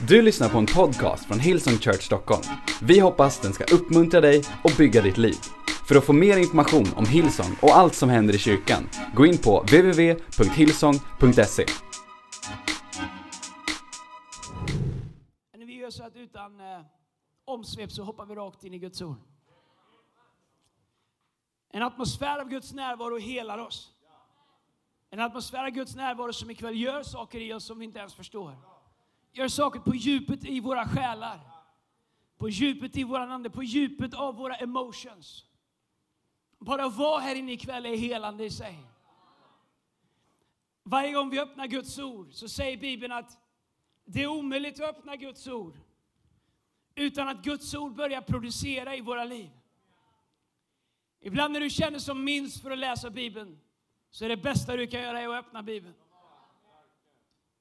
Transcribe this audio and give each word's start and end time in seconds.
Du 0.00 0.22
lyssnar 0.22 0.48
på 0.48 0.58
en 0.58 0.66
podcast 0.66 1.24
från 1.24 1.40
Hillsong 1.40 1.74
Church 1.74 2.02
Stockholm. 2.02 2.42
Vi 2.82 3.00
hoppas 3.00 3.40
den 3.40 3.52
ska 3.52 3.64
uppmuntra 3.64 4.20
dig 4.20 4.42
och 4.64 4.70
bygga 4.78 5.02
ditt 5.02 5.18
liv. 5.18 5.36
För 5.88 5.96
att 5.96 6.04
få 6.04 6.12
mer 6.12 6.36
information 6.36 6.86
om 6.96 7.06
Hillsong 7.06 7.56
och 7.62 7.76
allt 7.76 7.94
som 7.94 8.08
händer 8.08 8.34
i 8.34 8.38
kyrkan, 8.38 8.88
gå 9.14 9.26
in 9.26 9.38
på 9.38 9.60
www.hillsong.se. 9.60 11.66
Vi 15.52 15.74
gör 15.74 15.90
så 15.90 16.04
att 16.04 16.16
utan 16.16 16.60
eh, 16.60 16.80
omsvep 17.44 17.92
så 17.92 18.02
hoppar 18.02 18.26
vi 18.26 18.34
rakt 18.34 18.64
in 18.64 18.74
i 18.74 18.78
Guds 18.78 19.02
ord. 19.02 19.16
En 21.72 21.82
atmosfär 21.82 22.40
av 22.40 22.48
Guds 22.48 22.72
närvaro 22.72 23.18
helar 23.18 23.58
oss. 23.58 23.92
En 25.10 25.20
atmosfär 25.20 25.64
av 25.64 25.70
Guds 25.70 25.96
närvaro 25.96 26.32
som 26.32 26.50
ikväll 26.50 26.80
gör 26.80 27.02
saker 27.02 27.40
i 27.40 27.52
oss 27.52 27.66
som 27.66 27.78
vi 27.78 27.84
inte 27.84 27.98
ens 27.98 28.14
förstår. 28.14 28.75
Gör 29.36 29.48
saker 29.48 29.80
på 29.80 29.94
djupet 29.94 30.44
i 30.44 30.60
våra 30.60 30.88
själar. 30.88 31.40
På 32.38 32.48
djupet 32.48 32.96
i 32.96 33.04
våran 33.04 33.30
ande, 33.30 33.50
på 33.50 33.62
djupet 33.62 34.14
av 34.14 34.34
våra 34.34 34.56
emotions. 34.56 35.44
Bara 36.58 36.84
att 36.84 36.96
vara 36.96 37.20
här 37.20 37.34
inne 37.34 37.52
ikväll 37.52 37.86
är 37.86 37.96
helande 37.96 38.44
i 38.44 38.50
sig. 38.50 38.78
Varje 40.82 41.12
gång 41.12 41.30
vi 41.30 41.40
öppnar 41.40 41.66
Guds 41.66 41.98
ord 41.98 42.32
så 42.32 42.48
säger 42.48 42.76
Bibeln 42.76 43.12
att 43.12 43.38
det 44.04 44.22
är 44.22 44.26
omöjligt 44.26 44.80
att 44.80 44.96
öppna 44.96 45.16
Guds 45.16 45.46
ord 45.46 45.74
utan 46.94 47.28
att 47.28 47.44
Guds 47.44 47.74
ord 47.74 47.94
börjar 47.94 48.20
producera 48.20 48.96
i 48.96 49.00
våra 49.00 49.24
liv. 49.24 49.50
Ibland 51.20 51.52
när 51.52 51.60
du 51.60 51.70
känner 51.70 51.98
som 51.98 52.24
minst 52.24 52.62
för 52.62 52.70
att 52.70 52.78
läsa 52.78 53.10
Bibeln 53.10 53.58
så 54.10 54.24
är 54.24 54.28
det 54.28 54.36
bästa 54.36 54.76
du 54.76 54.86
kan 54.86 55.00
göra 55.00 55.20
är 55.20 55.28
att 55.28 55.44
öppna 55.44 55.62
Bibeln. 55.62 55.94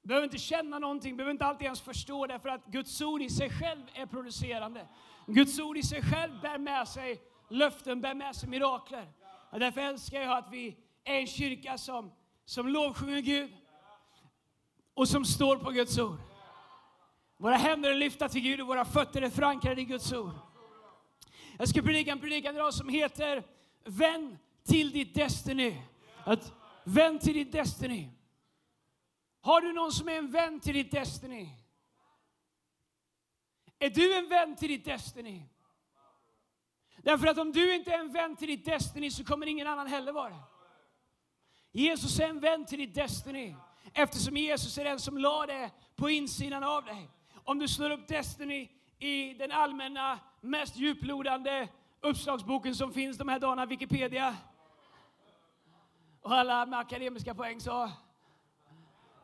Du 0.05 0.07
behöver 0.07 0.25
inte 0.25 0.37
känna 0.37 0.79
någonting, 0.79 1.17
behöver 1.17 1.31
inte 1.31 1.45
alltid 1.45 1.65
ens 1.65 1.81
förstå 1.81 2.27
det 2.27 2.39
för 2.39 2.49
att 2.49 2.65
Guds 2.65 3.01
ord 3.01 3.21
i 3.21 3.29
sig 3.29 3.49
själv 3.49 3.81
är 3.93 4.05
producerande. 4.05 4.87
Guds 5.27 5.59
ord 5.59 5.77
i 5.77 5.83
sig 5.83 6.01
själv 6.01 6.41
bär 6.41 6.57
med 6.57 6.87
sig 6.87 7.21
löften, 7.49 8.01
bär 8.01 8.13
med 8.13 8.35
sig 8.35 8.49
mirakler. 8.49 9.11
Och 9.51 9.59
därför 9.59 9.81
älskar 9.81 10.21
jag 10.21 10.37
att 10.37 10.51
vi 10.51 10.77
är 11.03 11.15
en 11.15 11.27
kyrka 11.27 11.77
som, 11.77 12.11
som 12.45 12.67
lovsjunger 12.67 13.19
Gud 13.19 13.51
och 14.93 15.07
som 15.07 15.25
står 15.25 15.57
på 15.57 15.71
Guds 15.71 15.99
ord. 15.99 16.19
Våra 17.37 17.55
händer 17.55 17.91
är 17.91 17.95
lyfta 17.95 18.29
till 18.29 18.41
Gud 18.41 18.61
och 18.61 18.67
våra 18.67 18.85
fötter 18.85 19.21
är 19.21 19.29
förankrade 19.29 19.81
i 19.81 19.85
Guds 19.85 20.13
ord. 20.13 20.31
Jag 21.57 21.67
ska 21.67 21.81
predika 21.81 22.11
en 22.11 22.19
predikan 22.19 22.55
idag 22.55 22.73
som 22.73 22.89
heter 22.89 23.43
Vänd 23.85 24.37
till 24.63 24.91
ditt 24.91 25.15
Destiny. 25.15 25.81
Att 26.23 26.53
vänd 26.83 27.21
till 27.21 27.33
ditt 27.33 27.51
Destiny. 27.51 28.09
Har 29.45 29.61
du 29.61 29.73
någon 29.73 29.91
som 29.91 30.09
är 30.09 30.17
en 30.17 30.31
vän 30.31 30.59
till 30.59 30.73
ditt 30.73 30.91
Destiny? 30.91 31.49
Är 33.79 33.89
du 33.89 34.17
en 34.17 34.27
vän 34.27 34.55
till 34.55 34.67
ditt 34.67 34.85
Destiny? 34.85 35.43
Därför 36.97 37.27
att 37.27 37.37
om 37.37 37.51
du 37.51 37.75
inte 37.75 37.91
är 37.93 37.99
en 37.99 38.11
vän 38.11 38.35
till 38.35 38.47
ditt 38.47 38.65
Destiny 38.65 39.11
så 39.11 39.23
kommer 39.23 39.45
ingen 39.45 39.67
annan 39.67 39.87
heller 39.87 40.11
vara 40.11 40.29
det. 40.29 40.41
Jesus 41.71 42.19
är 42.19 42.27
en 42.29 42.39
vän 42.39 42.65
till 42.65 42.79
ditt 42.79 42.95
Destiny 42.95 43.55
eftersom 43.93 44.37
Jesus 44.37 44.77
är 44.77 44.83
den 44.83 44.99
som 44.99 45.17
la 45.17 45.45
det 45.45 45.71
på 45.95 46.09
insidan 46.09 46.63
av 46.63 46.85
dig. 46.85 47.09
Om 47.43 47.59
du 47.59 47.67
slår 47.67 47.89
upp 47.89 48.07
Destiny 48.07 48.69
i 48.99 49.33
den 49.33 49.51
allmänna, 49.51 50.19
mest 50.41 50.77
djuplodande 50.77 51.67
uppslagsboken 52.01 52.75
som 52.75 52.93
finns 52.93 53.17
de 53.17 53.29
här 53.29 53.39
dagarna, 53.39 53.65
Wikipedia. 53.65 54.35
Och 56.21 56.33
alla 56.33 56.65
med 56.65 56.79
akademiska 56.79 57.35
poäng 57.35 57.61
sa, 57.61 57.91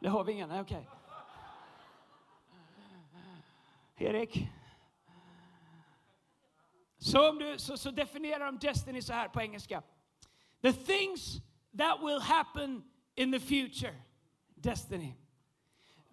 det 0.01 0.09
har 0.09 0.23
vi 0.23 0.31
inga, 0.31 0.47
nej 0.47 0.61
okej. 0.61 0.87
Erik? 3.97 4.47
Så, 6.97 7.29
om 7.29 7.39
du, 7.39 7.59
så, 7.59 7.77
så 7.77 7.91
definierar 7.91 8.45
de 8.45 8.57
Destiny 8.57 9.01
så 9.01 9.13
här 9.13 9.27
på 9.27 9.41
engelska. 9.41 9.81
The 10.61 10.73
things 10.73 11.41
that 11.77 11.99
will 12.03 12.19
happen 12.19 12.83
in 13.15 13.31
the 13.31 13.39
future. 13.39 13.95
Destiny. 14.55 15.13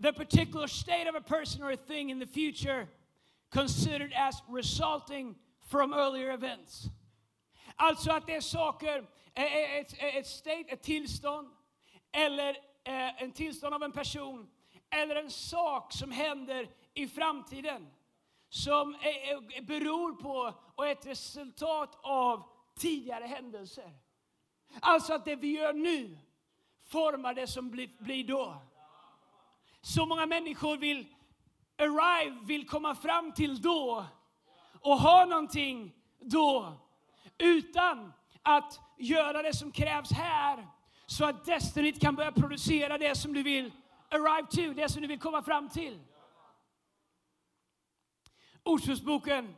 The 0.02 0.12
particular 0.12 0.66
state 0.66 1.08
of 1.08 1.14
a 1.14 1.20
person 1.20 1.62
or 1.62 1.70
a 1.70 1.76
thing 1.76 2.10
in 2.10 2.20
the 2.20 2.26
future 2.26 2.88
considered 3.50 4.12
as 4.12 4.42
resulting 4.48 5.34
from 5.66 5.92
earlier 5.92 6.30
events. 6.30 6.90
Alltså 7.76 8.10
att 8.10 8.26
det 8.26 8.34
är 8.34 8.40
saker, 8.40 9.06
ett, 9.34 9.94
ett 10.00 10.26
state, 10.26 10.64
ett 10.68 10.82
tillstånd, 10.82 11.48
eller 12.12 12.56
Eh, 12.88 13.22
en 13.22 13.32
tillstånd 13.32 13.75
av 13.75 13.82
en 13.82 13.93
person, 13.93 14.49
eller 14.91 15.16
en 15.16 15.31
sak 15.31 15.93
som 15.93 16.10
händer 16.10 16.71
i 16.94 17.09
framtiden 17.09 17.91
som 18.49 18.94
är, 18.94 19.62
beror 19.62 20.12
på 20.12 20.54
och 20.75 20.87
är 20.87 20.93
ett 20.93 21.06
resultat 21.06 21.99
av 22.03 22.43
tidigare 22.76 23.25
händelser. 23.25 23.93
Alltså 24.81 25.15
att 25.15 25.25
det 25.25 25.37
vi 25.37 25.59
gör 25.59 25.72
nu 25.72 26.19
formar 26.84 27.34
det 27.34 27.47
som 27.47 27.71
blir, 27.71 27.91
blir 27.99 28.25
då. 28.25 28.56
Så 29.81 30.06
många 30.06 30.26
människor 30.26 30.76
vill 30.76 31.06
arrive, 31.78 32.38
vill 32.44 32.69
komma 32.69 32.94
fram 32.94 33.32
till 33.32 33.62
då 33.62 34.06
och 34.81 34.99
ha 34.99 35.25
någonting 35.25 35.94
då 36.20 36.72
utan 37.38 38.12
att 38.43 38.81
göra 38.99 39.43
det 39.43 39.56
som 39.56 39.72
krävs 39.72 40.12
här 40.12 40.66
så 41.10 41.24
att 41.24 41.44
Destiny 41.44 41.92
kan 41.92 42.14
börja 42.14 42.32
producera 42.32 42.98
det 42.98 43.14
som 43.14 43.32
du 43.32 43.42
vill 43.42 43.72
arrive 44.08 44.46
to, 44.50 44.74
det 44.74 44.88
som 44.88 45.02
du 45.02 45.08
vill 45.08 45.20
komma 45.20 45.42
fram 45.42 45.69
till. 45.69 46.00
Ordspråksboken, 48.62 49.56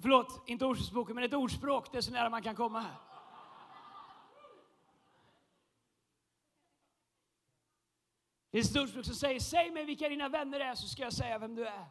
förlåt, 0.00 0.48
inte 0.48 0.64
Ordspråksboken, 0.64 1.14
men 1.14 1.24
ett 1.24 1.34
ordspråk, 1.34 1.92
det 1.92 1.98
är 1.98 2.02
så 2.02 2.12
nära 2.12 2.30
man 2.30 2.42
kan 2.42 2.54
komma 2.54 2.80
här. 2.80 2.94
Det 8.50 8.58
är 8.58 8.62
ett 8.62 8.76
ordspråk 8.76 9.04
som 9.04 9.14
säger, 9.14 9.40
säg 9.40 9.70
mig 9.70 9.84
vilka 9.84 10.08
dina 10.08 10.28
vänner 10.28 10.60
är 10.60 10.74
så 10.74 10.88
ska 10.88 11.02
jag 11.02 11.12
säga 11.12 11.38
vem 11.38 11.54
du 11.54 11.66
är. 11.66 11.84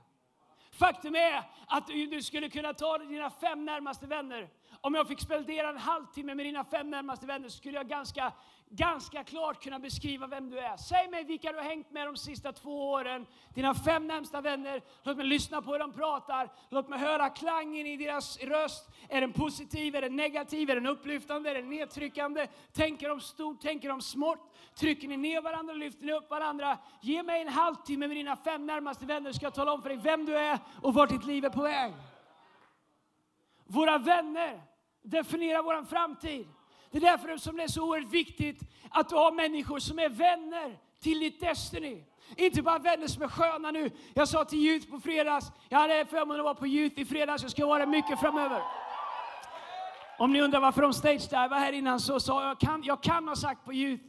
Faktum 0.72 1.16
är 1.16 1.44
att 1.68 1.88
du 1.88 2.24
skulle 2.24 2.50
kunna 2.50 2.74
ta 2.74 2.98
dina 2.98 3.30
fem 3.30 3.66
närmaste 3.66 4.08
vänner. 4.08 4.50
Om 4.82 4.96
jag 4.96 5.08
fick 5.08 5.22
spendera 5.22 5.70
en 5.70 5.78
halvtimme 5.78 6.36
med 6.36 6.46
dina 6.46 6.64
fem 6.64 6.90
närmaste 6.90 7.26
vänner 7.26 7.50
skulle 7.50 7.78
jag 7.78 7.88
ganska 7.88 8.34
ganska 8.70 9.24
klart 9.24 9.64
kunna 9.64 9.80
beskriva 9.80 10.28
vem 10.28 10.50
du 10.50 10.60
är. 10.60 10.78
Säg 10.78 11.10
mig 11.10 11.24
vilka 11.24 11.52
du 11.52 11.58
har 11.58 11.66
hängt 11.66 11.92
med 11.92 12.08
de 12.08 12.18
sista 12.18 12.52
två 12.52 12.92
åren, 12.92 13.26
dina 13.54 13.74
fem 13.74 14.08
närmsta 14.08 14.42
vänner. 14.42 14.82
Låt 15.04 15.18
mig 15.18 15.26
lyssna 15.26 15.62
på 15.62 15.72
hur 15.72 15.80
de 15.80 15.94
pratar. 15.94 16.50
Låt 16.70 16.90
mig 16.90 17.00
höra 17.00 17.30
klangen 17.30 17.88
i 17.88 17.98
deras 17.98 18.40
röst. 18.40 18.90
Är 19.10 19.22
den 19.22 19.34
positiv, 19.34 19.96
är 19.96 20.02
den 20.02 20.16
negativ, 20.16 20.70
är 20.70 20.76
den 20.76 20.88
upplyftande, 20.88 21.50
är 21.50 21.56
den 21.56 21.70
nedtryckande? 21.70 22.48
Tänker 22.74 23.10
de 23.10 23.22
stort, 23.22 23.62
tänker 23.62 23.90
de 23.90 24.02
smått? 24.02 24.56
Trycker 24.76 25.08
ni 25.08 25.18
ner 25.18 25.42
varandra, 25.42 25.74
lyfter 25.74 26.06
ni 26.06 26.14
upp 26.14 26.30
varandra? 26.30 26.78
Ge 27.02 27.24
mig 27.24 27.42
en 27.42 27.48
halvtimme 27.48 28.08
med 28.08 28.18
dina 28.18 28.36
fem 28.36 28.66
närmaste 28.66 29.06
vänner 29.06 29.32
ska 29.32 29.46
jag 29.46 29.54
tala 29.54 29.74
om 29.74 29.82
för 29.82 29.90
dig 29.90 29.98
vem 29.98 30.26
du 30.26 30.38
är 30.38 30.60
och 30.82 30.94
vart 30.94 31.10
ditt 31.10 31.26
liv 31.26 31.46
är 31.46 31.50
på 31.50 31.62
väg. 31.62 31.94
Våra 33.66 33.98
vänner 33.98 34.62
definierar 35.02 35.64
vår 35.64 35.86
framtid. 35.86 36.48
Det 36.92 36.98
är 36.98 37.02
därför 37.02 37.38
som 37.38 37.58
det 37.58 37.64
är 37.64 37.68
så 37.68 37.84
oerhört 37.84 38.10
viktigt 38.10 38.60
att 38.90 39.10
du 39.10 39.16
har 39.16 39.32
människor 39.32 39.80
som 39.80 40.00
är 40.00 40.10
vänner 40.10 40.78
till 41.00 41.20
ditt 41.20 41.40
Destiny. 41.40 42.04
Inte 42.38 42.62
bara 42.62 42.80
vänner 42.80 43.08
som 43.08 43.24
är 43.24 43.28
sköna 43.28 43.72
nu. 43.72 43.92
Jag 44.14 44.28
sa 44.28 44.46
till 44.46 44.60
Youth 44.60 44.90
på 44.90 45.00
fredags, 45.00 45.52
jag 45.70 45.80
hade 45.80 46.06
förmånen 46.06 46.40
att 46.40 46.44
vara 46.44 46.56
på 46.56 46.68
Youth 46.68 47.00
i 47.00 47.06
fredags, 47.06 47.42
jag 47.42 47.52
ska 47.52 47.66
vara 47.66 47.86
mycket 47.86 48.20
framöver. 48.20 48.62
Om 50.20 50.34
ni 50.34 50.42
undrar 50.42 50.60
varför 50.60 50.82
de 50.82 50.94
stage-divar 50.94 51.60
här 51.60 51.74
innan 51.74 52.00
så 52.00 52.20
sa 52.20 52.48
jag, 52.48 52.60
kan, 52.60 52.84
jag 52.84 53.04
kan 53.04 53.28
ha 53.28 53.36
sagt 53.36 53.66
på 53.66 53.74
Youth 53.74 54.04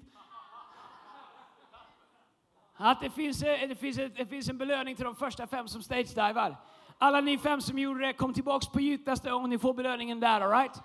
att 2.76 3.00
det 3.00 3.10
finns, 3.10 3.40
det, 3.40 3.78
finns, 3.80 3.96
det 3.96 4.26
finns 4.26 4.48
en 4.48 4.58
belöning 4.58 4.96
till 4.96 5.04
de 5.04 5.16
första 5.16 5.46
fem 5.46 5.68
som 5.68 5.82
stage-divar. 5.82 6.56
Alla 7.02 7.20
ni 7.20 7.38
fem 7.38 7.60
som 7.60 7.78
gjorde 7.78 8.06
det, 8.06 8.12
kom 8.12 8.34
tillbaks 8.34 8.68
på 8.68 8.80
Youth 8.80 9.04
nästa 9.06 9.30
gång, 9.30 9.48
ni 9.48 9.58
får 9.58 9.74
belöningen 9.74 10.20
där, 10.20 10.40
alright? 10.40 10.82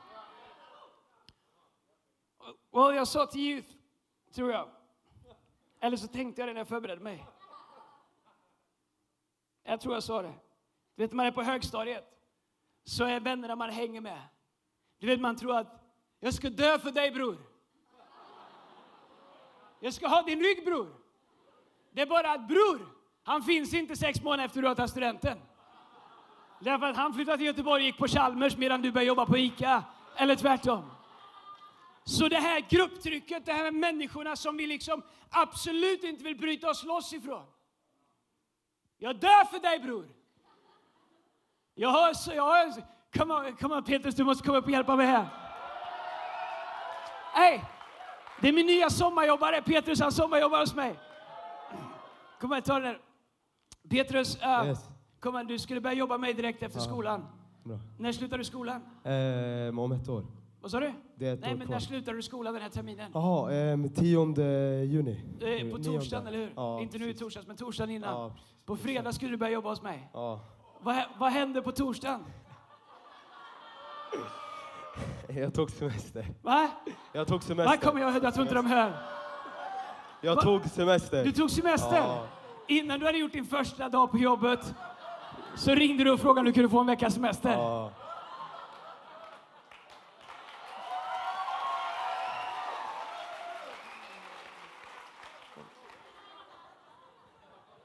Well, 2.71 2.95
jag 2.95 3.07
sa 3.07 3.25
till 3.25 3.41
Youth, 3.41 3.67
tror 4.35 4.51
jag. 4.51 4.69
Eller 5.79 5.97
så 5.97 6.07
tänkte 6.07 6.41
jag 6.41 6.50
det 6.50 6.53
när 6.53 6.59
jag 6.59 6.67
förberedde 6.67 7.03
mig. 7.03 7.25
Jag 9.63 9.81
tror 9.81 9.94
jag 9.94 10.03
sa 10.03 10.21
det. 10.21 10.33
Du 10.95 11.03
vet, 11.03 11.13
man 11.13 11.25
är 11.25 11.31
på 11.31 11.44
högstadiet, 11.44 12.06
så 12.83 13.03
är 13.03 13.19
vännerna 13.19 13.56
man 13.56 13.69
hänger 13.69 14.01
med. 14.01 14.21
Du 15.00 15.07
vet, 15.07 15.19
man 15.21 15.35
tror 15.35 15.57
att 15.57 15.83
jag 16.19 16.33
ska 16.33 16.50
dö 16.50 16.79
för 16.79 16.91
dig 16.91 17.12
bror. 17.12 17.38
Jag 19.79 19.94
ska 19.94 20.07
ha 20.07 20.21
din 20.21 20.39
rygg 20.39 20.65
bror. 20.65 20.95
Det 21.91 22.01
är 22.01 22.06
bara 22.06 22.31
att 22.31 22.47
bror, 22.47 22.88
han 23.23 23.44
finns 23.44 23.73
inte 23.73 23.95
sex 23.95 24.21
månader 24.21 24.45
efter 24.45 24.62
du 24.62 24.67
har 24.67 24.75
tagit 24.75 24.91
studenten. 24.91 25.41
Därför 26.60 26.86
att 26.86 26.96
han 26.96 27.13
flyttade 27.13 27.38
till 27.38 27.46
Göteborg 27.46 27.81
och 27.81 27.86
gick 27.86 27.98
på 27.98 28.07
Chalmers 28.07 28.57
medan 28.57 28.81
du 28.81 28.92
började 28.92 29.07
jobba 29.07 29.25
på 29.25 29.38
ICA. 29.38 29.84
Eller 30.16 30.36
tvärtom. 30.36 30.92
Så 32.04 32.28
det 32.28 32.38
här 32.40 32.66
grupptrycket, 32.69 33.46
det 33.46 33.54
här 33.54 33.63
med 33.63 33.74
människorna 33.74 34.36
som 34.36 34.57
vi 34.57 34.68
liksom 34.68 35.02
absolut 35.30 36.04
inte 36.04 36.24
vill 36.24 36.38
bryta 36.38 36.69
oss 36.69 36.84
loss 36.84 37.13
ifrån. 37.13 37.46
Jag 38.98 39.16
dör 39.19 39.46
för 39.46 39.60
dig 39.60 39.80
bror. 39.80 40.06
Jag 41.75 41.90
har 41.90 42.13
så, 42.13 42.34
jag 42.34 42.44
har, 42.44 42.74
kom 43.18 43.31
on, 43.31 43.56
kom 43.56 43.72
on 43.72 43.84
Petrus, 43.84 44.16
du 44.16 44.24
måste 44.24 44.44
komma 44.44 44.58
upp 44.58 44.66
och 44.66 44.72
hjälpa 44.72 44.96
mig 44.96 45.08
här. 45.08 45.25
Hey, 47.34 47.60
Det 48.42 48.48
är 48.48 48.54
min 48.54 48.66
nya 48.66 48.90
sommarjobbare, 48.90 49.62
Petrus, 49.62 50.00
han 50.00 50.12
sommarjobbar 50.12 50.60
hos 50.60 50.75
mig. 50.75 51.00
Kom 52.40 52.51
här, 52.51 52.62
ta 52.62 52.74
den 52.74 52.84
här. 52.84 53.00
Petrus, 53.90 54.36
uh, 54.36 54.68
Yes 54.68 54.94
kom 55.19 55.47
du 55.47 55.59
skulle 55.59 55.81
börja 55.81 55.95
jobba 55.95 56.17
med 56.17 56.35
direkt 56.35 56.63
efter 56.63 56.79
Ja. 56.79 56.85
skolan. 56.85 57.25
Bra. 57.63 57.79
När 58.00 58.12
slutar 58.12 58.38
du 58.38 58.44
skolan? 58.44 58.81
Ehm, 59.03 59.79
om 59.79 59.91
ett 59.91 60.09
år. 60.09 60.25
Vad 60.62 60.71
sa 60.71 60.79
du? 60.79 60.94
Det 61.15 61.27
är 61.27 61.33
ett 61.33 61.39
Nej, 61.41 61.53
år 61.53 61.57
men 61.57 61.67
kvar. 61.67 61.75
när 61.75 61.79
slutar 61.79 62.13
du 62.13 62.21
skolan 62.21 62.53
den 62.53 62.63
här 62.63 62.69
terminen? 62.69 63.12
Jaha, 63.13 63.53
ehm, 63.53 63.89
10 63.89 64.83
juni. 64.83 65.23
Eh, 65.41 65.71
På 65.71 65.83
torsdagen, 65.83 66.27
eller 66.27 66.38
hur? 66.38 66.51
Ja, 66.56 66.81
Inte 66.81 66.97
nu 66.97 67.09
i 67.09 67.13
torsdags, 67.13 67.47
men 67.47 67.56
torsdagen 67.56 67.89
innan. 67.95 68.09
Ja. 68.21 68.31
På 68.65 68.75
fredag 68.77 69.12
skulle 69.13 69.31
du 69.31 69.38
börja 69.38 69.53
jobba 69.53 69.69
hos 69.69 69.81
mig. 69.81 70.09
Ja. 70.13 70.39
Vad, 70.81 71.03
vad 71.17 71.31
händer 71.31 71.62
på 71.62 71.71
torsdagen? 71.71 72.19
Jag 75.27 75.53
tog 75.53 75.71
semester. 75.71 76.27
Va? 76.41 76.69
Jag 77.13 77.27
tog 77.27 77.38
Va? 77.38 77.41
semester. 77.47 77.77
Kommer 77.77 78.01
jag, 78.01 78.23
jag 78.23 78.33
tror 78.33 78.41
inte 78.44 78.56
de 78.56 78.65
hör. 78.65 78.94
Jag 80.21 80.35
Va? 80.35 80.41
tog 80.41 80.65
semester. 80.69 81.23
Du 81.23 81.31
tog 81.31 81.51
semester? 81.51 81.95
Ja. 81.97 82.27
Innan 82.67 83.00
du 83.00 83.06
hade 83.06 83.17
gjort 83.17 83.31
din 83.33 83.45
första 83.45 83.89
dag 83.89 84.12
på 84.12 84.17
jobbet 84.17 84.73
så 85.57 85.75
ringde 85.75 86.04
du 86.04 86.12
och 86.12 86.19
frågade 86.19 86.40
om 86.40 86.46
du 86.46 86.54
kunde 86.54 86.69
få 86.69 86.80
en 86.80 86.88
veckas 86.88 87.13
semester. 87.13 87.50
Ja. 87.52 87.92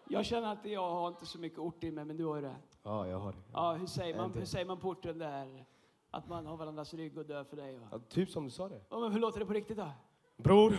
Jag 0.08 0.24
känner 0.26 0.52
att 0.52 0.64
jag 0.64 0.90
har 0.90 1.08
inte 1.08 1.26
så 1.26 1.38
mycket 1.38 1.58
ort 1.58 1.84
i 1.84 1.90
mig, 1.90 2.04
men 2.04 2.16
du 2.16 2.24
har 2.24 2.36
ju 2.36 2.42
det. 2.42 2.56
ja, 2.82 3.06
jag 3.06 3.18
har 3.18 3.32
det. 3.32 3.38
Ja, 3.52 3.72
hur 3.72 3.86
säger 3.86 4.16
man, 4.16 4.32
hur 4.34 4.44
säger 4.44 4.64
man 4.66 4.78
på 4.80 4.88
orten 4.88 5.18
där? 5.18 5.64
Att 6.10 6.28
man 6.28 6.46
har 6.46 6.56
varandras 6.56 6.94
rygg 6.94 7.18
och 7.18 7.26
dör 7.26 7.44
för 7.44 7.56
dig? 7.56 7.78
Va? 7.78 7.86
Ja, 7.92 7.98
typ 8.08 8.30
som 8.30 8.44
du 8.44 8.50
sa 8.50 8.68
det. 8.68 8.80
Ja, 8.90 8.98
men 9.00 9.12
hur 9.12 9.20
låter 9.20 9.40
det 9.40 9.46
på 9.46 9.52
riktigt 9.52 9.76
då? 9.76 9.88
Bror, 10.36 10.76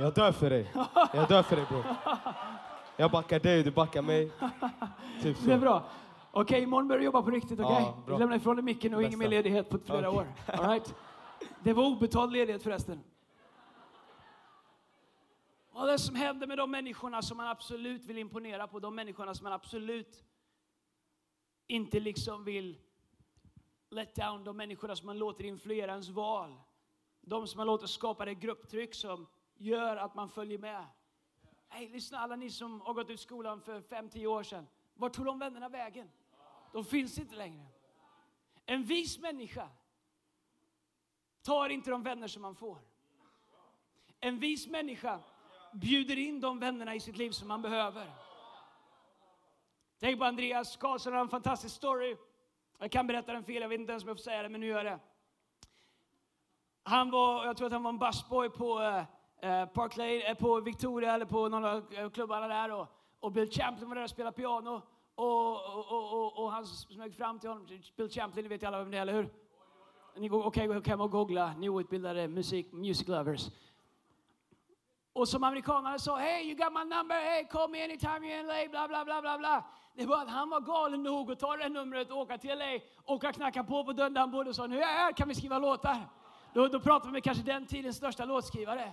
jag 0.00 0.14
dör 0.14 0.32
för 0.32 0.50
dig. 0.50 0.72
Jag 1.14 1.28
dör 1.28 1.42
för 1.42 1.56
dig 1.56 1.64
bror. 1.68 1.84
Jag 2.96 3.10
backar 3.10 3.40
dig, 3.40 3.62
du 3.62 3.70
backar 3.70 4.02
mig. 4.02 4.30
Typ 5.22 5.36
så. 5.36 5.44
Det 5.46 5.52
är 5.52 5.58
bra. 5.58 5.84
Okej, 6.34 6.62
imorgon 6.62 6.88
börjar 6.88 6.98
du 6.98 7.04
jobba 7.04 7.22
på 7.22 7.30
riktigt, 7.30 7.60
okej? 7.60 7.76
Ja, 7.78 8.02
bra. 8.06 8.14
du 8.14 8.20
lämnar 8.20 8.36
ifrån 8.36 8.56
dig 8.56 8.64
micken 8.64 8.94
och 8.94 9.02
ingen 9.02 9.18
mer 9.18 9.28
ledighet 9.28 9.68
på 9.68 9.78
flera 9.78 10.08
Okej. 10.08 10.20
år. 10.20 10.26
All 10.46 10.70
right? 10.70 10.94
Det 11.62 11.72
var 11.72 11.84
obetald 11.84 12.32
ledighet 12.32 12.62
förresten. 12.62 13.04
Är 15.74 15.86
det 15.86 15.98
som 15.98 16.14
händer 16.14 16.46
med 16.46 16.58
de 16.58 16.70
människorna 16.70 17.22
som 17.22 17.36
man 17.36 17.48
absolut 17.48 18.04
vill 18.04 18.18
imponera 18.18 18.66
på? 18.66 18.80
De 18.80 18.94
människorna 18.94 19.34
som 19.34 19.44
man 19.44 19.52
absolut 19.52 20.24
inte 21.66 22.00
liksom 22.00 22.44
vill 22.44 22.78
let 23.90 24.14
down. 24.14 24.44
De 24.44 24.56
människorna 24.56 24.96
som 24.96 25.06
man 25.06 25.18
låter 25.18 25.44
influera 25.44 25.90
ens 25.90 26.08
val. 26.08 26.60
De 27.20 27.46
som 27.46 27.58
man 27.58 27.66
låter 27.66 27.86
skapa 27.86 28.24
det 28.24 28.34
grupptryck 28.34 28.94
som 28.94 29.26
gör 29.56 29.96
att 29.96 30.14
man 30.14 30.28
följer 30.28 30.58
med. 30.58 30.84
Hej, 31.68 31.88
lyssna 31.88 32.18
alla 32.18 32.36
ni 32.36 32.50
som 32.50 32.80
har 32.80 32.94
gått 32.94 33.10
ut 33.10 33.20
skolan 33.20 33.60
för 33.60 33.80
5-10 33.80 34.26
år 34.26 34.42
sedan. 34.42 34.66
Vart 34.94 35.12
tog 35.12 35.24
de 35.24 35.38
vännerna 35.38 35.68
vägen? 35.68 36.08
De 36.72 36.84
finns 36.84 37.18
inte 37.18 37.36
längre. 37.36 37.66
En 38.66 38.84
vis 38.84 39.18
människa 39.18 39.68
tar 41.42 41.68
inte 41.68 41.90
de 41.90 42.02
vänner 42.02 42.28
som 42.28 42.42
man 42.42 42.54
får. 42.54 42.78
En 44.20 44.38
vis 44.38 44.66
människa 44.66 45.20
bjuder 45.72 46.18
in 46.18 46.40
de 46.40 46.58
vännerna 46.58 46.94
i 46.94 47.00
sitt 47.00 47.16
liv 47.16 47.30
som 47.30 47.48
man 47.48 47.62
behöver. 47.62 48.10
Tänk 49.98 50.18
på 50.18 50.24
Andreas 50.24 50.76
Karlsson, 50.76 51.12
han 51.12 51.18
har 51.18 51.24
en 51.24 51.30
fantastisk 51.30 51.76
story. 51.76 52.16
Jag 52.78 52.90
kan 52.90 53.06
berätta 53.06 53.32
den 53.32 53.44
fel, 53.44 53.62
jag 53.62 53.68
vet 53.68 53.80
inte 53.80 53.92
ens 53.92 54.04
om 54.04 54.08
jag 54.08 54.16
får 54.16 54.22
säga 54.22 54.42
det, 54.42 54.48
men 54.48 54.60
nu 54.60 54.66
gör 54.66 54.84
jag 54.84 54.86
det. 54.86 55.00
Han 56.82 57.10
var, 57.10 57.46
jag 57.46 57.56
tror 57.56 57.66
att 57.66 57.72
han 57.72 57.82
var 57.82 57.90
en 57.90 57.98
busboy 57.98 58.48
på 58.48 58.80
eh, 58.80 59.04
eh 59.50 59.66
Park 59.66 59.96
Lane, 59.96 60.22
eh, 60.22 60.34
på 60.34 60.60
Victoria 60.60 61.14
eller 61.14 61.24
på 61.24 61.48
någon 61.48 61.64
av 61.64 62.10
klubbarna 62.10 62.48
där 62.48 62.72
och, 62.72 62.86
och 63.20 63.32
Bill 63.32 63.50
Champlin 63.50 63.88
var 63.88 63.96
där 63.96 64.02
och 64.02 64.10
spelade 64.10 64.36
piano. 64.36 64.82
Och, 65.22 65.78
och, 65.78 65.92
och, 65.92 66.12
och, 66.12 66.44
och 66.44 66.52
han 66.52 66.66
smög 66.66 67.14
fram 67.14 67.38
till 67.38 67.48
honom, 67.48 67.66
Bill 67.96 68.10
Champlin, 68.10 68.42
ni 68.42 68.48
vet 68.48 68.64
alla 68.64 68.78
vem 68.78 68.90
det 68.90 68.96
är, 68.96 69.02
eller 69.02 69.12
hur? 69.12 69.28
Ni 70.16 70.28
går, 70.28 70.46
okej, 70.46 70.66
gå 70.66 70.80
hem 70.80 71.00
och 71.00 71.10
googla, 71.10 71.54
ni 71.58 71.68
outbildade 71.68 72.28
musik, 72.28 72.72
music 72.72 73.08
lovers. 73.08 73.50
Och 75.12 75.28
som 75.28 75.44
amerikanerna 75.44 75.98
sa, 75.98 76.16
hey 76.16 76.44
you 76.44 76.54
got 76.54 76.72
my 76.72 76.84
number, 76.84 77.14
hey 77.14 77.44
call 77.44 77.70
me 77.70 77.84
anytime 77.84 78.20
you're 78.20 78.40
in 78.40 78.46
LA, 78.46 78.68
bla 78.70 78.88
bla 78.88 79.04
bla 79.04 79.20
bla 79.20 79.38
bla. 79.38 79.64
Det 79.94 80.06
var 80.06 80.22
att 80.22 80.30
han 80.30 80.50
var 80.50 80.60
galen 80.60 81.02
nog 81.02 81.32
att 81.32 81.40
ta 81.40 81.56
det 81.56 81.68
numret 81.68 82.10
och 82.10 82.16
åka 82.16 82.38
till 82.38 82.58
LA, 82.58 82.78
åka 83.04 83.32
knacka 83.32 83.64
på 83.64 83.84
på 83.84 83.92
dörren 83.92 84.14
där 84.14 84.20
han 84.20 84.30
bodde 84.30 84.50
och 84.50 84.56
sa, 84.56 84.66
nu 84.66 84.76
är 84.76 84.80
jag 84.80 84.88
här, 84.88 85.12
kan 85.12 85.28
vi 85.28 85.34
skriva 85.34 85.58
låtar? 85.58 86.08
Då, 86.54 86.68
då 86.68 86.80
pratar 86.80 87.06
vi 87.06 87.12
med 87.12 87.24
kanske 87.24 87.44
den 87.44 87.66
tidens 87.66 87.96
största 87.96 88.24
låtskrivare. 88.24 88.92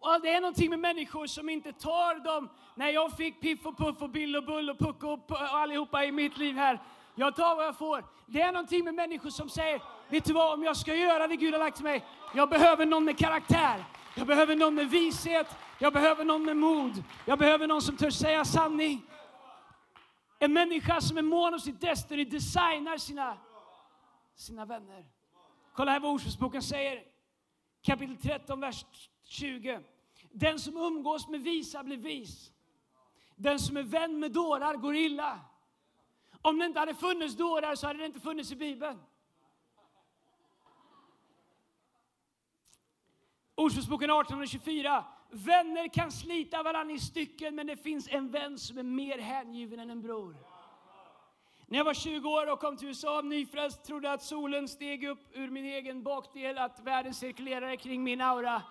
Och 0.00 0.20
det 0.22 0.28
är 0.32 0.40
någonting 0.40 0.70
med 0.70 0.78
människor 0.78 1.26
som 1.26 1.48
inte 1.48 1.72
tar 1.72 2.24
dem. 2.24 2.48
När 2.74 2.88
jag 2.88 3.16
fick 3.16 3.40
Piff 3.40 3.66
och 3.66 3.78
Puff 3.78 4.02
och 4.02 4.10
Bill 4.10 4.36
och 4.36 4.44
Bull 4.44 4.70
och 4.70 4.78
Pucko 4.78 5.08
och 5.08 5.40
allihopa 5.40 6.04
i 6.04 6.12
mitt 6.12 6.38
liv 6.38 6.56
här. 6.56 6.82
Jag 7.14 7.36
tar 7.36 7.56
vad 7.56 7.66
jag 7.66 7.78
får. 7.78 8.04
Det 8.26 8.40
är 8.40 8.52
någonting 8.52 8.84
med 8.84 8.94
människor 8.94 9.30
som 9.30 9.48
säger, 9.48 9.82
vet 10.08 10.24
du 10.24 10.32
vad, 10.32 10.54
om 10.54 10.62
jag 10.62 10.76
ska 10.76 10.94
göra 10.94 11.26
det 11.26 11.36
Gud 11.36 11.54
har 11.54 11.58
lagt 11.58 11.76
till 11.76 11.84
mig, 11.84 12.04
jag 12.34 12.48
behöver 12.48 12.86
någon 12.86 13.04
med 13.04 13.18
karaktär. 13.18 13.84
Jag 14.14 14.26
behöver 14.26 14.56
någon 14.56 14.74
med 14.74 14.90
vishet. 14.90 15.46
Jag 15.78 15.92
behöver 15.92 16.24
någon 16.24 16.44
med 16.44 16.56
mod. 16.56 17.04
Jag 17.26 17.38
behöver 17.38 17.66
någon 17.66 17.82
som 17.82 17.96
törs 17.96 18.14
säga 18.14 18.44
sanning. 18.44 19.02
En 20.38 20.52
människa 20.52 21.00
som 21.00 21.18
är 21.18 21.22
mån 21.22 21.54
om 21.54 21.60
sitt 21.60 21.80
Destiny 21.80 22.24
designar 22.24 22.96
sina, 22.96 23.36
sina 24.36 24.64
vänner. 24.64 25.04
Kolla 25.74 25.92
här 25.92 26.00
vad 26.00 26.10
Ordspråksboken 26.10 26.62
säger. 26.62 27.02
Kapitel 27.82 28.16
13, 28.16 28.60
vers 28.60 28.84
20. 29.30 29.80
Den 30.32 30.58
som 30.58 30.76
umgås 30.76 31.28
med 31.28 31.40
visa 31.40 31.84
blir 31.84 31.96
vis. 31.96 32.52
Den 33.36 33.58
som 33.58 33.76
är 33.76 33.82
vän 33.82 34.20
med 34.20 34.32
dårar 34.32 34.76
går 34.76 34.96
illa. 34.96 35.40
Om 36.42 36.58
det 36.58 36.66
inte 36.66 36.78
hade 36.78 36.94
funnits 36.94 37.36
dårar 37.36 37.74
så 37.74 37.86
hade 37.86 37.98
det 37.98 38.06
inte 38.06 38.20
funnits 38.20 38.52
i 38.52 38.56
Bibeln. 38.56 38.98
Ordspråksboken 43.54 44.10
18 44.10 44.40
och 44.40 44.48
24. 44.48 45.04
Vänner 45.30 45.88
kan 45.88 46.12
slita 46.12 46.62
varandra 46.62 46.94
i 46.94 46.98
stycken 46.98 47.54
men 47.54 47.66
det 47.66 47.76
finns 47.76 48.08
en 48.08 48.30
vän 48.30 48.58
som 48.58 48.78
är 48.78 48.82
mer 48.82 49.18
hängiven 49.18 49.80
än 49.80 49.90
en 49.90 50.02
bror. 50.02 50.36
När 51.66 51.78
jag 51.78 51.84
var 51.84 51.94
20 51.94 52.30
år 52.30 52.52
och 52.52 52.60
kom 52.60 52.76
till 52.76 52.88
USA 52.88 53.20
nyfrälst 53.20 53.84
trodde 53.84 54.12
att 54.12 54.22
solen 54.22 54.68
steg 54.68 55.04
upp 55.04 55.28
ur 55.32 55.50
min 55.50 55.64
egen 55.64 56.02
bakdel, 56.02 56.58
att 56.58 56.80
världen 56.80 57.14
cirkulerade 57.14 57.76
kring 57.76 58.02
min 58.02 58.20
aura. 58.20 58.62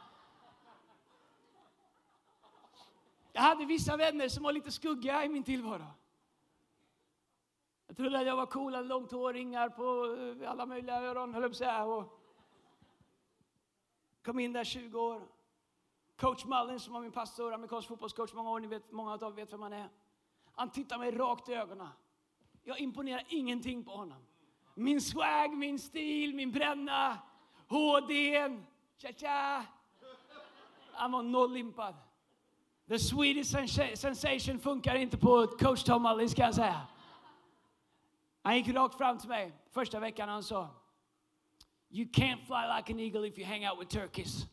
Jag 3.32 3.42
hade 3.42 3.66
vissa 3.66 3.98
vänner 3.98 4.30
som 4.30 4.44
var 4.44 4.54
lite 4.54 4.72
skugga 4.72 5.26
i 5.26 5.30
min 5.30 5.44
tillvaro. 5.44 5.86
Jag 7.88 7.98
trodde 7.98 8.20
att 8.20 8.26
jag 8.26 8.36
var 8.36 8.46
cool, 8.46 8.76
hade 8.76 8.88
långt 8.88 9.12
hår, 9.12 9.34
ringar 9.34 9.70
på 9.70 10.16
eh, 10.44 10.52
alla 10.52 10.66
möjliga 10.66 11.02
öron, 11.02 11.34
höll 11.34 11.44
jag 11.44 11.56
säga. 11.56 11.84
Och 11.84 12.20
kom 14.24 14.40
in 14.40 14.54
där 14.54 14.64
20 14.64 15.02
år. 15.02 15.28
Coach 16.16 16.46
Mullin 16.46 16.80
som 16.80 16.94
var 16.94 17.02
min 17.02 17.12
pastor, 17.12 17.54
amerikansk 17.54 17.88
fotbollscoach 17.88 18.34
många 18.34 18.50
år, 18.50 18.60
ni 18.60 18.68
vet, 18.68 18.92
många 18.92 19.14
av 19.14 19.24
er 19.24 19.30
vet 19.30 19.54
vem 19.54 19.62
han 19.62 19.74
är. 19.74 19.90
Han 20.52 20.70
tittar 20.70 20.98
mig 20.98 21.12
rakt 21.12 21.50
i 21.50 21.54
ögonen. 21.54 21.88
Jag 22.64 22.80
imponerar 22.80 23.24
ingenting 23.30 23.84
på 23.84 23.92
honom. 23.92 24.26
Min 24.76 25.02
swag, 25.02 25.58
min 25.58 25.80
stil, 25.80 26.36
min 26.36 26.52
bränna, 26.52 27.18
HDn, 27.68 28.66
tja-tja. 28.98 29.66
Han 30.92 31.12
var 31.12 31.24
nollimpad. 31.24 31.96
The 32.90 33.00
Swedish 33.00 33.48
sensation 33.96 34.60
funkar 34.60 34.96
inte 34.96 35.18
på 35.18 35.48
coach 35.48 35.84
Tom 35.84 36.04
Mullins 36.04 36.34
kan 36.34 36.46
jag 36.46 36.56
säga. 36.56 36.82
Han 38.44 38.58
gick 38.58 38.68
rakt 38.68 38.98
fram 38.98 39.18
till 39.18 39.30
mig 39.30 39.52
första 39.72 40.00
veckan 40.00 40.30
han 40.30 40.44
sa 40.44 40.70
You 41.90 42.06
can't 42.06 42.46
fly 42.46 42.78
like 42.78 42.94
an 42.94 43.00
eagle 43.00 43.28
if 43.28 43.38
you 43.38 43.48
hang 43.48 43.68
out 43.68 43.80
with 43.80 43.98
turkeys. 43.98 44.46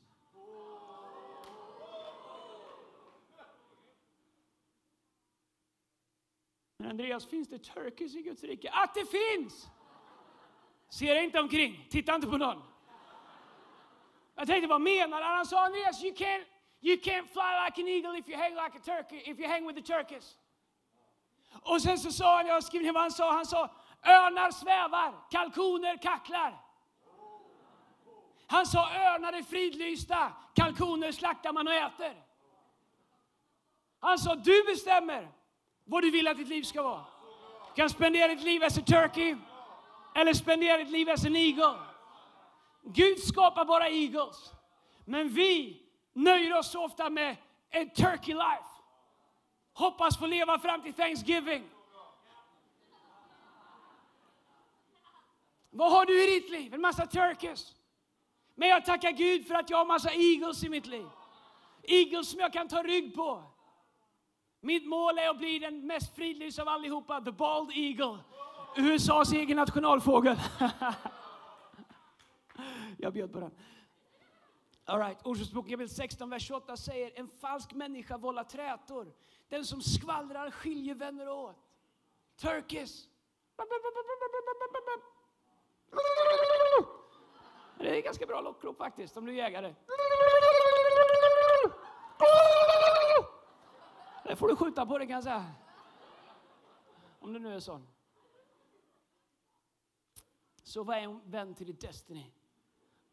Men 6.78 6.90
Andreas, 6.90 7.26
finns 7.26 7.48
det 7.48 7.58
turkeys 7.58 8.14
i 8.14 8.22
Guds 8.22 8.42
rike? 8.42 8.70
Att 8.70 8.94
det 8.94 9.06
finns! 9.06 9.68
Se 10.88 11.14
dig 11.14 11.24
inte 11.24 11.40
omkring, 11.40 11.86
titta 11.90 12.14
inte 12.14 12.26
på 12.26 12.36
någon. 12.36 12.62
Jag 14.34 14.46
tänkte, 14.46 14.68
vad 14.68 14.80
menar 14.80 15.22
han? 15.22 15.36
Han 15.36 15.46
sa, 15.46 15.64
Andreas, 15.64 16.04
you 16.04 16.14
can't, 16.14 16.44
you 16.86 16.96
can't 16.96 17.28
fly 17.30 17.64
like 17.64 17.78
an 17.78 17.88
eagle 17.88 18.14
if 18.14 18.28
you 18.28 18.36
hang 18.36 18.54
like 18.54 18.74
a 18.76 18.78
turkey, 18.78 19.22
if 19.26 19.38
you 19.38 19.48
hang 19.48 19.66
with 19.66 19.76
the 19.76 19.82
turkeys. 19.82 20.36
Och 21.62 21.82
sen 21.82 21.98
så 21.98 22.12
sa 22.12 22.36
han, 22.36 22.46
jag 22.46 22.54
har 22.54 22.82
ner 22.82 22.92
vad 22.92 23.02
han 23.02 23.10
sa, 23.10 23.32
han 23.32 23.46
sa, 23.46 23.70
örnar 24.04 24.50
svävar, 24.50 25.12
kalkoner 25.30 25.96
kacklar. 25.96 26.62
Han 28.46 28.66
sa, 28.66 28.90
örnar 28.94 29.32
är 29.32 29.42
fridlysta, 29.42 30.32
kalkoner 30.54 31.12
slaktar 31.12 31.52
man 31.52 31.68
och 31.68 31.74
äter. 31.74 32.14
Han 34.00 34.18
sa, 34.18 34.34
du 34.34 34.64
bestämmer 34.64 35.28
vad 35.84 36.02
du 36.02 36.10
vill 36.10 36.28
att 36.28 36.36
ditt 36.36 36.48
liv 36.48 36.62
ska 36.62 36.82
vara. 36.82 37.04
Du 37.74 37.80
kan 37.80 37.90
spendera 37.90 38.28
ditt 38.28 38.44
liv 38.44 38.64
as 38.64 38.78
a 38.78 38.82
turkey 38.86 39.36
eller 40.14 40.34
spendera 40.34 40.76
ditt 40.76 40.90
liv 40.90 41.10
as 41.10 41.24
an 41.24 41.36
eagle. 41.36 41.78
Gud 42.82 43.18
skapar 43.18 43.64
bara 43.64 43.88
eagles. 43.88 44.52
Men 45.04 45.28
vi 45.28 45.85
nöjer 46.16 46.58
oss 46.58 46.70
så 46.70 46.85
ofta 46.85 47.11
med 47.11 47.37
ett 47.70 47.94
turkey 47.94 48.35
life. 48.35 48.68
Hoppas 49.73 50.18
få 50.18 50.26
leva 50.26 50.58
fram 50.58 50.82
till 50.82 50.94
Thanksgiving. 50.94 51.64
Vad 55.70 55.92
har 55.92 56.06
du 56.06 56.25
i 56.25 56.40
ditt 56.40 56.50
liv? 56.50 56.75
En 56.75 56.80
massa 56.80 57.06
turkeys. 57.06 57.75
Men 58.54 58.68
jag 58.68 58.85
tackar 58.85 59.11
Gud 59.11 59.46
för 59.46 59.54
att 59.54 59.70
jag 59.70 59.78
har 59.78 59.85
massa 59.85 60.12
eagles 60.12 60.64
i 60.64 60.68
mitt 60.68 60.87
liv. 60.87 61.06
Eagles 61.82 62.30
som 62.30 62.40
jag 62.40 62.52
kan 62.52 62.68
ta 62.68 62.82
rygg 62.82 63.14
på. 63.14 63.42
Mitt 64.61 64.87
mål 64.87 65.18
är 65.18 65.28
att 65.28 65.38
bli 65.38 65.58
den 65.58 65.87
mest 65.87 66.14
fridlysta 66.14 66.62
av 66.62 66.68
allihopa, 66.68 67.20
the 67.20 67.32
bald 67.32 67.70
eagle. 67.75 68.18
USAs 68.76 69.32
egen 69.32 69.56
nationalfågel. 69.56 70.37
jag 72.99 73.12
bjöd 73.12 73.32
på 73.32 73.40
den. 73.40 73.50
All 74.88 74.98
right. 74.98 75.26
Ordspråksboken 75.26 75.88
16, 75.88 76.30
vers 76.30 76.42
28 76.42 76.76
säger 76.76 77.18
en 77.18 77.28
falsk 77.28 77.72
människa 77.72 78.16
vållar 78.16 78.44
trätor. 78.44 79.12
Den 79.48 79.64
som 79.64 79.82
skvallrar 79.82 80.50
skiljer 80.50 80.94
vänner 80.94 81.28
åt. 81.28 81.56
Turkish. 82.36 83.08
Det 87.78 87.98
är 87.98 88.02
ganska 88.02 88.26
bra 88.26 88.40
lockrop 88.40 88.78
faktiskt, 88.78 89.16
om 89.16 89.26
du 89.26 89.32
är 89.32 89.36
jägare. 89.36 89.74
Det 94.24 94.36
får 94.36 94.48
du 94.48 94.56
skjuta 94.56 94.86
på 94.86 94.98
det 94.98 95.06
kan 95.06 95.14
jag 95.14 95.24
säga. 95.24 95.44
Om 97.18 97.32
du 97.32 97.38
nu 97.38 97.54
är 97.54 97.60
sån. 97.60 97.88
Så 100.62 100.84
vad 100.84 100.96
är 100.96 101.00
en 101.00 101.30
vän 101.30 101.54
till 101.54 101.66
ditt 101.66 101.80
Destiny? 101.80 102.32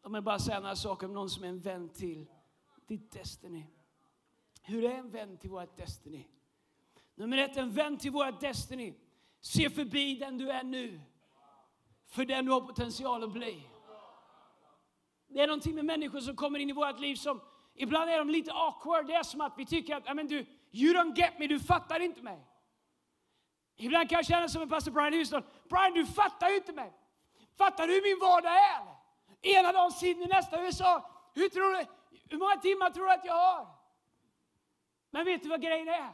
Om 0.04 0.14
jag 0.14 0.24
bara 0.24 0.38
säga 0.38 0.60
några 0.60 0.76
saker 0.76 1.06
om 1.06 1.12
någon 1.12 1.30
som 1.30 1.44
är 1.44 1.48
en 1.48 1.60
vän 1.60 1.88
till 1.88 2.26
ditt 2.86 3.12
Destiny. 3.12 3.66
Hur 4.62 4.84
är 4.84 4.94
en 4.98 5.10
vän 5.10 5.38
till 5.38 5.50
vårt 5.50 5.76
Destiny? 5.76 6.26
Nummer 7.14 7.38
ett, 7.38 7.56
en 7.56 7.70
vän 7.70 7.98
till 7.98 8.10
vårt 8.10 8.40
Destiny. 8.40 8.94
Se 9.40 9.70
förbi 9.70 10.16
den 10.16 10.38
du 10.38 10.50
är 10.50 10.62
nu. 10.64 11.00
För 12.06 12.24
den 12.24 12.44
du 12.44 12.52
har 12.52 12.60
potential 12.60 13.24
att 13.24 13.32
bli. 13.32 13.68
Det 15.28 15.40
är 15.40 15.46
någonting 15.46 15.74
med 15.74 15.84
människor 15.84 16.20
som 16.20 16.36
kommer 16.36 16.58
in 16.58 16.70
i 16.70 16.72
vårt 16.72 17.00
liv 17.00 17.14
som 17.14 17.40
ibland 17.74 18.10
är 18.10 18.18
de 18.18 18.30
lite 18.30 18.52
awkward. 18.52 19.06
Det 19.06 19.14
är 19.14 19.22
som 19.22 19.40
att 19.40 19.54
vi 19.58 19.66
tycker 19.66 19.96
att, 19.96 20.16
men 20.16 20.26
du, 20.26 20.46
you 20.72 20.94
don't 20.94 21.16
get 21.16 21.38
me, 21.38 21.46
du 21.46 21.60
fattar 21.60 22.00
inte 22.00 22.22
mig. 22.22 22.46
Ibland 23.76 24.08
kan 24.08 24.16
jag 24.16 24.26
känna 24.26 24.48
som 24.48 24.62
en 24.62 24.68
pastor 24.68 24.92
Brian 24.92 25.12
Houston. 25.12 25.42
Brian, 25.68 25.92
du 25.92 26.06
fattar 26.06 26.48
ju 26.48 26.56
inte 26.56 26.72
mig. 26.72 26.92
Fattar 27.58 27.86
du 27.86 27.94
hur 27.94 28.02
min 28.02 28.18
vardag 28.20 28.52
är? 28.52 28.93
Ena 29.44 29.72
dagen 29.72 29.92
Sydney, 29.92 30.28
nästa 30.28 30.62
USA. 30.62 31.10
Hur, 31.34 31.48
tror 31.48 31.72
du, 31.72 31.86
hur 32.30 32.38
många 32.38 32.56
timmar 32.56 32.90
tror 32.90 33.04
du 33.04 33.12
att 33.12 33.24
jag 33.24 33.34
har? 33.34 33.66
Men 35.10 35.24
vet 35.24 35.42
du 35.42 35.48
vad 35.48 35.62
grejen 35.62 35.88
är? 35.88 36.10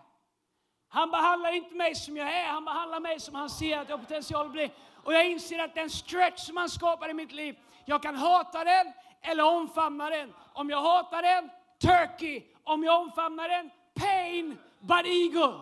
Han 0.89 1.11
behandlar 1.11 1.53
inte 1.53 1.75
mig 1.75 1.95
som 1.95 2.17
jag 2.17 2.35
är, 2.35 2.47
han 2.47 2.65
behandlar 2.65 3.01
mig 3.01 3.21
som 3.21 3.35
han 3.35 3.51
ser 3.51 3.79
att 3.79 3.89
jag 3.89 3.97
har 3.97 4.05
potential 4.05 4.47
att 4.47 4.53
bli. 4.53 4.71
Och 5.05 5.15
jag 5.15 5.27
inser 5.27 5.59
att 5.59 5.75
den 5.75 5.91
stretch 5.91 6.41
som 6.41 6.57
han 6.57 6.69
skapar 6.69 7.09
i 7.09 7.15
mitt 7.15 7.33
liv, 7.33 7.59
jag 7.85 8.03
kan 8.03 8.17
hata 8.17 8.65
den 8.65 8.93
eller 9.23 9.45
omfamna 9.45 10.11
den. 10.11 10.35
Om 10.53 10.71
jag 10.71 10.83
hatar 10.83 11.23
den, 11.23 11.51
turkey. 11.79 12.43
Om 12.65 12.85
jag 12.85 13.01
omfamnar 13.01 13.49
den, 13.49 13.71
pain, 13.95 14.59
but 14.81 15.07
eagle. 15.07 15.61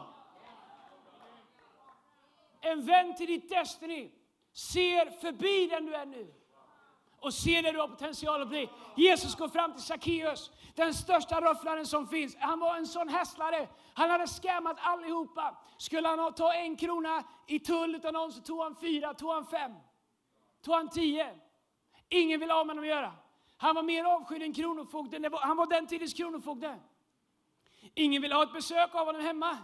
En 2.61 2.87
vän 2.87 3.17
till 3.17 3.27
ditt 3.27 3.49
Destiny 3.49 4.11
ser 4.53 5.11
förbi 5.21 5.67
den 5.67 5.87
du 5.87 5.95
är 5.95 6.07
nu 6.07 6.38
och 7.21 7.35
se 7.35 7.63
det 7.63 7.73
du 7.73 7.79
har 7.79 7.89
potential 7.89 8.43
att 8.43 8.49
bli. 8.49 8.71
Jesus 8.97 9.35
går 9.35 9.49
fram 9.49 9.73
till 9.73 9.83
Sackeus, 9.83 10.51
den 10.75 10.95
största 10.95 11.41
rufflaren 11.41 11.87
som 11.87 12.09
finns. 12.09 12.37
Han 12.41 12.61
var 12.61 12.77
en 12.77 12.87
sån 12.87 13.09
hässlare. 13.09 13.69
Han 13.95 14.11
hade 14.11 14.27
skämmat 14.27 14.77
allihopa. 14.81 15.59
Skulle 15.79 16.09
han 16.09 16.35
ta 16.35 16.55
en 16.55 16.77
krona 16.77 17.25
i 17.47 17.59
tull 17.59 17.95
utan 17.95 18.15
någon 18.15 18.33
så 18.33 18.41
tog 18.41 18.63
han 18.63 18.77
fyra, 18.77 19.15
tog 19.15 19.31
han 19.31 19.47
fem, 19.47 19.73
tog 20.63 20.75
han 20.75 20.89
tio. 20.89 21.35
Ingen 22.09 22.41
ville 22.41 22.53
ha 22.53 22.65
med 22.65 22.77
honom 22.77 22.85
att 22.85 22.97
göra. 22.97 23.13
Han 23.57 23.75
var 23.75 23.83
mer 23.83 24.05
avskydd 24.05 24.43
än 24.43 24.53
kronofogden. 24.53 25.27
han 25.33 25.57
var 25.57 25.67
den 25.67 25.87
tidens 25.87 26.15
kronofogde. 26.15 26.79
Ingen 27.95 28.23
ville 28.23 28.35
ha 28.35 28.43
ett 28.43 28.53
besök 28.53 28.95
av 28.95 29.07
honom 29.07 29.23
hemma. 29.23 29.59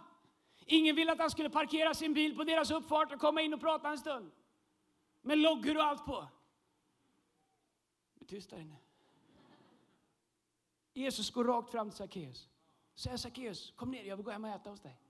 Ingen 0.66 0.96
ville 0.96 1.12
att 1.12 1.18
han 1.18 1.30
skulle 1.30 1.50
parkera 1.50 1.94
sin 1.94 2.14
bil 2.14 2.37
på 2.37 2.44
deras 2.44 2.70
uppfart 2.70 3.12
och 3.12 3.20
komma 3.20 3.40
in 3.42 3.54
och 3.54 3.61
prata 3.61 3.88
en 3.88 3.99
stund. 3.99 4.30
Med 5.23 5.38
loggor 5.38 5.76
och 5.76 5.84
allt 5.84 6.04
på. 6.04 6.28
Tyst 8.26 8.50
där 8.50 8.59
inne. 8.59 8.76
Jesus 10.95 11.31
går 11.31 11.45
rakt 11.45 11.71
fram 11.71 11.90
till 11.90 11.97
Sackeus. 11.97 12.49
Säger 12.95 13.16
Sackeus, 13.16 13.73
kom 13.76 13.90
ner, 13.90 14.04
jag 14.04 14.16
vill 14.16 14.25
gå 14.25 14.31
hem 14.31 14.45
och 14.45 14.50
äta 14.50 14.71
hos 14.71 14.81
dig. 14.81 15.00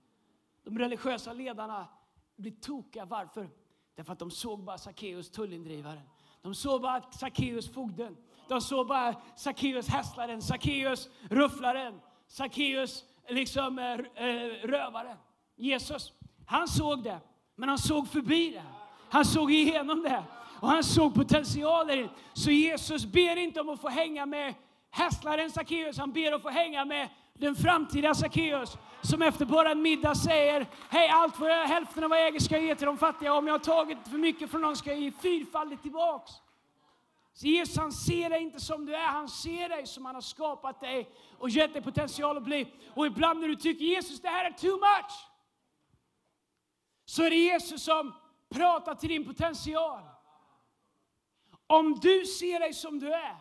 De 0.62 0.78
religiösa 0.78 1.32
ledarna 1.32 1.88
blir 2.36 2.52
tokiga. 2.52 3.04
Varför? 3.04 3.50
Därför 3.94 4.12
att 4.12 4.18
de 4.18 4.30
såg 4.30 4.64
bara 4.64 4.78
Sackeus, 4.78 5.30
tullindrivaren. 5.30 6.08
De 6.42 6.54
såg 6.54 6.82
bara 6.82 7.12
Sackeus, 7.12 7.72
fogden. 7.72 8.16
De 8.48 8.60
såg 8.60 8.86
bara 8.86 9.20
Sackeus, 9.36 9.88
hästlaren. 9.88 10.42
Sackeus, 10.42 11.08
rufflaren, 11.30 12.00
Sackeus, 12.26 13.04
liksom 13.28 13.78
eh, 13.78 13.92
eh, 14.24 14.66
rövaren. 14.66 15.16
Jesus, 15.56 16.12
han 16.46 16.68
såg 16.68 17.02
det, 17.02 17.20
men 17.54 17.68
han 17.68 17.78
såg 17.78 18.08
förbi 18.08 18.50
det. 18.50 18.64
Han 19.10 19.24
såg 19.24 19.50
igenom 19.50 20.02
det 20.02 20.24
och 20.60 20.68
han 20.68 20.84
såg 20.84 21.14
potentialen. 21.14 22.08
Så 22.32 22.50
Jesus 22.50 23.06
ber 23.06 23.36
inte 23.36 23.60
om 23.60 23.68
att 23.68 23.80
få 23.80 23.88
hänga 23.88 24.26
med 24.26 24.54
hästlaren 24.90 25.50
Sackeus, 25.50 25.98
han 25.98 26.12
ber 26.12 26.32
att 26.32 26.42
få 26.42 26.48
hänga 26.48 26.84
med 26.84 27.08
den 27.38 27.56
framtida 27.56 28.14
Sackeus 28.14 28.76
som 29.02 29.22
efter 29.22 29.44
bara 29.44 29.70
en 29.70 29.82
middag 29.82 30.14
säger 30.14 30.66
Hej, 30.88 31.08
allt 31.08 31.40
vad 31.40 31.50
jag, 31.50 31.66
hälften 31.66 32.04
av 32.04 32.10
vad 32.10 32.18
jag 32.18 32.28
äger 32.28 32.40
ska 32.40 32.54
jag 32.54 32.64
ge 32.64 32.74
till 32.74 32.86
de 32.86 32.98
fattiga. 32.98 33.34
Om 33.34 33.46
jag 33.46 33.54
har 33.54 33.58
tagit 33.58 33.98
för 34.10 34.18
mycket 34.18 34.50
från 34.50 34.60
någon 34.60 34.76
ska 34.76 34.90
jag 34.90 35.00
ge 35.00 35.12
fyrfaldigt 35.12 35.82
tillbaks. 35.82 36.32
Så 37.32 37.46
Jesus 37.46 37.76
han 37.76 37.92
ser 37.92 38.30
dig 38.30 38.42
inte 38.42 38.60
som 38.60 38.86
du 38.86 38.94
är, 38.94 39.06
han 39.06 39.28
ser 39.28 39.68
dig 39.68 39.86
som 39.86 40.04
han 40.04 40.14
har 40.14 40.22
skapat 40.22 40.80
dig 40.80 41.08
och 41.38 41.50
gett 41.50 41.72
dig 41.72 41.82
potential 41.82 42.36
att 42.36 42.44
bli. 42.44 42.66
Och 42.94 43.06
ibland 43.06 43.40
när 43.40 43.48
du 43.48 43.56
tycker 43.56 43.84
Jesus 43.84 44.20
det 44.20 44.28
här 44.28 44.44
är 44.44 44.50
too 44.50 44.76
much, 44.76 45.28
så 47.04 47.22
är 47.22 47.30
det 47.30 47.36
Jesus 47.36 47.84
som 47.84 48.14
pratar 48.48 48.94
till 48.94 49.08
din 49.08 49.24
potential. 49.26 50.02
Om 51.78 51.98
du 52.00 52.26
ser 52.26 52.60
dig 52.60 52.74
som 52.74 52.98
du 52.98 53.12
är, 53.12 53.36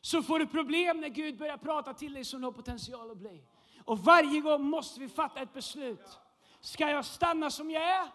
så 0.00 0.22
får 0.22 0.38
du 0.38 0.46
problem 0.46 1.00
när 1.00 1.08
Gud 1.08 1.38
börjar 1.38 1.56
prata 1.56 1.94
till 1.94 2.12
dig 2.12 2.24
som 2.24 2.40
du 2.40 2.46
har 2.46 2.52
potential 2.52 3.10
att 3.10 3.16
bli. 3.16 3.42
Och 3.84 3.98
varje 3.98 4.40
gång 4.40 4.62
måste 4.64 5.00
vi 5.00 5.08
fatta 5.08 5.40
ett 5.40 5.54
beslut. 5.54 6.18
Ska 6.60 6.90
jag 6.90 7.04
stanna 7.04 7.50
som 7.50 7.70
jag 7.70 7.82
är 7.82 8.08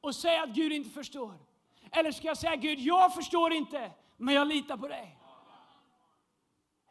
och 0.00 0.14
säga 0.14 0.42
att 0.42 0.50
Gud 0.50 0.72
inte 0.72 0.90
förstår? 0.90 1.34
Eller 1.92 2.12
ska 2.12 2.26
jag 2.26 2.36
säga 2.36 2.56
Gud, 2.56 2.78
jag 2.78 3.14
förstår 3.14 3.52
inte, 3.52 3.90
men 4.16 4.34
jag 4.34 4.48
litar 4.48 4.76
på 4.76 4.88
dig. 4.88 5.18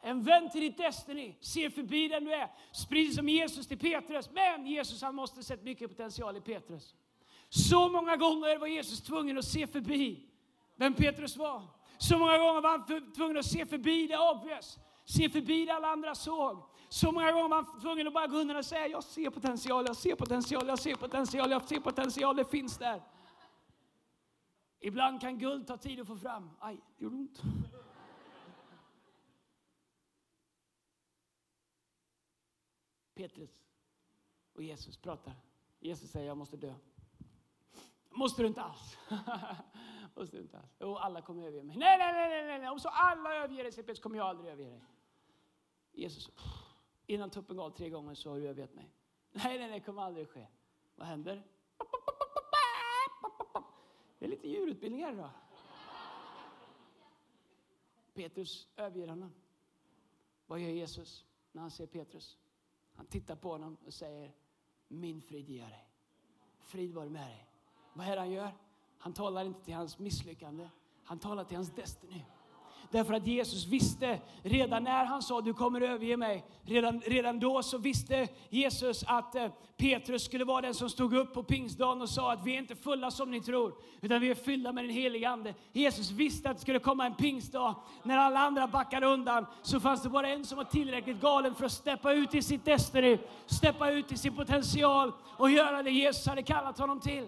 En 0.02 0.22
vän 0.22 0.50
till 0.50 0.60
ditt 0.60 0.76
Destiny, 0.76 1.36
se 1.40 1.70
förbi 1.70 2.08
den 2.08 2.24
du 2.24 2.34
är. 2.34 2.50
Sprid 2.72 3.14
som 3.14 3.28
Jesus 3.28 3.66
till 3.66 3.78
Petrus. 3.78 4.30
Men 4.30 4.66
Jesus 4.66 5.02
han 5.02 5.14
måste 5.14 5.42
sett 5.42 5.62
mycket 5.62 5.90
potential 5.90 6.36
i 6.36 6.40
Petrus. 6.40 6.94
Så 7.48 7.88
många 7.88 8.16
gånger 8.16 8.58
var 8.58 8.66
Jesus 8.66 9.00
tvungen 9.02 9.38
att 9.38 9.44
se 9.44 9.66
förbi 9.66 10.28
vem 10.76 10.94
Petrus 10.94 11.36
var. 11.36 11.75
Så 11.98 12.18
många 12.18 12.38
gånger 12.38 12.60
var 12.60 12.70
han 12.70 13.12
tvungen 13.12 13.36
att 13.36 13.46
se 13.46 13.66
förbi 13.66 14.06
det 14.06 14.18
obvious. 14.18 14.78
Se 15.04 15.28
förbi 15.28 15.64
det 15.64 15.72
alla 15.72 15.88
andra 15.88 16.14
såg. 16.14 16.62
Så 16.88 17.12
många 17.12 17.32
gånger 17.32 17.48
var 17.48 17.56
han 17.56 17.80
tvungen 17.80 18.06
att 18.06 18.14
bara 18.14 18.26
gå 18.26 18.36
undan 18.36 18.56
och 18.56 18.64
säga 18.64 18.86
jag 18.86 19.04
ser 19.04 19.30
potential, 19.30 19.84
jag 19.86 19.96
ser 19.96 20.14
potential, 20.14 20.68
jag 20.68 20.78
ser 20.78 20.94
potential, 20.94 21.50
jag 21.50 21.68
ser 21.68 21.80
potential, 21.80 22.36
det 22.36 22.44
finns 22.44 22.78
där. 22.78 23.02
Ibland 24.80 25.20
kan 25.20 25.38
guld 25.38 25.66
ta 25.66 25.76
tid 25.76 26.00
att 26.00 26.06
få 26.06 26.16
fram. 26.16 26.50
Aj, 26.60 26.80
det 26.98 27.04
gjorde 27.04 27.16
ont. 27.16 27.42
Petrus 33.14 33.50
och 34.52 34.62
Jesus 34.62 34.96
pratar. 34.96 35.34
Jesus 35.80 36.10
säger 36.10 36.26
jag 36.26 36.36
måste 36.36 36.56
dö. 36.56 36.74
Måste 38.10 38.42
du 38.42 38.48
inte 38.48 38.62
alls. 38.62 38.96
Och 40.16 40.28
sluta. 40.28 40.56
inte. 40.56 40.68
Jo, 40.78 40.96
alla 40.96 41.22
kommer 41.22 41.46
överge 41.46 41.62
mig. 41.62 41.76
Nej, 41.76 41.98
nej, 41.98 42.12
nej, 42.12 42.46
nej, 42.46 42.58
nej. 42.58 42.68
Om 42.68 42.80
så 42.80 42.88
alla 42.88 43.34
överger 43.34 43.84
dig, 43.86 43.96
så 43.96 44.02
kommer 44.02 44.16
jag 44.16 44.26
aldrig 44.26 44.50
överge 44.50 44.70
dig. 44.70 44.84
Jesus, 45.92 46.28
pff, 46.28 46.74
innan 47.06 47.30
tuppen 47.30 47.56
gav 47.56 47.70
tre 47.70 47.90
gånger 47.90 48.14
så 48.14 48.30
har 48.30 48.36
du 48.36 48.48
övergett 48.48 48.74
mig. 48.74 48.90
Nej, 49.32 49.58
nej, 49.58 49.68
nej, 49.68 49.80
det 49.80 49.86
kommer 49.86 50.02
aldrig 50.02 50.28
ske. 50.28 50.46
Vad 50.94 51.06
händer? 51.06 51.42
Det 54.18 54.24
är 54.24 54.28
lite 54.28 54.48
djurutbildning 54.48 55.04
här 55.04 55.12
idag. 55.12 55.30
Petrus 58.14 58.68
överger 58.76 59.08
honom. 59.08 59.32
Vad 60.46 60.60
gör 60.60 60.70
Jesus 60.70 61.26
när 61.52 61.62
han 61.62 61.70
ser 61.70 61.86
Petrus? 61.86 62.38
Han 62.94 63.06
tittar 63.06 63.36
på 63.36 63.48
honom 63.50 63.76
och 63.86 63.94
säger, 63.94 64.32
min 64.88 65.22
frid 65.22 65.48
ger 65.48 65.68
dig. 65.68 65.88
Frid 66.60 66.94
var 66.94 67.06
med 67.06 67.26
dig. 67.26 67.48
Vad 67.92 68.06
är 68.06 68.10
det 68.10 68.20
han 68.20 68.30
gör? 68.30 68.52
Han 68.98 69.12
talar 69.12 69.44
inte 69.44 69.64
till 69.64 69.74
hans 69.74 69.98
misslyckande. 69.98 70.68
Han 71.04 71.18
talar 71.18 71.44
till 71.44 71.56
hans 71.56 71.70
destiny. 71.70 72.24
Därför 72.90 73.14
att 73.14 73.26
Jesus 73.26 73.66
visste 73.66 74.20
redan 74.42 74.84
när 74.84 75.04
han 75.04 75.22
sa 75.22 75.40
du 75.40 75.54
kommer 75.54 75.80
överge 75.80 76.16
mig, 76.16 76.44
redan, 76.62 77.00
redan 77.00 77.40
då 77.40 77.62
så 77.62 77.78
visste 77.78 78.28
Jesus 78.50 79.04
att 79.06 79.34
eh, 79.34 79.48
Petrus 79.76 80.24
skulle 80.24 80.44
vara 80.44 80.60
den 80.60 80.74
som 80.74 80.90
stod 80.90 81.14
upp 81.14 81.34
på 81.34 81.42
pingstdagen 81.42 82.02
och 82.02 82.08
sa 82.08 82.32
att 82.32 82.46
vi 82.46 82.54
är 82.54 82.58
inte 82.58 82.76
fulla 82.76 83.10
som 83.10 83.30
ni 83.30 83.40
tror, 83.40 83.74
utan 84.00 84.20
vi 84.20 84.30
är 84.30 84.34
fyllda 84.34 84.72
med 84.72 84.84
den 84.84 84.90
helige 84.90 85.28
Ande. 85.28 85.54
Jesus 85.72 86.10
visste 86.10 86.50
att 86.50 86.56
det 86.56 86.62
skulle 86.62 86.78
komma 86.78 87.06
en 87.06 87.14
pingstdag 87.14 87.74
när 88.02 88.18
alla 88.18 88.40
andra 88.40 88.66
backade 88.66 89.06
undan, 89.06 89.46
så 89.62 89.80
fanns 89.80 90.02
det 90.02 90.08
bara 90.08 90.28
en 90.28 90.44
som 90.44 90.56
var 90.56 90.64
tillräckligt 90.64 91.20
galen 91.20 91.54
för 91.54 91.66
att 91.66 91.72
steppa 91.72 92.12
ut 92.12 92.34
i 92.34 92.42
sitt 92.42 92.64
destiny, 92.64 93.18
steppa 93.46 93.90
ut 93.90 94.12
i 94.12 94.16
sin 94.16 94.36
potential 94.36 95.12
och 95.36 95.50
göra 95.50 95.82
det 95.82 95.90
Jesus 95.90 96.26
hade 96.26 96.42
kallat 96.42 96.78
honom 96.78 97.00
till. 97.00 97.26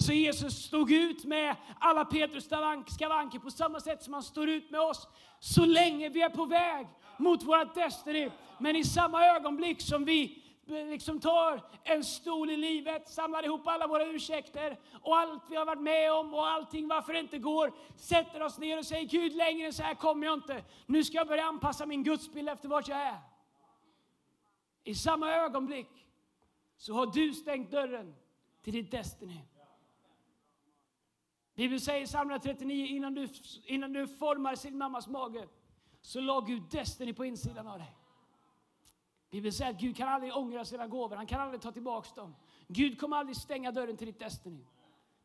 Så 0.00 0.12
Jesus 0.12 0.54
stod 0.54 0.92
ut 0.92 1.24
med 1.24 1.56
alla 1.78 2.04
Petrus 2.04 2.44
skavanker 2.86 3.38
på 3.38 3.50
samma 3.50 3.80
sätt 3.80 4.02
som 4.02 4.12
han 4.12 4.22
står 4.22 4.48
ut 4.48 4.70
med 4.70 4.80
oss 4.80 5.08
så 5.40 5.64
länge 5.64 6.08
vi 6.08 6.22
är 6.22 6.28
på 6.28 6.44
väg 6.44 6.86
mot 7.18 7.42
vårt 7.42 7.74
Destiny. 7.74 8.30
Men 8.58 8.76
i 8.76 8.84
samma 8.84 9.26
ögonblick 9.26 9.80
som 9.80 10.04
vi 10.04 10.42
eh, 10.68 10.86
liksom 10.86 11.20
tar 11.20 11.62
en 11.84 12.04
stol 12.04 12.50
i 12.50 12.56
livet, 12.56 13.08
samlar 13.08 13.44
ihop 13.44 13.66
alla 13.66 13.86
våra 13.86 14.06
ursäkter 14.06 14.78
och 15.02 15.16
allt 15.16 15.42
vi 15.50 15.56
har 15.56 15.66
varit 15.66 15.82
med 15.82 16.12
om 16.12 16.34
och 16.34 16.48
allting 16.48 16.88
varför 16.88 17.12
det 17.12 17.18
inte 17.18 17.38
går, 17.38 17.72
sätter 17.96 18.42
oss 18.42 18.58
ner 18.58 18.78
och 18.78 18.86
säger 18.86 19.08
Gud 19.08 19.36
längre 19.36 19.66
än 19.66 19.72
så 19.72 19.82
här 19.82 19.94
kommer 19.94 20.26
jag 20.26 20.34
inte. 20.34 20.64
Nu 20.86 21.04
ska 21.04 21.16
jag 21.16 21.28
börja 21.28 21.44
anpassa 21.44 21.86
min 21.86 22.04
gudsbild 22.04 22.48
efter 22.48 22.68
vart 22.68 22.88
jag 22.88 22.98
är. 22.98 23.18
I 24.84 24.94
samma 24.94 25.32
ögonblick 25.32 26.06
så 26.76 26.94
har 26.94 27.06
du 27.06 27.32
stängt 27.34 27.70
dörren 27.70 28.14
till 28.62 28.72
ditt 28.72 28.90
Destiny. 28.90 29.40
Bibeln 31.54 31.80
säger 31.80 32.02
i 32.02 32.06
psalm 32.06 32.40
39, 32.42 32.86
innan 32.86 33.14
du, 33.14 33.28
innan 33.64 33.92
du 33.92 34.06
formar 34.06 34.54
sin 34.54 34.78
mammas 34.78 35.08
mage, 35.08 35.48
så 36.00 36.20
la 36.20 36.40
Gud 36.40 36.62
Destiny 36.70 37.12
på 37.12 37.24
insidan 37.24 37.66
av 37.66 37.78
dig. 37.78 37.96
Bibeln 39.30 39.52
säger 39.52 39.70
att 39.70 39.80
Gud 39.80 39.96
kan 39.96 40.08
aldrig 40.08 40.36
ångra 40.36 40.64
sina 40.64 40.86
gåvor, 40.86 41.16
han 41.16 41.26
kan 41.26 41.40
aldrig 41.40 41.60
ta 41.60 41.72
tillbaka 41.72 42.08
dem. 42.14 42.34
Gud 42.68 43.00
kommer 43.00 43.16
aldrig 43.16 43.36
stänga 43.36 43.72
dörren 43.72 43.96
till 43.96 44.06
ditt 44.06 44.18
Destiny. 44.18 44.66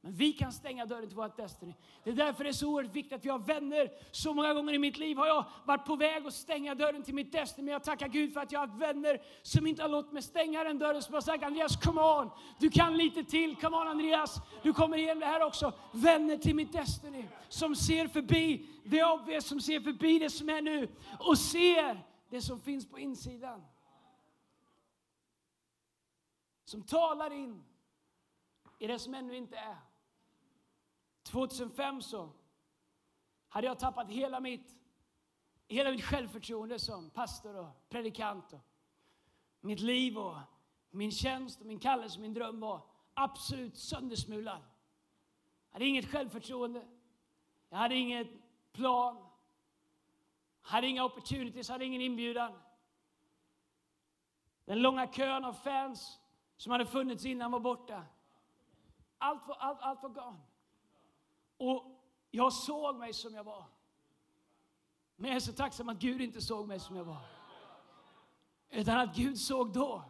Men 0.06 0.14
vi 0.14 0.34
kan 0.34 0.52
stänga 0.52 0.86
dörren 0.86 1.08
till 1.08 1.18
vårt 1.18 1.38
Destiny. 1.38 1.74
Det 2.04 2.10
är 2.10 2.14
därför 2.14 2.44
det 2.44 2.50
är 2.50 2.54
så 2.54 2.68
oerhört 2.68 2.96
viktigt 2.96 3.14
att 3.14 3.26
vi 3.26 3.30
har 3.30 3.40
vänner. 3.40 3.92
Så 4.12 4.34
många 4.34 4.54
gånger 4.54 4.74
i 4.74 4.80
mitt 4.80 4.98
liv 4.98 5.18
har 5.18 5.28
jag 5.28 5.46
varit 5.66 5.86
på 5.86 5.96
väg 5.96 6.28
att 6.28 6.34
stänga 6.34 6.76
dörren 6.76 7.04
till 7.04 7.14
mitt 7.14 7.32
Destiny. 7.32 7.66
Men 7.66 7.72
jag 7.72 7.84
tackar 7.84 8.08
Gud 8.08 8.34
för 8.34 8.42
att 8.42 8.52
jag 8.52 8.60
har 8.60 8.68
vänner 8.68 9.22
som 9.42 9.68
inte 9.68 9.82
har 9.82 9.90
låtit 9.90 10.12
mig 10.12 10.22
stänga 10.22 10.64
den 10.64 10.80
dörren. 10.80 11.02
Som 11.02 11.14
har 11.14 11.22
sagt 11.22 11.44
Andreas, 11.44 11.76
come 11.76 12.02
on! 12.02 12.30
Du 12.60 12.70
kan 12.70 12.98
lite 12.98 13.24
till. 13.24 13.56
Come 13.56 13.78
on 13.78 13.88
Andreas! 13.88 14.42
Du 14.64 14.74
kommer 14.74 14.98
igenom 14.98 15.20
det 15.20 15.26
här 15.26 15.44
också. 15.44 15.74
Vänner 15.92 16.38
till 16.38 16.56
mitt 16.56 16.74
Destiny. 16.74 17.26
Som 17.50 17.76
ser 17.76 18.08
förbi 18.08 18.66
det 18.84 19.04
obvious, 19.04 19.46
som 19.46 19.62
ser 19.62 19.80
förbi 19.80 20.20
det 20.20 20.30
som 20.30 20.50
är 20.50 20.62
nu. 20.62 20.90
Och 21.20 21.38
ser 21.38 22.04
det 22.30 22.42
som 22.42 22.62
finns 22.62 22.90
på 22.90 23.00
insidan. 23.00 23.64
Som 26.66 26.84
talar 26.84 27.34
in 27.34 27.64
i 28.80 28.88
det 28.88 29.00
som 29.00 29.14
ännu 29.14 29.38
inte 29.38 29.58
är. 29.58 29.95
2005 31.26 32.02
så 32.02 32.30
hade 33.48 33.68
jag 33.68 33.80
tappat 33.80 34.10
hela 34.10 34.40
mitt, 34.40 34.76
hela 35.68 35.92
mitt 35.92 36.04
självförtroende 36.04 36.80
som 36.80 37.10
pastor 37.10 37.56
och 37.56 37.90
predikant. 37.90 38.54
Och 38.54 38.62
mitt 39.62 39.80
liv 39.80 40.18
och 40.18 40.38
min 40.90 41.12
tjänst 41.12 41.62
och 41.62 41.68
min 41.68 41.80
kallelse 41.80 42.18
och 42.18 42.22
min 42.22 42.34
dröm 42.34 42.60
var 42.60 42.82
absolut 43.14 43.78
söndersmulad. 43.78 44.62
Jag 45.70 45.76
hade 45.76 45.86
inget 45.86 46.12
självförtroende. 46.12 46.88
Jag 47.70 47.78
hade 47.78 47.96
ingen 47.96 48.28
plan. 48.72 49.16
Jag 50.62 50.70
hade 50.70 50.88
inga 50.88 51.06
opportunities, 51.06 51.70
hade 51.70 51.86
ingen 51.86 52.02
inbjudan. 52.02 52.60
Den 54.66 54.82
långa 54.82 55.08
kön 55.08 55.46
av 55.46 55.54
fans 55.54 56.20
som 56.58 56.72
hade 56.72 56.86
funnits 56.86 57.26
innan 57.26 57.52
var 57.52 57.60
borta. 57.60 58.04
Allt 59.18 59.48
var, 59.48 59.56
allt, 59.56 59.82
allt 59.82 60.04
var 60.04 60.10
gone. 60.10 60.40
Och 61.58 62.02
jag 62.32 62.54
såg 62.54 62.96
mig 62.96 63.14
som 63.14 63.34
jag 63.34 63.44
var. 63.44 63.66
Men 65.16 65.30
jag 65.30 65.36
är 65.36 65.40
så 65.40 65.54
tacksam 65.54 65.90
att 65.90 65.98
Gud 65.98 66.22
inte 66.22 66.42
såg 66.42 66.68
mig 66.68 66.80
som 66.80 66.96
jag 66.96 67.04
var. 67.04 67.22
Utan 68.70 68.98
att 68.98 69.16
Gud 69.16 69.38
såg 69.40 69.74
då. 69.74 70.04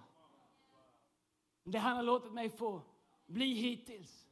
Det 1.64 1.78
han 1.78 1.96
har 1.96 2.04
låtit 2.04 2.34
mig 2.34 2.50
få 2.50 2.82
bli 3.26 3.54
hittills. 3.54 4.28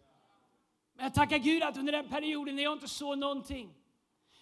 Men 0.94 1.04
jag 1.04 1.14
tackar 1.14 1.38
Gud 1.38 1.64
att 1.64 1.78
under 1.78 1.92
den 1.92 2.10
perioden 2.10 2.56
när 2.56 2.64
jag 2.64 2.74
inte 2.74 2.88
såg 2.88 3.18
någonting, 3.18 3.74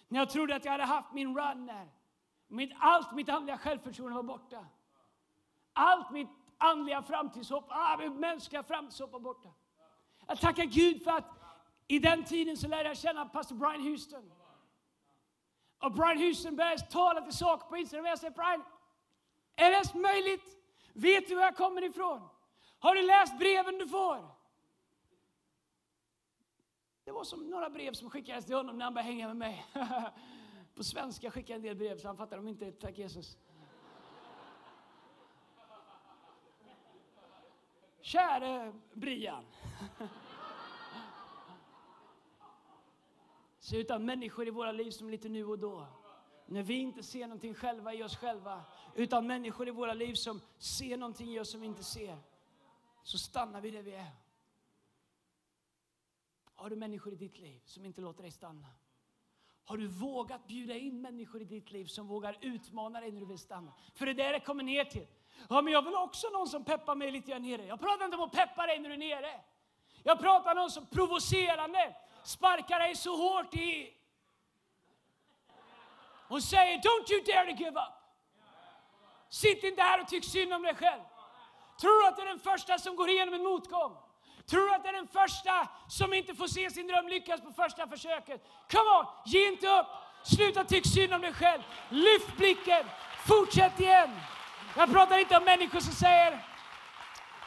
när 0.08 0.18
jag 0.18 0.30
trodde 0.30 0.56
att 0.56 0.64
jag 0.64 0.72
hade 0.72 0.84
haft 0.84 1.12
min 1.12 1.36
run 1.36 1.66
där, 1.66 1.88
mitt, 2.48 2.72
allt 2.78 3.12
mitt 3.14 3.28
andliga 3.28 3.58
självförtroende 3.58 4.16
var 4.16 4.22
borta. 4.22 4.66
Allt 5.72 6.10
mitt 6.10 6.28
andliga 6.58 7.02
framtidshopp, 7.02 7.64
ah, 7.68 7.96
mitt 7.96 8.12
mänskliga 8.12 8.62
framtidshopp 8.62 9.12
var 9.12 9.20
borta. 9.20 9.48
Jag 10.26 10.40
tackar 10.40 10.64
Gud 10.64 11.02
för 11.04 11.10
att 11.10 11.41
i 11.92 11.98
den 11.98 12.24
tiden 12.24 12.56
så 12.56 12.68
lärde 12.68 12.88
jag 12.88 12.96
känna 12.96 13.24
pastor 13.24 13.56
Brian 13.56 13.82
Houston. 13.82 14.32
Och 15.78 15.92
Brian 15.92 16.18
Houston 16.18 16.56
började 16.56 16.82
tala 16.82 17.20
till 17.20 17.36
saker 17.36 17.66
på 17.66 17.76
Instagram. 17.76 18.06
Jag 18.06 18.18
säger 18.18 18.34
Brian, 18.34 18.64
är 19.56 19.70
det 19.70 19.74
ens 19.74 19.94
möjligt? 19.94 20.58
Vet 20.92 21.28
du 21.28 21.34
var 21.34 21.42
jag 21.42 21.56
kommer 21.56 21.84
ifrån? 21.84 22.28
Har 22.78 22.94
du 22.94 23.02
läst 23.02 23.38
breven 23.38 23.78
du 23.78 23.88
får? 23.88 24.28
Det 27.04 27.12
var 27.12 27.24
som 27.24 27.50
några 27.50 27.70
brev 27.70 27.92
som 27.92 28.10
skickades 28.10 28.46
till 28.46 28.56
honom 28.56 28.78
när 28.78 28.84
han 28.84 28.94
började 28.94 29.12
hänga 29.12 29.26
med 29.28 29.36
mig. 29.36 29.66
på 30.74 30.84
svenska 30.84 31.30
skickade 31.30 31.52
jag 31.52 31.56
en 31.56 31.62
del 31.62 31.76
brev 31.76 31.98
så 31.98 32.06
han 32.06 32.16
fattade 32.16 32.36
dem 32.36 32.48
inte. 32.48 32.72
Tack 32.72 32.98
Jesus. 32.98 33.36
Käre 38.00 38.72
Brian. 38.92 39.44
Se 43.62 43.76
utan 43.76 44.04
människor 44.04 44.48
i 44.48 44.50
våra 44.50 44.72
liv 44.72 44.90
som 44.90 45.10
lite 45.10 45.28
nu 45.28 45.44
och 45.44 45.58
då. 45.58 45.86
När 46.46 46.62
vi 46.62 46.74
inte 46.74 47.02
ser 47.02 47.26
någonting 47.26 47.54
själva 47.54 47.94
i 47.94 48.02
oss 48.02 48.16
själva. 48.16 48.64
Utan 48.94 49.26
människor 49.26 49.68
i 49.68 49.70
våra 49.70 49.94
liv 49.94 50.14
som 50.14 50.40
ser 50.58 50.96
någonting 50.96 51.34
i 51.34 51.40
oss 51.40 51.50
som 51.50 51.60
vi 51.60 51.66
inte 51.66 51.84
ser. 51.84 52.18
Så 53.02 53.18
stannar 53.18 53.60
vi 53.60 53.70
där 53.70 53.82
vi 53.82 53.94
är. 53.94 54.10
Har 56.54 56.70
du 56.70 56.76
människor 56.76 57.12
i 57.12 57.16
ditt 57.16 57.38
liv 57.38 57.60
som 57.64 57.84
inte 57.84 58.00
låter 58.00 58.22
dig 58.22 58.30
stanna? 58.30 58.66
Har 59.64 59.76
du 59.76 59.86
vågat 59.86 60.46
bjuda 60.46 60.74
in 60.74 61.00
människor 61.00 61.42
i 61.42 61.44
ditt 61.44 61.70
liv 61.70 61.84
som 61.84 62.06
vågar 62.06 62.38
utmana 62.40 63.00
dig 63.00 63.12
när 63.12 63.20
du 63.20 63.26
vill 63.26 63.38
stanna? 63.38 63.72
För 63.94 64.06
det 64.06 64.12
är 64.12 64.14
det 64.14 64.32
det 64.32 64.40
kommer 64.40 64.64
ner 64.64 64.84
till. 64.84 65.06
Ja, 65.48 65.62
men 65.62 65.72
jag 65.72 65.82
vill 65.82 65.94
också 65.94 66.28
någon 66.28 66.48
som 66.48 66.64
peppar 66.64 66.94
mig 66.94 67.10
lite 67.10 67.30
grann 67.30 67.42
nere. 67.42 67.66
Jag 67.66 67.80
pratar 67.80 68.04
inte 68.04 68.16
om 68.16 68.22
att 68.22 68.32
peppa 68.32 68.66
dig 68.66 68.78
när 68.78 68.88
du 68.88 68.94
är 68.94 68.98
nere. 68.98 69.40
Jag 70.02 70.20
pratar 70.20 70.50
om 70.50 70.56
någon 70.56 70.70
som 70.70 70.86
provocerande 70.86 71.96
sparkar 72.24 72.78
dig 72.78 72.96
så 72.96 73.16
hårt 73.16 73.54
i 73.54 73.94
Hon 76.28 76.42
säger 76.42 76.78
Don't 76.78 77.12
you 77.12 77.22
dare 77.24 77.46
to 77.46 77.62
give 77.62 77.80
up. 77.80 77.94
Sitt 79.28 79.64
inte 79.64 79.82
här 79.82 80.00
och 80.00 80.08
tyck 80.08 80.24
synd 80.24 80.52
om 80.52 80.62
dig 80.62 80.74
själv. 80.74 81.02
Tror 81.80 82.02
du 82.02 82.08
att 82.08 82.16
du 82.16 82.22
är 82.22 82.26
den 82.26 82.38
första 82.38 82.78
som 82.78 82.96
går 82.96 83.10
igenom 83.10 83.34
en 83.34 83.42
motgång? 83.42 83.96
Tror 84.46 84.60
du 84.60 84.74
att 84.74 84.82
du 84.82 84.88
är 84.88 84.92
den 84.92 85.08
första 85.08 85.68
som 85.88 86.14
inte 86.14 86.34
får 86.34 86.46
se 86.46 86.70
sin 86.70 86.86
dröm 86.86 87.08
lyckas 87.08 87.40
på 87.40 87.52
första 87.52 87.86
försöket? 87.86 88.46
Come 88.70 88.90
on, 88.90 89.06
ge 89.24 89.46
inte 89.46 89.68
upp! 89.68 89.86
Sluta 90.22 90.64
tyck 90.64 90.86
synd 90.86 91.14
om 91.14 91.20
dig 91.20 91.32
själv. 91.32 91.62
Lyft 91.88 92.36
blicken. 92.36 92.84
Fortsätt 93.26 93.80
igen. 93.80 94.10
Jag 94.76 94.92
pratar 94.92 95.18
inte 95.18 95.36
om 95.36 95.44
människor 95.44 95.80
som 95.80 95.92
säger 95.92 96.44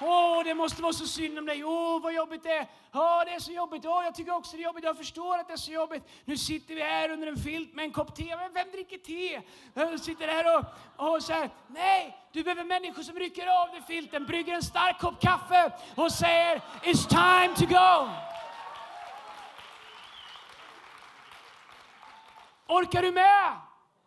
Åh, 0.02 0.44
det 0.44 0.54
måste 0.54 0.82
vara 0.82 0.94
så 0.94 1.08
synd 1.08 1.40
om 1.40 1.46
dig. 1.46 1.66
Åh, 1.66 2.02
vad 2.02 2.14
jobbigt 2.14 2.44
det 2.44 2.52
är. 2.52 2.68
Ja, 2.92 3.24
det 3.26 3.32
är 3.32 3.40
så 3.40 3.52
jobbigt. 3.52 3.86
Åh, 3.86 4.04
jag 4.04 4.16
tycker 4.16 4.32
också 4.32 4.58
det 4.58 4.62
är 4.62 4.66
jobbigt. 4.66 4.84
Jag 4.84 4.98
förstår 4.98 5.38
att 5.38 5.48
det 5.48 5.54
är 5.54 5.58
så 5.58 5.72
jobbigt. 5.72 6.04
Nu 6.26 6.38
sitter 6.38 6.76
vi 6.76 6.82
här 6.82 7.10
under 7.10 7.28
en 7.28 7.38
filt 7.38 7.74
med 7.74 7.86
en 7.86 7.92
kopp 7.92 8.16
te. 8.16 8.36
Men 8.36 8.54
vem 8.54 8.72
dricker 8.72 8.98
te? 8.98 9.42
Jag 9.74 10.00
sitter 10.00 10.28
här 10.28 10.58
och, 10.58 10.66
och 11.16 11.24
så 11.24 11.34
här. 11.34 11.50
Nej, 11.68 12.18
du 12.32 12.44
behöver 12.44 12.64
människor 12.64 13.04
som 13.04 13.16
rycker 13.16 13.48
av 13.48 13.72
dig 13.72 13.82
filten, 13.88 14.26
brygger 14.26 14.54
en 14.54 14.64
stark 14.64 15.00
kopp 15.00 15.22
kaffe 15.22 15.72
och 15.96 16.12
säger 16.12 16.62
It's 16.84 17.08
time 17.10 17.56
to 17.56 17.66
go. 17.66 18.10
Orkar 22.68 23.02
du 23.02 23.12
med 23.12 23.54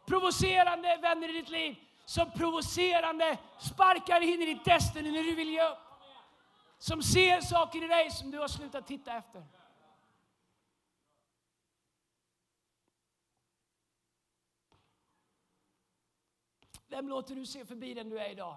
provocerande 0.06 0.98
vänner 1.02 1.28
i 1.28 1.32
ditt 1.32 1.48
liv? 1.48 1.76
Som 2.08 2.30
provocerande 2.30 3.38
sparkar 3.58 4.20
in 4.20 4.42
i 4.42 4.46
ditt 4.46 4.64
destiny 4.64 5.12
när 5.12 5.22
du 5.22 5.34
vill 5.34 5.48
ge 5.48 5.68
upp. 5.68 5.78
Som 6.78 7.02
ser 7.02 7.40
saker 7.40 7.84
i 7.84 7.86
dig 7.86 8.10
som 8.10 8.30
du 8.30 8.38
har 8.38 8.48
slutat 8.48 8.86
titta 8.86 9.12
efter. 9.12 9.46
Vem 16.88 17.08
låter 17.08 17.34
du 17.34 17.46
se 17.46 17.64
förbi 17.64 17.94
den 17.94 18.08
du 18.08 18.18
är 18.18 18.30
idag? 18.30 18.56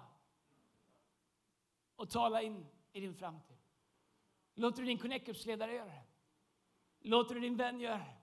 Och 1.96 2.10
tala 2.10 2.42
in 2.42 2.66
i 2.92 3.00
din 3.00 3.14
framtid. 3.14 3.58
Låter 4.54 4.82
du 4.82 4.86
din 4.86 4.98
Connectgruppsledare 4.98 5.72
göra 5.72 5.86
det? 5.86 6.02
Låter 7.00 7.34
du 7.34 7.40
din 7.40 7.56
vän 7.56 7.80
göra 7.80 7.98
det? 7.98 8.16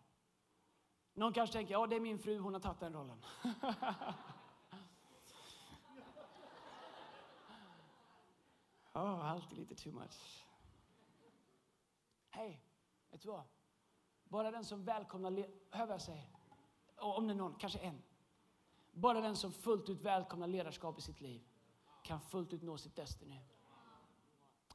Någon 1.14 1.34
kanske 1.34 1.54
tänker, 1.54 1.74
ja 1.74 1.88
det 1.88 1.96
är 1.96 2.00
min 2.00 2.20
fru, 2.20 2.40
hon 2.40 2.54
har 2.54 2.62
tagit 2.62 2.80
den 2.80 2.94
rollen. 2.94 3.26
oh, 8.94 9.32
alltid 9.32 9.58
lite 9.58 9.76
too 9.76 9.94
much. 9.94 10.46
Hej, 12.30 12.62
vet 13.12 13.22
du 13.22 13.30
vad? 13.30 13.44
Bara 14.24 14.52
den 14.52 14.66
som 14.66 14.86
välkomnar, 14.86 15.32
hör 15.70 15.86
vad 15.86 15.94
jag 15.94 16.02
säger? 16.02 16.30
Om 16.96 17.28
det 17.28 17.34
är 17.34 17.36
någon, 17.36 17.56
kanske 17.56 17.80
en. 17.80 18.02
Bara 18.92 19.22
den 19.22 19.36
som 19.36 19.52
fullt 19.52 19.90
ut 19.90 20.02
välkomnar 20.02 20.48
ledarskap 20.48 21.00
i 21.00 21.02
sitt 21.02 21.22
liv 21.22 21.42
kan 22.04 22.22
fullt 22.22 22.54
ut 22.54 22.62
nå 22.62 22.78
sitt 22.78 22.96
Destiny. 22.96 23.40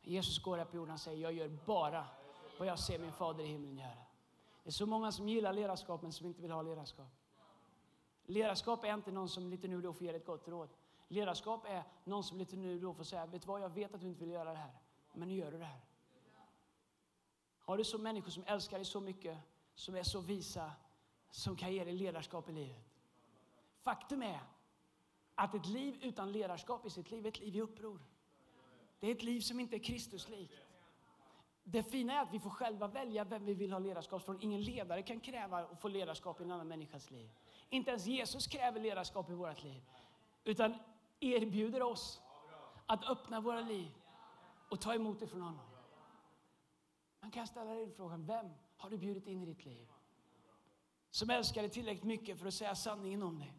Jesus 0.02 0.42
går 0.42 0.58
här 0.58 0.64
på 0.64 0.76
jorden 0.76 0.94
och 0.94 1.00
säger, 1.00 1.22
jag 1.22 1.32
gör 1.32 1.48
bara 1.66 2.06
vad 2.58 2.68
jag 2.68 2.78
ser 2.78 2.98
min 2.98 3.12
fader 3.12 3.44
i 3.44 3.46
himlen 3.46 3.76
göra. 3.76 4.04
Det 4.62 4.68
är 4.68 4.72
så 4.72 4.86
många 4.86 5.12
som 5.12 5.28
gillar 5.28 5.52
ledarskap 5.52 6.02
men 6.02 6.12
som 6.12 6.26
inte 6.26 6.42
vill 6.42 6.50
ha 6.50 6.62
ledarskap. 6.62 7.08
Ledarskap 8.26 8.84
är 8.84 8.94
inte 8.94 9.12
någon 9.12 9.28
som 9.28 9.50
lite 9.50 9.68
nu 9.68 9.76
och 9.76 9.82
då 9.82 9.92
får 9.92 10.06
ge 10.06 10.14
ett 10.14 10.26
gott 10.26 10.48
råd. 10.48 10.68
Ledarskap 11.14 11.64
är 11.66 11.82
någon 12.04 12.24
som 12.24 12.38
lite 12.38 12.56
nu 12.56 12.78
då 12.78 12.94
får 12.94 13.04
säga, 13.04 13.26
vet 13.26 13.42
du 13.42 13.48
vad, 13.48 13.60
jag 13.60 13.68
vet 13.68 13.94
att 13.94 14.00
du 14.00 14.06
inte 14.06 14.20
vill 14.20 14.30
göra 14.30 14.52
det 14.52 14.58
här, 14.58 14.72
men 15.12 15.28
nu 15.28 15.34
gör 15.34 15.50
du 15.50 15.58
det 15.58 15.64
här. 15.64 15.80
Har 17.58 17.76
du 17.76 17.84
så 17.84 17.98
människor 17.98 18.30
som 18.30 18.44
älskar 18.46 18.78
dig 18.78 18.84
så 18.84 19.00
mycket, 19.00 19.38
som 19.74 19.94
är 19.94 20.02
så 20.02 20.20
visa, 20.20 20.72
som 21.30 21.56
kan 21.56 21.72
ge 21.72 21.84
dig 21.84 21.92
ledarskap 21.92 22.48
i 22.48 22.52
livet? 22.52 22.84
Faktum 23.82 24.22
är 24.22 24.40
att 25.34 25.54
ett 25.54 25.66
liv 25.66 25.98
utan 26.02 26.32
ledarskap 26.32 26.86
i 26.86 26.90
sitt 26.90 27.10
liv 27.10 27.24
är 27.24 27.28
ett 27.28 27.40
liv 27.40 27.56
i 27.56 27.60
uppror. 27.60 28.00
Det 29.00 29.06
är 29.06 29.14
ett 29.14 29.22
liv 29.22 29.40
som 29.40 29.60
inte 29.60 29.76
är 29.76 29.84
Kristuslikt. 29.84 30.54
Det 31.64 31.82
fina 31.82 32.12
är 32.12 32.22
att 32.22 32.32
vi 32.32 32.40
får 32.40 32.50
själva 32.50 32.88
välja 32.88 33.24
vem 33.24 33.44
vi 33.44 33.54
vill 33.54 33.72
ha 33.72 33.78
ledarskap 33.78 34.22
från. 34.22 34.42
Ingen 34.42 34.62
ledare 34.62 35.02
kan 35.02 35.20
kräva 35.20 35.58
att 35.58 35.80
få 35.80 35.88
ledarskap 35.88 36.40
i 36.40 36.44
en 36.44 36.52
annan 36.52 36.68
människas 36.68 37.10
liv. 37.10 37.30
Inte 37.68 37.90
ens 37.90 38.06
Jesus 38.06 38.46
kräver 38.46 38.80
ledarskap 38.80 39.30
i 39.30 39.34
vårt 39.34 39.62
liv. 39.62 39.82
Utan 40.44 40.74
erbjuder 41.24 41.82
oss 41.82 42.20
att 42.86 43.04
öppna 43.04 43.40
våra 43.40 43.60
liv 43.60 43.90
och 44.68 44.80
ta 44.80 44.94
emot 44.94 45.20
det 45.20 45.26
från 45.26 45.40
honom. 45.40 45.66
Man 47.20 47.30
kan 47.30 47.46
ställa 47.46 47.74
dig 47.74 47.90
frågan, 47.90 48.26
vem 48.26 48.50
har 48.76 48.90
du 48.90 48.98
bjudit 48.98 49.26
in 49.26 49.42
i 49.42 49.46
ditt 49.46 49.64
liv? 49.64 49.88
Som 51.10 51.30
älskar 51.30 51.62
dig 51.62 51.70
tillräckligt 51.70 52.04
mycket 52.04 52.38
för 52.38 52.46
att 52.46 52.54
säga 52.54 52.74
sanningen 52.74 53.22
om 53.22 53.38
dig. 53.38 53.52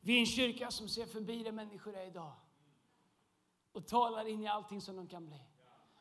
Vi 0.00 0.16
är 0.16 0.20
en 0.20 0.26
kyrka 0.26 0.70
som 0.70 0.88
ser 0.88 1.06
förbi 1.06 1.42
det 1.42 1.52
människor 1.52 1.96
är 1.96 2.06
idag 2.06 2.32
och 3.72 3.86
talar 3.86 4.24
in 4.24 4.42
i 4.42 4.46
allting 4.46 4.80
som 4.80 4.96
de 4.96 5.06
kan 5.06 5.26
bli. 5.26 5.40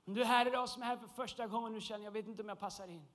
Om 0.06 0.14
du 0.14 0.22
är 0.22 0.26
här 0.26 0.48
idag 0.48 0.70
som 0.70 0.82
är 0.82 0.86
här 0.86 0.98
för 0.98 1.08
första 1.08 1.48
gången 1.48 1.76
och 1.76 1.82
känner 1.82 2.06
jag 2.06 2.12
vet 2.12 2.28
inte 2.28 2.42
om 2.42 2.50
jag 2.50 2.60
passar 2.60 2.88
in. 2.88 3.08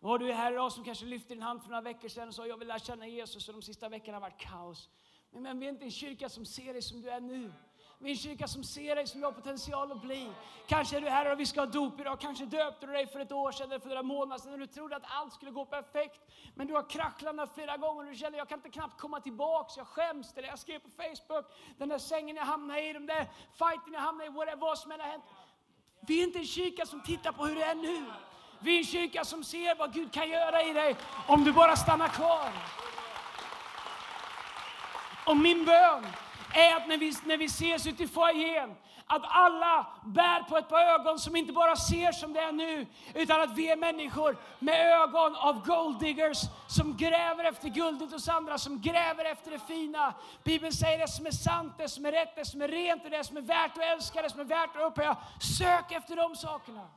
Och 0.00 0.18
du 0.18 0.30
är 0.30 0.34
här 0.34 0.52
idag 0.52 0.72
som 0.72 0.84
kanske 0.84 1.06
lyfter 1.06 1.34
din 1.34 1.42
hand 1.42 1.62
för 1.62 1.68
några 1.68 1.80
veckor 1.80 2.08
sedan 2.08 2.28
och 2.28 2.34
sa 2.34 2.46
jag 2.46 2.56
vill 2.56 2.68
lära 2.68 2.78
känna 2.78 3.06
Jesus 3.06 3.48
och 3.48 3.54
de 3.54 3.62
sista 3.62 3.88
veckorna 3.88 4.16
har 4.16 4.20
varit 4.20 4.40
kaos. 4.40 4.90
Men, 5.36 5.60
vi 5.60 5.66
är 5.66 5.70
inte 5.70 5.84
en 5.84 5.90
kyrka 5.90 6.28
som 6.28 6.46
ser 6.46 6.72
dig 6.72 6.82
som 6.82 7.02
du 7.02 7.10
är 7.10 7.20
nu. 7.20 7.52
Vi 7.98 8.10
är 8.10 8.14
en 8.14 8.18
kyrka 8.18 8.48
som 8.48 8.64
ser 8.64 8.96
dig 8.96 9.06
som 9.06 9.20
du 9.20 9.26
har 9.26 9.32
potential 9.32 9.92
att 9.92 10.02
bli. 10.02 10.32
Kanske 10.66 10.96
är 10.96 11.00
du 11.00 11.08
här 11.08 11.32
och 11.32 11.40
vi 11.40 11.46
ska 11.46 11.60
ha 11.60 11.66
dop 11.66 12.00
idag. 12.00 12.20
Kanske 12.20 12.44
döpte 12.44 12.86
du 12.86 12.92
dig 12.92 13.06
för 13.06 13.20
ett 13.20 13.32
år 13.32 13.52
sedan 13.52 13.70
eller 13.70 13.80
för 13.80 13.88
några 13.88 14.02
månader 14.02 14.42
sedan 14.42 14.52
och 14.52 14.58
du 14.58 14.66
trodde 14.66 14.96
att 14.96 15.02
allt 15.06 15.32
skulle 15.32 15.50
gå 15.50 15.64
perfekt. 15.64 16.20
Men 16.54 16.66
du 16.66 16.74
har 16.74 16.90
kracklandat 16.90 17.54
flera 17.54 17.76
gånger 17.76 18.02
och 18.02 18.10
du 18.10 18.16
känner 18.16 18.38
jag 18.38 18.48
kan 18.48 18.58
inte 18.58 18.70
knappt 18.70 19.00
komma 19.00 19.20
tillbaks. 19.20 19.76
Jag 19.76 19.86
skäms. 19.86 20.32
Eller 20.36 20.48
jag 20.48 20.58
skrev 20.58 20.78
på 20.78 20.90
Facebook, 20.90 21.46
den 21.78 21.88
där 21.88 21.98
sängen 21.98 22.36
jag 22.36 22.44
hamnade 22.44 22.88
i, 22.88 22.92
den 22.92 23.06
där 23.06 23.28
fighten 23.52 23.92
jag 23.92 24.00
hamnade 24.00 24.30
i, 24.30 24.32
whatever, 24.32 24.56
vad 24.56 24.78
som 24.78 24.92
än 24.92 25.00
har 25.00 25.06
hänt. 25.06 25.24
Vi 26.00 26.20
är 26.20 26.24
inte 26.24 26.38
en 26.38 26.46
kyrka 26.46 26.86
som 26.86 27.02
tittar 27.02 27.32
på 27.32 27.46
hur 27.46 27.54
det 27.54 27.64
är 27.64 27.74
nu. 27.74 28.04
Vi 28.60 28.74
är 28.74 28.78
en 28.78 28.84
kyrka 28.84 29.24
som 29.24 29.44
ser 29.44 29.74
vad 29.74 29.92
Gud 29.92 30.12
kan 30.12 30.30
göra 30.30 30.62
i 30.62 30.72
dig 30.72 30.96
om 31.28 31.44
du 31.44 31.52
bara 31.52 31.76
stannar 31.76 32.08
kvar. 32.08 32.52
Och 35.26 35.36
min 35.36 35.64
bön 35.64 36.06
är 36.54 36.76
att 36.76 36.88
när 36.88 36.98
vi, 36.98 37.12
när 37.24 37.36
vi 37.36 37.44
ses 37.44 37.86
ute 37.86 38.02
i 38.02 38.08
foajén, 38.08 38.74
att 39.06 39.22
alla 39.24 39.86
bär 40.04 40.42
på 40.42 40.56
ett 40.58 40.68
par 40.68 40.80
ögon 40.80 41.18
som 41.18 41.36
inte 41.36 41.52
bara 41.52 41.76
ser 41.76 42.12
som 42.12 42.32
det 42.32 42.40
är 42.40 42.52
nu, 42.52 42.86
utan 43.14 43.40
att 43.40 43.56
vi 43.56 43.70
är 43.70 43.76
människor 43.76 44.36
med 44.58 44.92
ögon 45.02 45.36
av 45.36 45.66
golddiggers 45.66 46.38
som 46.68 46.96
gräver 46.96 47.44
efter 47.44 47.68
guldet 47.68 48.12
hos 48.12 48.28
andra, 48.28 48.58
som 48.58 48.80
gräver 48.80 49.24
efter 49.24 49.50
det 49.50 49.58
fina. 49.58 50.14
Bibeln 50.44 50.72
säger 50.72 50.98
det 50.98 51.08
som 51.08 51.26
är 51.26 51.30
sant, 51.30 51.72
det 51.78 51.88
som 51.88 52.06
är 52.06 52.12
rätt, 52.12 52.36
det 52.36 52.44
som 52.44 52.62
är 52.62 52.68
rent, 52.68 53.10
det 53.10 53.24
som 53.24 53.36
är 53.36 53.42
värt 53.42 53.78
att 53.78 53.84
älska, 53.84 54.22
det 54.22 54.30
som 54.30 54.40
är 54.40 54.44
värt 54.44 54.76
att 54.76 54.82
upphöja. 54.82 55.16
Sök 55.58 55.92
efter 55.92 56.16
de 56.16 56.36
sakerna. 56.36 56.88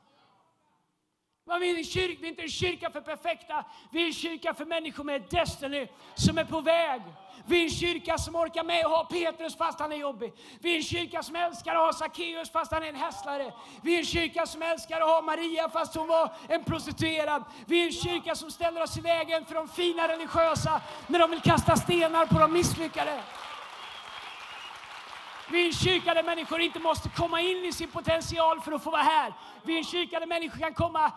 Vi, 1.48 1.80
är 1.80 1.84
kyrka, 1.84 2.18
vi 2.22 2.28
är 2.28 2.30
inte 2.30 2.42
en 2.42 2.50
kyrka 2.50 2.90
för 2.90 3.02
perfekta, 3.02 3.66
vi 3.92 4.02
är 4.02 4.08
en 4.08 4.14
kyrka 4.14 4.54
för 4.54 4.66
människor 4.66 5.04
med 5.04 5.24
destiny 5.30 5.88
som 6.16 6.38
är 6.38 6.46
på 6.46 6.62
väg. 6.62 7.02
Vi 7.46 7.60
är 7.60 7.64
en 7.64 7.70
kyrka 7.70 8.18
som 8.18 8.36
orkar 8.36 8.64
med 8.64 8.86
att 8.86 8.92
ha 8.92 9.04
Petrus 9.04 9.58
fast 9.58 9.80
han 9.80 9.92
är 9.92 9.96
jobbig. 9.96 10.34
Vi 10.60 10.72
är 10.72 10.76
en 10.76 10.84
kyrka 10.84 11.24
som 11.24 11.36
älskar 11.36 11.76
att 11.76 11.82
ha 11.82 11.94
Sackeus 11.94 12.52
fast 12.52 12.72
han 12.72 12.84
är 12.84 12.88
en 12.88 12.96
hästlare. 12.96 13.54
Vi 13.82 13.96
är 13.96 14.00
en 14.00 14.06
kyrka 14.06 14.46
som 14.46 14.62
älskar 14.62 15.02
att 15.02 15.08
ha 15.08 15.22
Maria 15.22 15.70
fast 15.70 15.96
hon 15.96 16.08
var 16.08 16.34
en 16.50 16.64
prostituerad. 16.64 17.44
Vi 17.66 17.82
är 17.82 17.86
en 17.86 17.92
kyrka 17.92 18.36
som 18.36 18.52
ställer 18.52 18.84
oss 18.84 18.98
i 18.98 19.02
vägen 19.02 19.46
för 19.46 19.56
de 19.56 19.68
fina 19.68 20.08
religiösa 20.08 20.82
när 21.08 21.20
de 21.20 21.32
vill 21.32 21.42
kasta 21.42 21.76
stenar 21.76 22.26
på 22.26 22.40
de 22.40 22.54
misslyckade. 22.54 23.24
Vi 25.52 25.62
är 25.62 25.66
en 25.66 25.74
kyrka 25.74 26.14
där 26.14 26.24
människor 26.24 26.62
inte 26.62 26.80
måste 26.80 27.10
komma 27.10 27.42
in 27.42 27.66
i 27.66 27.74
sin 27.74 27.92
potential 27.92 28.62
för 28.62 28.72
att 28.72 28.84
få 28.84 28.92
vara 28.92 29.02
här. 29.02 29.34
Vi 29.64 29.74
är 29.74 29.78
en 29.78 29.84
kyrka 29.84 30.20
där 30.20 30.28
människor 30.28 30.60
kan 30.60 30.74
komma 30.74 31.12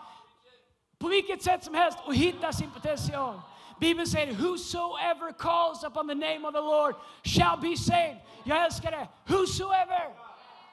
på 1.01 1.07
vilket 1.07 1.43
sätt 1.43 1.63
som 1.63 1.73
helst 1.73 1.99
och 2.05 2.15
hitta 2.15 2.53
sin 2.53 2.71
potential. 2.71 3.41
Bibeln 3.79 4.07
säger 4.07 4.33
whosoever 4.33 5.31
calls 5.31 5.83
upon 5.83 6.07
the 6.07 6.15
name 6.15 6.47
of 6.47 6.53
the 6.53 6.61
Lord 6.61 6.95
shall 7.23 7.59
be 7.59 7.77
saved. 7.77 8.17
Jag 8.43 8.65
älskar 8.65 8.91
det. 8.91 9.07
Whosoever. 9.25 10.15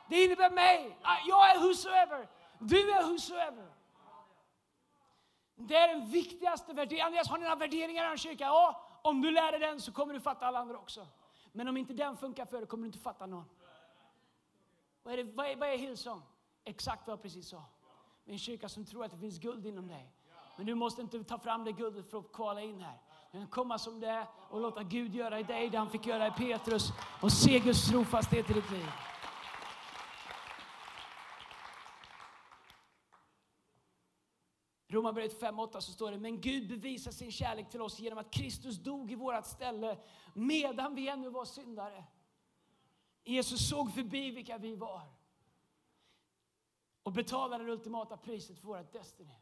Det 0.08 0.24
innebär 0.24 0.50
mig. 0.50 0.98
Ah, 1.02 1.16
jag 1.26 1.50
är 1.50 1.58
whosoever. 1.58 2.28
Du 2.58 2.90
är 2.90 3.02
whosoever. 3.02 3.68
Det 5.56 5.76
är 5.76 5.88
den 5.88 6.10
viktigaste 6.10 6.72
värderingen. 6.72 7.06
Andreas, 7.06 7.28
har 7.28 7.38
ni 7.38 7.42
några 7.42 7.56
värderingar 7.56 8.10
i 8.10 8.12
er 8.12 8.16
kyrka? 8.16 8.44
Ja, 8.44 8.86
om 9.02 9.22
du 9.22 9.30
lär 9.30 9.50
dig 9.50 9.60
den 9.60 9.80
så 9.80 9.92
kommer 9.92 10.14
du 10.14 10.20
fatta 10.20 10.46
alla 10.46 10.58
andra 10.58 10.78
också. 10.78 11.06
Men 11.52 11.68
om 11.68 11.76
inte 11.76 11.92
den 11.92 12.16
funkar 12.16 12.46
för 12.46 12.58
dig 12.58 12.66
kommer 12.66 12.82
du 12.82 12.86
inte 12.86 12.98
fatta 12.98 13.26
någon. 13.26 13.44
Vad 15.02 15.12
är, 15.12 15.24
det, 15.24 15.32
vad 15.32 15.46
är, 15.46 15.56
vad 15.56 15.68
är 15.68 15.76
Hillsong? 15.76 16.22
Exakt 16.64 17.06
vad 17.06 17.12
jag 17.12 17.22
precis 17.22 17.48
sa. 17.48 17.64
En 18.24 18.38
kyrka 18.38 18.68
som 18.68 18.84
tror 18.84 19.04
att 19.04 19.10
det 19.10 19.18
finns 19.18 19.38
guld 19.38 19.66
inom 19.66 19.88
dig. 19.88 20.12
Men 20.58 20.66
du 20.66 20.74
måste 20.74 21.02
inte 21.02 21.24
ta 21.24 21.38
fram 21.38 21.64
det 21.64 21.72
guldet 21.72 22.10
för 22.10 22.18
att 22.18 22.32
kvala 22.32 22.62
in 22.62 22.80
här. 22.80 22.98
Du 23.32 23.38
kan 23.38 23.48
komma 23.48 23.78
som 23.78 24.00
det 24.00 24.08
är 24.08 24.26
och 24.50 24.60
låta 24.60 24.82
Gud 24.82 25.14
göra 25.14 25.40
i 25.40 25.42
dig 25.42 25.70
det 25.70 25.78
han 25.78 25.90
fick 25.90 26.06
göra 26.06 26.26
i 26.26 26.30
Petrus 26.30 26.92
och 27.22 27.32
se 27.32 27.58
Guds 27.58 27.88
trofasthet 27.88 28.50
i 28.50 28.52
ditt 28.52 28.70
liv. 28.70 28.86
Romarbrevet 34.88 35.40
5.8 35.40 35.80
så 35.80 35.92
står 35.92 36.10
det, 36.10 36.18
men 36.18 36.40
Gud 36.40 36.68
bevisar 36.68 37.10
sin 37.10 37.32
kärlek 37.32 37.70
till 37.70 37.80
oss 37.80 38.00
genom 38.00 38.18
att 38.18 38.30
Kristus 38.30 38.76
dog 38.76 39.12
i 39.12 39.14
vårt 39.14 39.46
ställe 39.46 39.98
medan 40.34 40.94
vi 40.94 41.08
ännu 41.08 41.28
var 41.30 41.44
syndare. 41.44 42.04
Jesus 43.24 43.68
såg 43.68 43.94
förbi 43.94 44.30
vilka 44.30 44.58
vi 44.58 44.76
var 44.76 45.02
och 47.02 47.12
betalade 47.12 47.64
det 47.64 47.72
ultimata 47.72 48.16
priset 48.16 48.58
för 48.58 48.66
vårt 48.66 48.92
Destiny. 48.92 49.34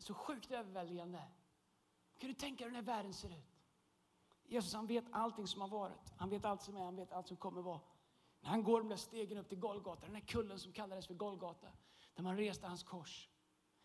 Så 0.00 0.14
sjukt 0.14 0.50
överväldigande. 0.50 1.22
Kan 2.18 2.28
du 2.28 2.34
tänka 2.34 2.64
dig 2.64 2.64
hur 2.64 2.76
den 2.76 2.86
här 2.86 2.96
världen 2.96 3.14
ser 3.14 3.28
ut? 3.28 3.60
Jesus 4.44 4.74
han 4.74 4.86
vet 4.86 5.04
allting 5.10 5.46
som 5.46 5.60
har 5.60 5.68
varit. 5.68 6.12
Han 6.16 6.30
vet 6.30 6.44
allt 6.44 6.62
som 6.62 6.76
är, 6.76 6.84
han 6.84 6.96
vet 6.96 7.12
allt 7.12 7.28
som 7.28 7.36
kommer 7.36 7.62
vara. 7.62 7.80
När 8.40 8.50
han 8.50 8.62
går 8.62 8.80
de 8.80 8.88
där 8.88 8.96
stegen 8.96 9.38
upp 9.38 9.48
till 9.48 9.58
Golgata, 9.58 10.00
den 10.00 10.12
där 10.12 10.20
kullen 10.20 10.58
som 10.58 10.72
kallades 10.72 11.06
för 11.06 11.14
Golgata, 11.14 11.68
där 12.14 12.22
man 12.22 12.36
reste 12.36 12.66
hans 12.66 12.82
kors. 12.82 13.28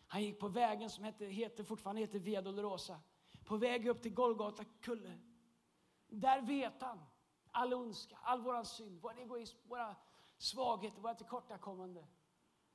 Han 0.06 0.22
gick 0.22 0.40
på 0.40 0.48
vägen 0.48 0.90
som 0.90 1.04
heter, 1.04 1.26
heter, 1.26 1.64
fortfarande 1.64 2.00
heter 2.00 2.18
Via 2.18 2.42
Dolorosa. 2.42 3.00
På 3.44 3.56
väg 3.56 3.86
upp 3.86 4.02
till 4.02 4.14
Golgata 4.14 4.64
kulle. 4.64 5.18
Där 6.08 6.42
vet 6.42 6.82
han 6.82 7.04
all 7.50 7.74
ondska, 7.74 8.16
all 8.22 8.40
våran 8.40 8.66
synd, 8.66 9.00
vår 9.02 9.18
egoism, 9.18 9.58
våra 9.68 9.96
svagheter, 10.38 11.00
våra 11.00 11.14
tillkortakommande. 11.14 12.06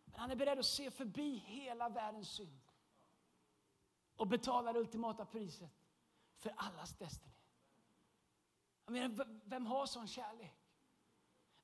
Men 0.05 0.19
han 0.19 0.31
är 0.31 0.35
beredd 0.35 0.59
att 0.59 0.65
se 0.65 0.91
förbi 0.91 1.35
hela 1.35 1.89
världens 1.89 2.29
synd 2.29 2.60
och 4.21 4.27
betala 4.27 4.73
det 4.73 4.79
ultimata 4.79 5.25
priset 5.25 5.71
för 6.37 6.53
allas 6.55 6.93
destiny. 6.97 7.33
Jag 8.85 8.93
menar, 8.93 9.25
vem 9.43 9.65
har 9.65 9.85
sån 9.85 10.07
kärlek? 10.07 10.55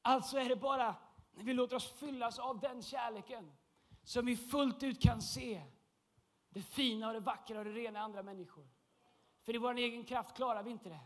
Alltså 0.02 0.38
är 0.38 0.50
det 0.50 0.56
bara 0.56 0.96
när 1.32 1.44
vi 1.44 1.54
låter 1.54 1.76
oss 1.76 1.92
fyllas 1.92 2.40
av 2.40 2.60
den 2.60 2.82
kärleken 2.82 3.52
som 4.04 4.26
vi 4.26 4.38
fullt 4.38 4.84
ut 4.84 5.02
kan 5.02 5.22
se 5.22 5.64
det 6.50 6.62
fina 6.62 7.08
och 7.08 7.14
det 7.14 7.20
vackra 7.20 7.60
och 7.60 7.66
det 7.66 7.72
rena 7.72 8.00
i 8.00 8.02
andra 8.02 8.24
människor. 8.24 8.68
För 9.42 9.56
i 9.56 9.58
vår 9.58 9.78
egen 9.78 10.04
kraft 10.04 10.36
klarar 10.36 10.64
vi 10.64 10.72
inte 10.72 10.90
det. 10.90 11.02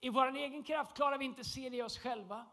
I 0.00 0.08
vår 0.08 0.36
egen 0.36 0.62
kraft 0.62 0.96
klarar 0.96 1.18
vi 1.18 1.24
inte 1.24 1.44
se 1.44 1.68
det 1.68 1.76
i 1.76 1.82
oss 1.82 1.98
själva. 1.98 2.46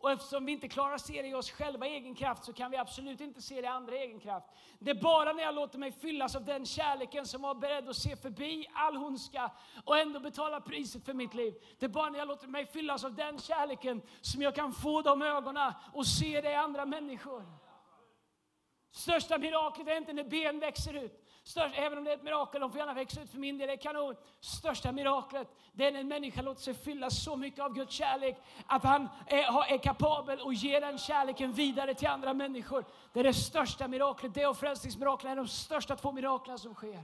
Och 0.00 0.10
eftersom 0.10 0.44
vi 0.44 0.52
inte 0.52 0.68
klarar 0.68 0.94
att 0.94 1.00
se 1.00 1.22
det 1.22 1.28
i 1.28 1.34
oss 1.34 1.50
själva 1.50 1.86
egen 1.86 2.14
kraft 2.14 2.44
så 2.44 2.52
kan 2.52 2.70
vi 2.70 2.76
absolut 2.76 3.20
inte 3.20 3.42
se 3.42 3.54
det 3.54 3.60
i 3.60 3.66
andra 3.66 3.96
egen 3.96 4.20
kraft. 4.20 4.46
Det 4.78 4.90
är 4.90 5.02
bara 5.02 5.32
när 5.32 5.42
jag 5.42 5.54
låter 5.54 5.78
mig 5.78 5.92
fyllas 5.92 6.36
av 6.36 6.44
den 6.44 6.66
kärleken 6.66 7.26
som 7.26 7.42
var 7.42 7.54
beredd 7.54 7.88
att 7.88 7.96
se 7.96 8.16
förbi 8.16 8.66
all 8.74 8.96
ondska 8.96 9.50
och 9.84 9.98
ändå 9.98 10.20
betala 10.20 10.60
priset 10.60 11.04
för 11.04 11.14
mitt 11.14 11.34
liv. 11.34 11.54
Det 11.78 11.86
är 11.86 11.90
bara 11.90 12.10
när 12.10 12.18
jag 12.18 12.28
låter 12.28 12.48
mig 12.48 12.66
fyllas 12.66 13.04
av 13.04 13.14
den 13.14 13.38
kärleken 13.38 14.02
som 14.20 14.42
jag 14.42 14.54
kan 14.54 14.72
få 14.72 15.02
de 15.02 15.22
ögonen 15.22 15.72
och 15.92 16.06
se 16.06 16.40
det 16.40 16.50
i 16.50 16.54
andra 16.54 16.86
människor. 16.86 17.44
Största 18.90 19.38
miraklet 19.38 19.88
är 19.88 19.96
inte 19.96 20.12
när 20.12 20.24
ben 20.24 20.58
växer 20.58 20.94
ut. 20.94 21.19
Störst, 21.42 21.74
även 21.78 21.98
om 21.98 22.04
det 22.04 22.10
är 22.10 22.16
ett 22.16 22.22
mirakel, 22.22 22.60
de 22.60 22.70
får 22.70 22.78
gärna 22.78 22.94
växa 22.94 23.22
ut 23.22 23.30
för 23.30 23.38
min 23.38 23.58
del, 23.58 23.66
det 23.66 23.72
är 23.72 23.76
kanon. 23.76 24.16
Största 24.40 24.92
miraklet, 24.92 25.48
det 25.72 25.86
är 25.86 25.92
när 25.92 26.00
en 26.00 26.08
människa 26.08 26.42
låter 26.42 26.62
sig 26.62 26.74
fyllas 26.74 27.24
så 27.24 27.36
mycket 27.36 27.60
av 27.60 27.74
Guds 27.74 27.94
kärlek 27.94 28.36
att 28.66 28.84
han 28.84 29.08
är, 29.26 29.72
är 29.72 29.78
kapabel 29.78 30.40
att 30.40 30.62
ge 30.62 30.80
den 30.80 30.98
kärleken 30.98 31.52
vidare 31.52 31.94
till 31.94 32.08
andra 32.08 32.34
människor. 32.34 32.84
Det 33.12 33.20
är 33.20 33.24
det 33.24 33.34
största 33.34 33.88
miraklet. 33.88 34.34
Det 34.34 34.46
och 34.46 34.56
frälsningsmiraklet 34.56 35.32
är 35.32 35.36
de 35.36 35.48
största 35.48 35.96
två 35.96 36.12
miraklen 36.12 36.58
som 36.58 36.74
sker. 36.74 37.02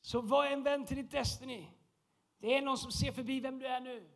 Så 0.00 0.20
var 0.20 0.46
en 0.46 0.62
vän 0.62 0.86
till 0.86 0.96
ditt 0.96 1.10
Destiny. 1.10 1.66
Det 2.38 2.56
är 2.56 2.62
någon 2.62 2.78
som 2.78 2.92
ser 2.92 3.12
förbi 3.12 3.40
vem 3.40 3.58
du 3.58 3.66
är 3.66 3.80
nu 3.80 4.10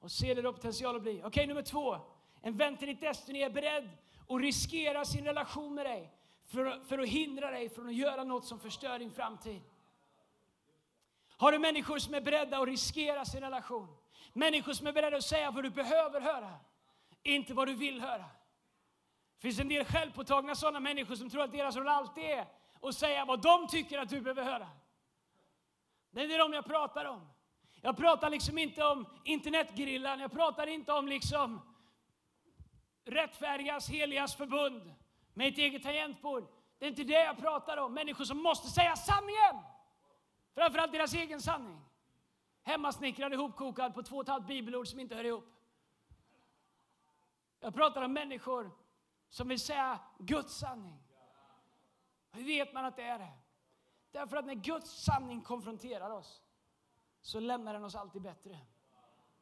och 0.00 0.10
ser 0.10 0.34
det 0.34 0.42
du 0.42 0.48
har 0.48 0.52
potential 0.52 0.96
att 0.96 1.02
bli. 1.02 1.12
Okej, 1.12 1.26
okay, 1.26 1.46
nummer 1.46 1.62
två. 1.62 1.96
En 2.40 2.56
vän 2.56 2.76
till 2.76 2.88
ditt 2.88 3.00
Destiny 3.00 3.38
är 3.42 3.50
beredd 3.50 3.90
och 4.26 4.40
riskera 4.40 5.04
sin 5.04 5.24
relation 5.24 5.74
med 5.74 5.86
dig 5.86 6.12
för, 6.46 6.84
för 6.84 6.98
att 6.98 7.08
hindra 7.08 7.50
dig 7.50 7.68
från 7.68 7.88
att 7.88 7.94
göra 7.94 8.24
något 8.24 8.44
som 8.44 8.60
förstör 8.60 8.98
din 8.98 9.10
framtid. 9.10 9.62
Har 11.36 11.52
du 11.52 11.58
människor 11.58 11.98
som 11.98 12.14
är 12.14 12.20
beredda 12.20 12.58
att 12.58 12.68
riskera 12.68 13.24
sin 13.24 13.40
relation? 13.40 13.96
Människor 14.32 14.72
som 14.72 14.86
är 14.86 14.92
beredda 14.92 15.16
att 15.16 15.24
säga 15.24 15.50
vad 15.50 15.64
du 15.64 15.70
behöver 15.70 16.20
höra, 16.20 16.50
inte 17.22 17.54
vad 17.54 17.68
du 17.68 17.74
vill 17.74 18.00
höra. 18.00 18.24
Det 19.36 19.40
finns 19.40 19.60
en 19.60 19.68
del 19.68 19.84
självpåtagna 19.84 20.54
sådana 20.54 20.80
människor 20.80 21.14
som 21.14 21.30
tror 21.30 21.42
att 21.42 21.52
deras 21.52 21.76
roll 21.76 21.88
alltid 21.88 22.24
är 22.24 22.46
att 22.82 22.94
säga 22.94 23.24
vad 23.24 23.42
de 23.42 23.68
tycker 23.68 23.98
att 23.98 24.08
du 24.08 24.20
behöver 24.20 24.44
höra. 24.44 24.68
Det 26.10 26.20
är 26.20 26.38
de 26.38 26.52
jag 26.52 26.64
pratar 26.64 27.04
om. 27.04 27.28
Jag 27.80 27.96
pratar 27.96 28.30
liksom 28.30 28.58
inte 28.58 28.84
om 28.84 29.06
internetgrillan, 29.24 30.20
jag 30.20 30.32
pratar 30.32 30.66
inte 30.66 30.92
om 30.92 31.08
liksom 31.08 31.60
rättfärdigas, 33.04 33.88
heligas 33.88 34.34
förbund 34.34 34.94
med 35.34 35.48
ett 35.48 35.58
eget 35.58 35.82
tangentbord. 35.82 36.48
Det 36.78 36.84
är 36.84 36.90
inte 36.90 37.04
det 37.04 37.24
jag 37.24 37.38
pratar 37.38 37.76
om. 37.76 37.94
Människor 37.94 38.24
som 38.24 38.42
måste 38.42 38.68
säga 38.68 38.96
sanningen. 38.96 39.64
Framförallt 40.54 40.92
deras 40.92 41.14
egen 41.14 41.40
sanning. 41.40 41.80
Hemmasnickrad, 42.62 43.32
ihopkokad 43.32 43.94
på 43.94 44.02
två 44.02 44.16
och 44.16 44.22
ett 44.22 44.28
halvt 44.28 44.46
bibelord 44.46 44.88
som 44.88 45.00
inte 45.00 45.14
hör 45.14 45.24
ihop. 45.24 45.44
Jag 47.60 47.74
pratar 47.74 48.02
om 48.02 48.12
människor 48.12 48.70
som 49.28 49.48
vill 49.48 49.60
säga 49.60 50.00
Guds 50.18 50.58
sanning. 50.58 51.02
Hur 52.32 52.44
vet 52.44 52.72
man 52.72 52.84
att 52.84 52.96
det 52.96 53.02
är 53.02 53.18
det? 53.18 53.32
Därför 54.10 54.36
att 54.36 54.46
när 54.46 54.54
Guds 54.54 55.04
sanning 55.04 55.40
konfronterar 55.40 56.10
oss 56.10 56.42
så 57.20 57.40
lämnar 57.40 57.74
den 57.74 57.84
oss 57.84 57.94
alltid 57.94 58.22
bättre. 58.22 58.50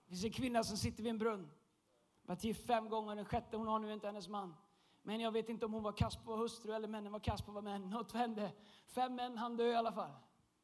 Det 0.05 0.09
finns 0.09 0.25
en 0.25 0.33
kvinna 0.33 0.64
som 0.64 0.77
sitter 0.77 1.03
vid 1.03 1.11
en 1.11 1.18
brunn 1.18 1.51
varit 2.23 2.45
gift 2.45 2.67
fem 2.67 2.89
gånger, 2.89 3.17
den 3.17 3.25
sjätte 3.25 3.57
hon 3.57 3.67
har 3.67 3.79
nu 3.79 3.93
inte 3.93 4.07
hennes 4.07 4.29
man. 4.29 4.57
Men 5.03 5.21
jag 5.21 5.33
vet 5.33 5.49
inte 5.49 5.67
om 5.67 5.73
hon 5.73 5.83
var 5.83 5.93
kass 5.93 6.17
på 6.17 6.21
att 6.21 6.27
vara 6.27 6.39
hustru 6.39 6.75
eller 6.75 6.89
männen 6.89 7.13
var 7.13 7.21
kass 7.21 7.43
på 7.43 7.51
att 7.51 7.55
vara 7.55 7.65
män. 7.65 7.91
Något 7.91 8.13
hände. 8.13 8.53
Fem 8.87 9.15
män 9.15 9.39
hann 9.39 9.57
dö 9.57 9.73
i 9.73 9.75
alla 9.75 9.93
fall. 9.93 10.13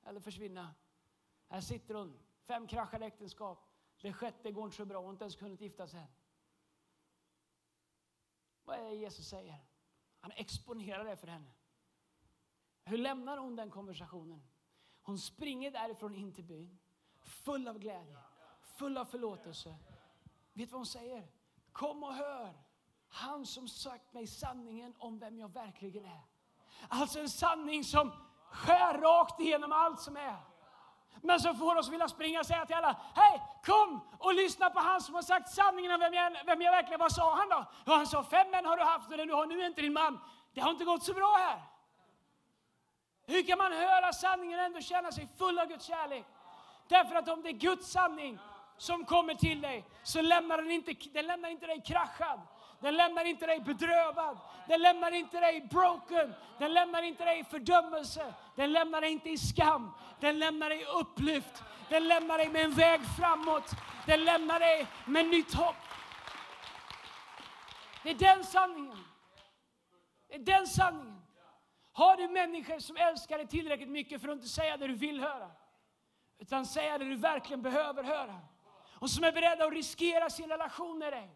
Eller 0.04 0.20
försvinna. 0.20 0.74
Här 1.48 1.60
sitter 1.60 1.94
hon. 1.94 2.18
Fem 2.46 2.66
kraschade 2.66 3.06
äktenskap. 3.06 3.68
Det 4.00 4.12
sjätte 4.12 4.52
går 4.52 4.64
inte 4.64 4.76
så 4.76 4.84
bra. 4.84 4.98
Hon 4.98 5.06
har 5.06 5.12
inte 5.12 5.24
ens 5.24 5.36
kunnat 5.36 5.60
gifta 5.60 5.86
sig 5.86 6.00
än. 6.00 6.06
Vad 8.64 8.78
är 8.78 8.84
det 8.84 8.94
Jesus 8.94 9.28
säger? 9.28 9.56
Han 10.20 10.32
exponerar 10.36 11.04
det 11.04 11.16
för 11.16 11.26
henne. 11.26 11.50
Hur 12.84 12.98
lämnar 12.98 13.38
hon 13.38 13.56
den 13.56 13.70
konversationen? 13.70 14.42
Hon 15.02 15.18
springer 15.18 15.70
därifrån 15.70 16.14
in 16.14 16.32
till 16.32 16.44
byn. 16.44 16.78
Full 17.20 17.68
av 17.68 17.78
glädje. 17.78 18.18
Full 18.60 18.98
av 18.98 19.04
förlåtelse. 19.04 19.76
Vet 20.52 20.68
du 20.68 20.72
vad 20.72 20.78
hon 20.78 20.86
säger? 20.86 21.28
Kom 21.78 22.02
och 22.02 22.14
hör. 22.14 22.52
Han 23.08 23.46
som 23.46 23.68
sagt 23.68 24.12
mig 24.12 24.26
sanningen 24.26 24.94
om 24.98 25.18
vem 25.18 25.38
jag 25.38 25.52
verkligen 25.52 26.04
är. 26.04 26.20
Alltså 26.88 27.20
en 27.20 27.28
sanning 27.28 27.84
som 27.84 28.12
skär 28.50 28.98
rakt 28.98 29.40
igenom 29.40 29.72
allt 29.72 30.00
som 30.00 30.16
är. 30.16 30.36
Men 31.22 31.40
som 31.40 31.56
får 31.56 31.76
oss 31.76 31.88
vilja 31.88 32.08
springa 32.08 32.40
och 32.40 32.46
säga 32.46 32.66
till 32.66 32.76
alla, 32.76 33.00
hej, 33.14 33.42
kom 33.64 34.00
och 34.18 34.34
lyssna 34.34 34.70
på 34.70 34.80
han 34.80 35.00
som 35.00 35.14
har 35.14 35.22
sagt 35.22 35.50
sanningen 35.50 35.92
om 35.92 36.00
vem 36.00 36.14
jag, 36.14 36.44
vem 36.46 36.62
jag 36.62 36.72
verkligen 36.72 37.00
Vad 37.00 37.12
sa 37.12 37.34
han 37.34 37.48
då? 37.48 37.64
Ja, 37.84 37.96
han 37.96 38.06
sa, 38.06 38.24
fem 38.24 38.50
män 38.50 38.66
har 38.66 38.76
du 38.76 38.82
haft 38.82 39.10
och 39.10 39.16
den 39.16 39.28
du 39.28 39.34
har 39.34 39.46
nu 39.46 39.62
är 39.62 39.66
inte 39.66 39.82
din 39.82 39.92
man. 39.92 40.20
Det 40.54 40.60
har 40.60 40.70
inte 40.70 40.84
gått 40.84 41.04
så 41.04 41.14
bra 41.14 41.36
här. 41.38 41.62
Hur 43.26 43.42
kan 43.42 43.58
man 43.58 43.72
höra 43.72 44.12
sanningen 44.12 44.58
och 44.58 44.64
ändå 44.64 44.80
känna 44.80 45.12
sig 45.12 45.28
full 45.38 45.58
av 45.58 45.66
Guds 45.66 45.84
kärlek? 45.86 46.24
Därför 46.88 47.14
att 47.14 47.28
om 47.28 47.42
det 47.42 47.48
är 47.48 47.52
Guds 47.52 47.90
sanning 47.90 48.38
som 48.78 49.04
kommer 49.04 49.34
till 49.34 49.60
dig 49.60 49.84
så 50.02 50.22
lämnar 50.22 50.56
den 50.58 50.70
inte, 50.70 50.94
den 51.12 51.26
lämnar 51.26 51.48
inte 51.48 51.66
dig 51.66 51.82
kraschad. 51.86 52.40
Den 52.80 52.96
lämnar 52.96 53.24
inte 53.24 53.46
dig 53.46 53.60
bedrövad. 53.60 54.38
Den 54.68 54.82
lämnar 54.82 55.12
inte 55.12 55.40
dig 55.40 55.68
broken. 55.70 56.34
Den 56.58 56.72
lämnar 56.72 57.02
inte 57.02 57.24
dig 57.24 57.40
i 57.40 57.44
fördömelse. 57.44 58.34
Den 58.56 58.72
lämnar 58.72 59.00
dig 59.00 59.12
inte 59.12 59.30
i 59.30 59.38
skam. 59.38 59.90
Den 60.20 60.38
lämnar 60.38 60.68
dig 60.68 60.84
upplyft. 60.84 61.62
Den 61.88 62.08
lämnar 62.08 62.38
dig 62.38 62.48
med 62.48 62.64
en 62.64 62.70
väg 62.70 63.00
framåt. 63.18 63.70
Den 64.06 64.24
lämnar 64.24 64.60
dig 64.60 64.86
med 65.06 65.26
nytt 65.26 65.54
hopp. 65.54 65.76
Det 68.02 68.10
är 68.10 68.14
den 68.14 68.44
sanningen. 68.44 69.04
Det 70.28 70.34
är 70.34 70.38
den 70.38 70.66
sanningen. 70.66 71.22
Har 71.92 72.16
du 72.16 72.28
människor 72.28 72.78
som 72.78 72.96
älskar 72.96 73.38
dig 73.38 73.46
tillräckligt 73.46 73.88
mycket 73.88 74.20
för 74.20 74.28
att 74.28 74.34
inte 74.34 74.48
säga 74.48 74.76
det 74.76 74.86
du 74.86 74.94
vill 74.94 75.20
höra, 75.20 75.50
utan 76.38 76.66
säga 76.66 76.98
det 76.98 77.04
du 77.04 77.16
verkligen 77.16 77.62
behöver 77.62 78.04
höra, 78.04 78.40
och 79.00 79.10
som 79.10 79.24
är 79.24 79.32
beredda 79.32 79.64
att 79.64 79.72
riskera 79.72 80.30
sin 80.30 80.48
relation 80.48 80.98
med 80.98 81.12
dig. 81.12 81.30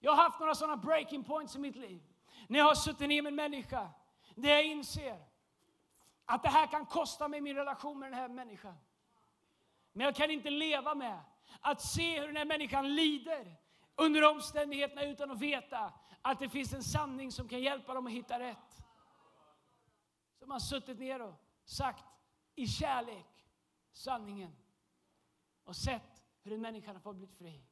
Jag 0.00 0.12
har 0.12 0.22
haft 0.22 0.40
några 0.40 0.54
sådana 0.54 0.76
breaking 0.76 1.24
points 1.24 1.56
i 1.56 1.58
mitt 1.58 1.76
liv. 1.76 2.02
När 2.48 2.58
jag 2.58 2.66
har 2.66 2.74
suttit 2.74 3.08
ner 3.08 3.22
med 3.22 3.30
en 3.30 3.36
människa 3.36 3.90
där 4.34 4.48
jag 4.48 4.64
inser 4.64 5.24
att 6.24 6.42
det 6.42 6.48
här 6.48 6.66
kan 6.66 6.86
kosta 6.86 7.28
mig 7.28 7.40
min 7.40 7.56
relation 7.56 7.98
med 7.98 8.12
den 8.12 8.18
här 8.18 8.28
människan. 8.28 8.74
Men 9.92 10.04
jag 10.04 10.16
kan 10.16 10.30
inte 10.30 10.50
leva 10.50 10.94
med 10.94 11.20
att 11.60 11.82
se 11.82 12.20
hur 12.20 12.26
den 12.26 12.36
här 12.36 12.44
människan 12.44 12.94
lider 12.94 13.56
under 13.96 14.30
omständigheterna 14.30 15.04
utan 15.04 15.30
att 15.30 15.40
veta 15.40 15.92
att 16.22 16.38
det 16.38 16.48
finns 16.48 16.72
en 16.72 16.82
sanning 16.82 17.32
som 17.32 17.48
kan 17.48 17.60
hjälpa 17.60 17.94
dem 17.94 18.06
att 18.06 18.12
hitta 18.12 18.38
rätt. 18.38 18.82
Som 20.38 20.50
har 20.50 20.58
suttit 20.58 20.98
ner 20.98 21.22
och 21.22 21.34
sagt 21.64 22.04
i 22.54 22.66
kärlek 22.66 23.46
sanningen 23.92 24.56
och 25.64 25.76
sett 25.76 26.13
hur 26.44 26.52
en 26.52 26.60
människa 26.60 26.92
har 26.92 27.00
fått 27.00 27.16
bli 27.16 27.26
fri. 27.26 27.64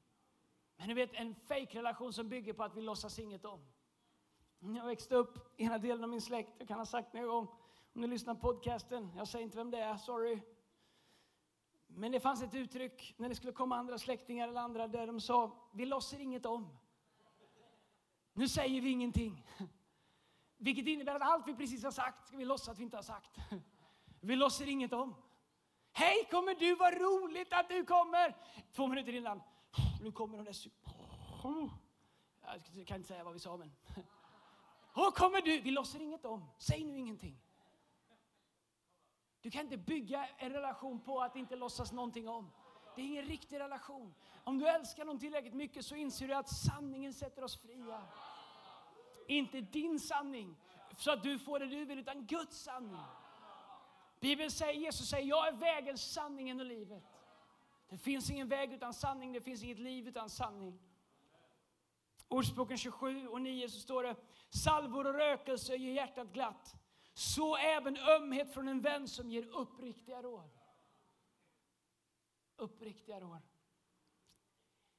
Men 0.77 0.89
du 0.89 0.95
vet, 0.95 1.11
en 1.15 1.35
fejkrelation 1.35 2.13
som 2.13 2.29
bygger 2.29 2.53
på 2.53 2.65
att 2.65 2.77
vi 2.77 2.81
låtsas 2.81 3.19
inget 3.19 3.45
om. 3.45 3.67
Jag 4.59 4.87
växte 4.87 5.15
upp 5.15 5.61
i 5.61 5.65
ena 5.65 5.79
delen 5.79 6.05
av 6.05 6.11
min 6.11 6.21
släkt, 6.21 6.53
jag 6.59 6.69
kan 6.69 6.79
ha 6.79 6.87
sagt 6.87 7.13
det 7.13 7.19
en 7.19 7.27
gång, 7.27 7.47
om 7.93 8.01
ni 8.01 8.07
lyssnar 8.07 8.35
på 8.35 8.41
podcasten, 8.41 9.13
jag 9.17 9.29
säger 9.29 9.45
inte 9.45 9.57
vem 9.57 9.71
det 9.71 9.79
är, 9.79 9.97
sorry. 9.97 10.41
Men 11.87 12.13
det 12.13 12.21
fanns 12.21 12.43
ett 12.43 12.55
uttryck 12.55 13.15
när 13.17 13.29
det 13.29 13.35
skulle 13.35 13.53
komma 13.53 13.77
andra 13.77 13.99
släktingar 13.99 14.49
eller 14.49 14.61
andra 14.61 14.89
där 14.89 15.07
de 15.07 15.21
sa, 15.21 15.71
vi 15.75 15.87
låtsas 15.87 16.21
inget 16.21 16.47
om. 16.47 16.79
Nu 18.33 18.49
säger 18.49 18.81
vi 18.81 18.91
ingenting. 18.91 19.47
Vilket 20.57 20.87
innebär 20.87 21.15
att 21.15 21.23
allt 21.23 21.49
vi 21.49 21.55
precis 21.55 21.85
har 21.85 21.91
sagt 21.91 22.29
ska 22.29 22.37
vi 22.37 22.45
låtsas 22.45 22.69
att 22.69 22.79
vi 22.79 22.83
inte 22.83 22.97
har 22.97 23.03
sagt. 23.03 23.37
Vi 24.21 24.37
låtsas 24.37 24.69
inget 24.69 24.93
om. 24.93 25.15
Hej, 25.93 26.29
kommer 26.31 26.55
du? 26.55 26.75
Vad 26.75 26.95
roligt 26.95 27.53
att 27.53 27.69
du 27.69 27.85
kommer! 27.85 28.37
Två 28.73 28.87
minuter 28.87 29.15
innan. 29.15 29.43
Nu 30.03 30.13
kommer 30.13 30.39
de 30.39 30.45
där... 30.45 30.57
Jag 32.75 32.87
kan 32.87 32.97
inte 32.97 33.09
säga 33.09 33.25
vad 33.25 33.33
vi 33.33 33.39
sa, 33.39 33.57
men... 33.57 33.73
Och 34.95 35.15
kommer 35.15 35.43
du? 35.43 35.61
Vi 35.61 35.71
låtsas 35.71 36.01
inget 36.01 36.25
om. 36.25 36.51
Säg 36.59 36.85
nu 36.85 36.99
ingenting. 36.99 37.41
Du 39.41 39.51
kan 39.51 39.61
inte 39.61 39.77
bygga 39.77 40.27
en 40.27 40.53
relation 40.53 41.01
på 41.01 41.21
att 41.21 41.37
inte 41.37 41.57
låtsas 41.57 41.93
någonting 41.93 42.29
om. 42.29 42.53
Det 42.95 43.01
är 43.01 43.05
ingen 43.05 43.25
riktig 43.25 43.61
relation. 43.61 44.15
Om 44.45 44.59
du 44.59 44.69
älskar 44.69 45.05
någon 45.05 45.19
tillräckligt 45.19 45.55
mycket 45.55 45.85
så 45.85 45.95
inser 45.95 46.29
du 46.29 46.35
att 46.35 46.49
sanningen 46.49 47.15
sätter 47.15 47.45
oss 47.45 47.63
fria. 47.63 48.03
Inte 49.29 49.61
din 49.61 50.01
sanning, 50.01 50.57
så 50.99 51.11
att 51.11 51.23
du 51.23 51.39
får 51.39 51.59
det 51.59 51.67
du 51.67 51.85
vill, 51.85 51.99
utan 51.99 52.27
Guds 52.27 52.63
sanning. 52.63 53.03
Bibeln 54.23 54.51
säger, 54.51 54.81
Jesus 54.81 55.09
säger, 55.09 55.29
jag 55.29 55.49
är 55.49 55.53
vägen, 55.53 55.99
sanningen 55.99 56.61
och 56.61 56.67
livet. 56.67 57.03
Det 57.89 57.99
finns 57.99 58.31
ingen 58.31 58.49
väg 58.49 58.73
utan 58.73 58.95
sanning, 58.95 59.33
det 59.33 59.41
finns 59.41 59.63
inget 59.63 59.79
liv 59.79 60.09
utan 60.09 60.31
sanning. 60.31 60.79
Ordspråken 62.29 62.79
27 62.79 63.29
och 63.29 63.43
9 63.43 63.69
så 63.69 63.81
står 63.81 64.03
det, 64.03 64.17
salvor 64.51 65.07
och 65.07 65.15
rökelse 65.15 65.77
gör 65.77 65.93
hjärtat 65.93 66.33
glatt. 66.33 66.75
Så 67.15 67.57
även 67.57 67.97
ömhet 67.97 68.55
från 68.55 68.69
en 68.69 68.81
vän 68.81 69.09
som 69.09 69.31
ger 69.31 69.47
uppriktiga 69.47 70.23
råd. 70.23 70.51
Uppriktiga 72.57 73.21
råd. 73.21 73.43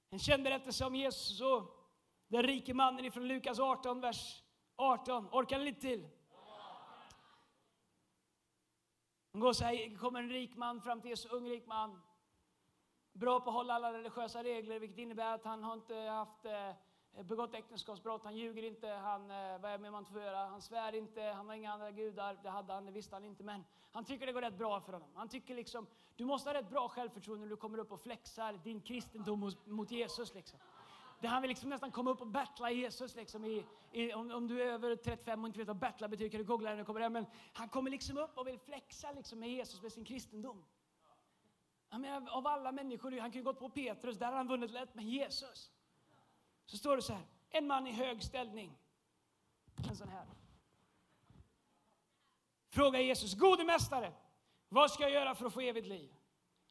En 0.10 0.20
känd 0.20 0.44
berättelse 0.44 0.86
om 0.86 0.96
Jesus 0.96 1.42
och 1.42 1.92
den 2.28 2.44
rike 2.44 2.74
mannen 2.74 3.06
ifrån 3.06 3.28
Lukas 3.28 3.60
18, 3.60 4.02
vers 4.02 4.44
18. 4.76 5.28
Orkar 5.32 5.60
ni 5.60 5.66
lite 5.66 5.82
till? 5.82 6.10
Han 9.34 9.42
går 9.42 9.54
så 9.54 9.64
här, 9.64 9.98
kommer 9.98 10.20
en 10.20 10.30
rik 10.30 10.56
man 10.56 10.82
fram 10.82 11.02
till 11.02 11.10
Jesus, 11.10 11.32
ung 11.32 11.50
rik 11.50 11.66
man. 11.68 12.02
Bra 13.14 13.40
på 13.40 13.50
att 13.50 13.56
hålla 13.56 13.74
alla 13.74 13.94
religiösa 13.94 14.44
regler, 14.44 14.80
vilket 14.80 15.00
innebär 15.00 15.34
att 15.34 15.46
han 15.46 15.64
har 15.64 15.74
inte 15.74 15.96
haft 15.96 16.46
eh, 16.46 17.24
begått 17.24 17.54
äktenskapsbrott, 17.54 18.24
han 18.24 18.38
ljuger 18.38 18.64
inte, 18.64 18.88
han, 18.88 19.32
eh, 19.32 19.60
vad 19.62 19.72
är 19.72 19.78
det 19.78 19.92
man 19.92 20.00
inte 20.00 20.12
får 20.12 20.22
göra? 20.22 20.38
Han 20.38 20.62
svär 20.62 20.96
inte, 20.96 21.22
han 21.22 21.48
har 21.48 21.56
inga 21.56 21.74
andra 21.74 21.92
gudar, 21.92 22.40
det 22.44 22.50
hade 22.50 22.74
han, 22.74 22.86
det 22.86 22.92
visste 22.92 23.16
han 23.16 23.24
inte, 23.24 23.44
men 23.44 23.64
han 23.92 24.06
tycker 24.06 24.26
det 24.26 24.34
går 24.34 24.42
rätt 24.42 24.58
bra 24.58 24.82
för 24.82 24.94
honom. 24.94 25.10
Han 25.16 25.30
tycker 25.30 25.56
liksom, 25.56 25.88
du 26.16 26.26
måste 26.26 26.50
ha 26.50 26.54
rätt 26.54 26.70
bra 26.70 26.90
självförtroende 26.90 27.46
när 27.46 27.50
du 27.50 27.56
kommer 27.56 27.78
upp 27.78 27.92
och 27.92 28.02
flexar 28.02 28.54
din 28.64 28.82
kristendom 28.82 29.40
mot, 29.40 29.66
mot 29.66 29.92
Jesus. 29.92 30.34
Liksom. 30.34 30.60
Där 31.24 31.30
han 31.30 31.42
vill 31.42 31.50
liksom 31.50 31.70
nästan 31.70 31.92
komma 31.92 32.12
upp 32.12 32.22
och 32.22 32.28
battla 32.28 32.72
Jesus. 32.72 33.16
Liksom 33.16 33.46
i, 33.46 33.66
i, 33.92 34.14
om, 34.14 34.32
om, 34.32 34.48
du 34.48 34.62
är 34.62 34.66
över 34.66 34.96
35 34.96 35.42
och 35.44 35.48
inte 35.48 35.60
vet 35.60 35.68
vad 35.68 35.78
battla 35.78 36.08
betyder 36.08 36.30
kan 36.30 36.38
du 36.38 36.46
googla 36.46 36.70
när 36.70 36.78
du 36.78 36.86
kommer 36.86 37.00
hem. 37.00 37.14
Men 37.14 37.26
han 37.54 37.70
kommer 37.70 37.92
liksom 37.92 38.18
upp 38.18 38.38
och 38.38 38.48
vill 38.48 38.60
flexa 38.60 39.12
liksom 39.12 39.40
med 39.40 39.50
Jesus 39.50 39.82
med 39.82 39.92
sin 39.92 40.06
kristendom. 40.06 40.66
Jag 41.90 42.02
menar, 42.02 42.32
av 42.32 42.48
alla 42.48 42.72
människor, 42.72 43.12
han 43.12 43.32
kan 43.32 43.40
ju 43.40 43.44
gått 43.44 43.60
på 43.60 43.70
Petrus, 43.70 44.18
där 44.18 44.26
har 44.26 44.34
han 44.34 44.48
vunnit 44.48 44.72
lätt, 44.72 44.96
med 44.96 45.06
Jesus. 45.06 45.72
Så 46.66 46.78
står 46.78 46.96
det 46.96 47.02
så 47.02 47.14
här, 47.14 47.26
en 47.50 47.68
man 47.68 47.88
i 47.88 47.92
hög 47.92 48.24
ställning. 48.24 48.78
En 49.90 49.96
sån 49.96 50.10
här. 50.10 50.26
Frågar 52.70 53.00
Jesus, 53.00 53.34
gode 53.34 53.64
mästare, 53.64 54.14
vad 54.70 54.92
ska 54.92 55.04
jag 55.04 55.12
göra 55.12 55.36
för 55.36 55.46
att 55.46 55.54
få 55.54 55.62
evigt 55.62 55.88
liv? 55.88 56.16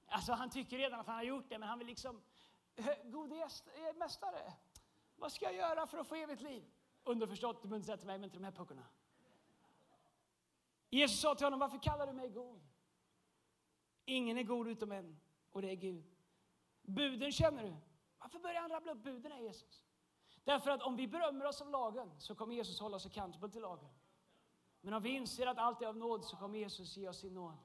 Alltså 0.07 0.33
han 0.33 0.51
tycker 0.51 0.79
redan 0.79 1.01
att 1.01 1.07
han 1.07 1.17
har 1.17 1.23
gjort 1.23 1.49
det, 1.49 1.59
men 1.59 1.69
han 1.69 1.79
vill 1.79 1.89
liksom 1.89 2.23
Gode 3.05 3.37
eh, 3.37 3.97
mästare, 3.97 4.53
vad 5.17 5.33
ska 5.33 5.45
jag 5.45 5.55
göra 5.55 5.87
för 5.87 5.99
att 5.99 6.09
få 6.09 6.15
evigt 6.15 6.43
liv? 6.43 6.65
Underförstått, 7.05 7.63
du 7.63 7.69
behöver 7.69 7.77
inte 7.77 7.87
säga 7.87 7.97
till 7.97 8.07
mig, 8.07 8.19
men 8.19 8.31
till 8.31 8.39
de 8.39 8.45
här 8.45 8.53
puckorna. 8.53 8.87
Jesus 10.91 11.21
sa 11.21 11.35
till 11.35 11.47
honom, 11.47 11.61
varför 11.61 11.79
kallar 11.79 12.07
du 12.07 12.13
mig 12.13 12.29
god? 12.29 12.61
Ingen 14.05 14.39
är 14.39 14.43
god 14.43 14.69
utom 14.69 14.93
en, 14.93 15.21
och 15.51 15.63
det 15.63 15.71
är 15.71 15.75
Gud. 15.75 16.05
Buden 16.83 17.33
känner 17.33 17.63
du. 17.63 17.77
Varför 18.19 18.39
börjar 18.39 18.61
han 18.61 18.71
rabbla 18.71 18.93
upp 18.93 18.99
buden 18.99 19.33
här, 19.33 19.41
Jesus? 19.41 19.85
Därför 20.45 20.71
att 20.71 20.83
om 20.83 20.97
vi 20.97 21.09
berömmer 21.09 21.45
oss 21.45 21.61
av 21.61 21.71
lagen 21.71 22.11
så 22.19 22.35
kommer 22.35 22.55
Jesus 22.55 22.81
hålla 22.81 22.97
oss 22.97 23.07
accountable 23.07 23.49
till 23.49 23.63
lagen. 23.63 23.91
Men 24.81 24.95
om 24.95 25.03
vi 25.03 25.11
inser 25.11 25.47
att 25.47 25.59
allt 25.59 25.83
är 25.83 25.87
av 25.87 25.97
nåd 25.97 26.25
så 26.25 26.37
kommer 26.37 26.59
Jesus 26.59 26.97
ge 26.97 27.09
oss 27.09 27.21
sin 27.21 27.35
nåd. 27.35 27.59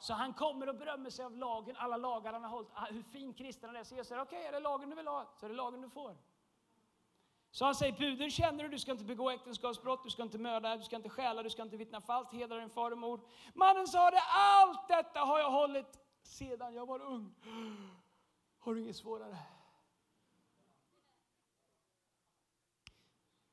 Så 0.00 0.14
han 0.14 0.34
kommer 0.34 0.68
och 0.68 0.74
berömmer 0.74 1.10
sig 1.10 1.24
av 1.24 1.36
lagen, 1.36 1.76
alla 1.76 1.96
lagar 1.96 2.32
han 2.32 2.42
har 2.42 2.50
hållit, 2.50 2.70
ah, 2.74 2.86
hur 2.90 3.02
fin 3.02 3.34
kristen 3.34 3.68
han 3.68 3.76
är. 3.76 3.84
Så 3.84 3.94
Jesus 3.94 4.08
säger, 4.08 4.22
okej, 4.22 4.38
okay, 4.38 4.48
är 4.48 4.52
det 4.52 4.60
lagen 4.60 4.90
du 4.90 4.96
vill 4.96 5.06
ha, 5.06 5.26
så 5.36 5.46
är 5.46 5.50
det 5.50 5.56
lagen 5.56 5.80
du 5.80 5.90
får. 5.90 6.16
Så 7.50 7.64
han 7.64 7.74
säger, 7.74 7.98
buden 7.98 8.30
känner 8.30 8.64
du, 8.64 8.70
du 8.70 8.78
ska 8.78 8.92
inte 8.92 9.04
begå 9.04 9.30
äktenskapsbrott, 9.30 10.04
du 10.04 10.10
ska 10.10 10.22
inte 10.22 10.38
mörda, 10.38 10.76
du 10.76 10.82
ska 10.82 10.96
inte 10.96 11.08
stjäla, 11.08 11.42
du 11.42 11.50
ska 11.50 11.62
inte 11.62 11.76
vittna 11.76 12.00
falskt, 12.00 12.32
hedra 12.32 12.56
din 12.60 12.70
far 12.70 12.90
och 12.90 12.98
mor. 12.98 13.20
Mannen 13.54 13.86
sa 13.86 14.10
det, 14.10 14.22
allt 14.28 14.88
detta 14.88 15.20
har 15.20 15.38
jag 15.38 15.50
hållit 15.50 15.98
sedan 16.22 16.74
jag 16.74 16.86
var 16.86 17.00
ung. 17.00 17.34
Har 18.58 18.74
du 18.74 18.80
inget 18.80 18.96
svårare? 18.96 19.38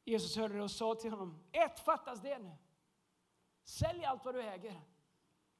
Jesus 0.04 0.38
hörde 0.38 0.54
det 0.54 0.64
och 0.64 0.72
sa 0.72 0.96
till 0.96 1.12
honom, 1.12 1.44
ett 1.52 1.80
fattas 1.80 2.22
det 2.22 2.40
nu. 2.40 2.52
Sälj 3.64 4.06
allt 4.06 4.26
vad 4.26 4.36
du 4.36 4.42
äger 4.42 4.82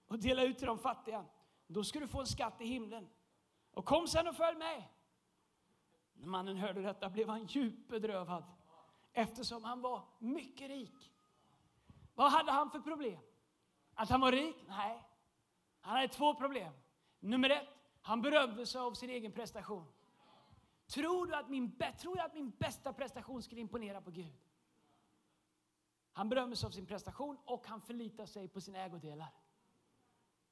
och 0.08 0.20
dela 0.20 0.44
ut 0.44 0.58
till 0.58 0.68
de 0.68 0.80
fattiga. 0.80 1.26
Då 1.68 1.84
ska 1.84 2.00
du 2.00 2.08
få 2.08 2.20
en 2.20 2.28
skatt 2.28 2.62
i 2.62 2.66
himlen. 2.66 3.10
Och 3.72 3.86
kom 3.86 4.08
sen 4.08 4.28
och 4.28 4.36
följ 4.36 4.58
med. 4.58 4.84
När 6.14 6.28
mannen 6.28 6.58
hörde 6.58 6.82
detta 6.82 7.10
blev 7.10 7.30
han 7.30 7.46
djupt 7.46 7.90
bedrövad 7.90 8.44
eftersom 9.14 9.64
han 9.64 9.82
var 9.82 10.04
mycket 10.20 10.70
rik. 10.70 11.12
Vad 12.16 12.32
hade 12.32 12.52
han 12.52 12.72
för 12.72 12.80
problem? 12.80 13.20
Att 13.94 14.10
han 14.10 14.22
var 14.22 14.32
rik? 14.32 14.56
Nej. 14.68 15.04
Han 15.82 15.96
hade 15.96 16.08
två 16.08 16.36
problem. 16.36 16.74
Nummer 17.20 17.50
ett, 17.50 17.68
han 18.02 18.22
berömde 18.22 18.66
sig 18.66 18.82
av 18.82 18.94
sin 18.94 19.10
egen 19.10 19.32
prestation. 19.32 19.86
Tror 20.88 21.26
du 21.26 21.36
att 21.36 21.50
min, 21.50 21.80
tror 22.00 22.18
jag 22.18 22.26
att 22.26 22.34
min 22.34 22.50
bästa 22.50 22.94
prestation 22.94 23.44
skulle 23.44 23.62
imponera 23.62 24.02
på 24.02 24.12
Gud? 24.12 24.34
Han 26.12 26.30
berömmer 26.30 26.56
sig 26.56 26.68
av 26.68 26.72
sin 26.72 26.86
prestation 26.86 27.38
och 27.46 27.68
han 27.68 27.82
förlitar 27.82 28.26
sig 28.26 28.48
på 28.48 28.62
sina 28.62 28.80
ägodelar. 28.80 29.28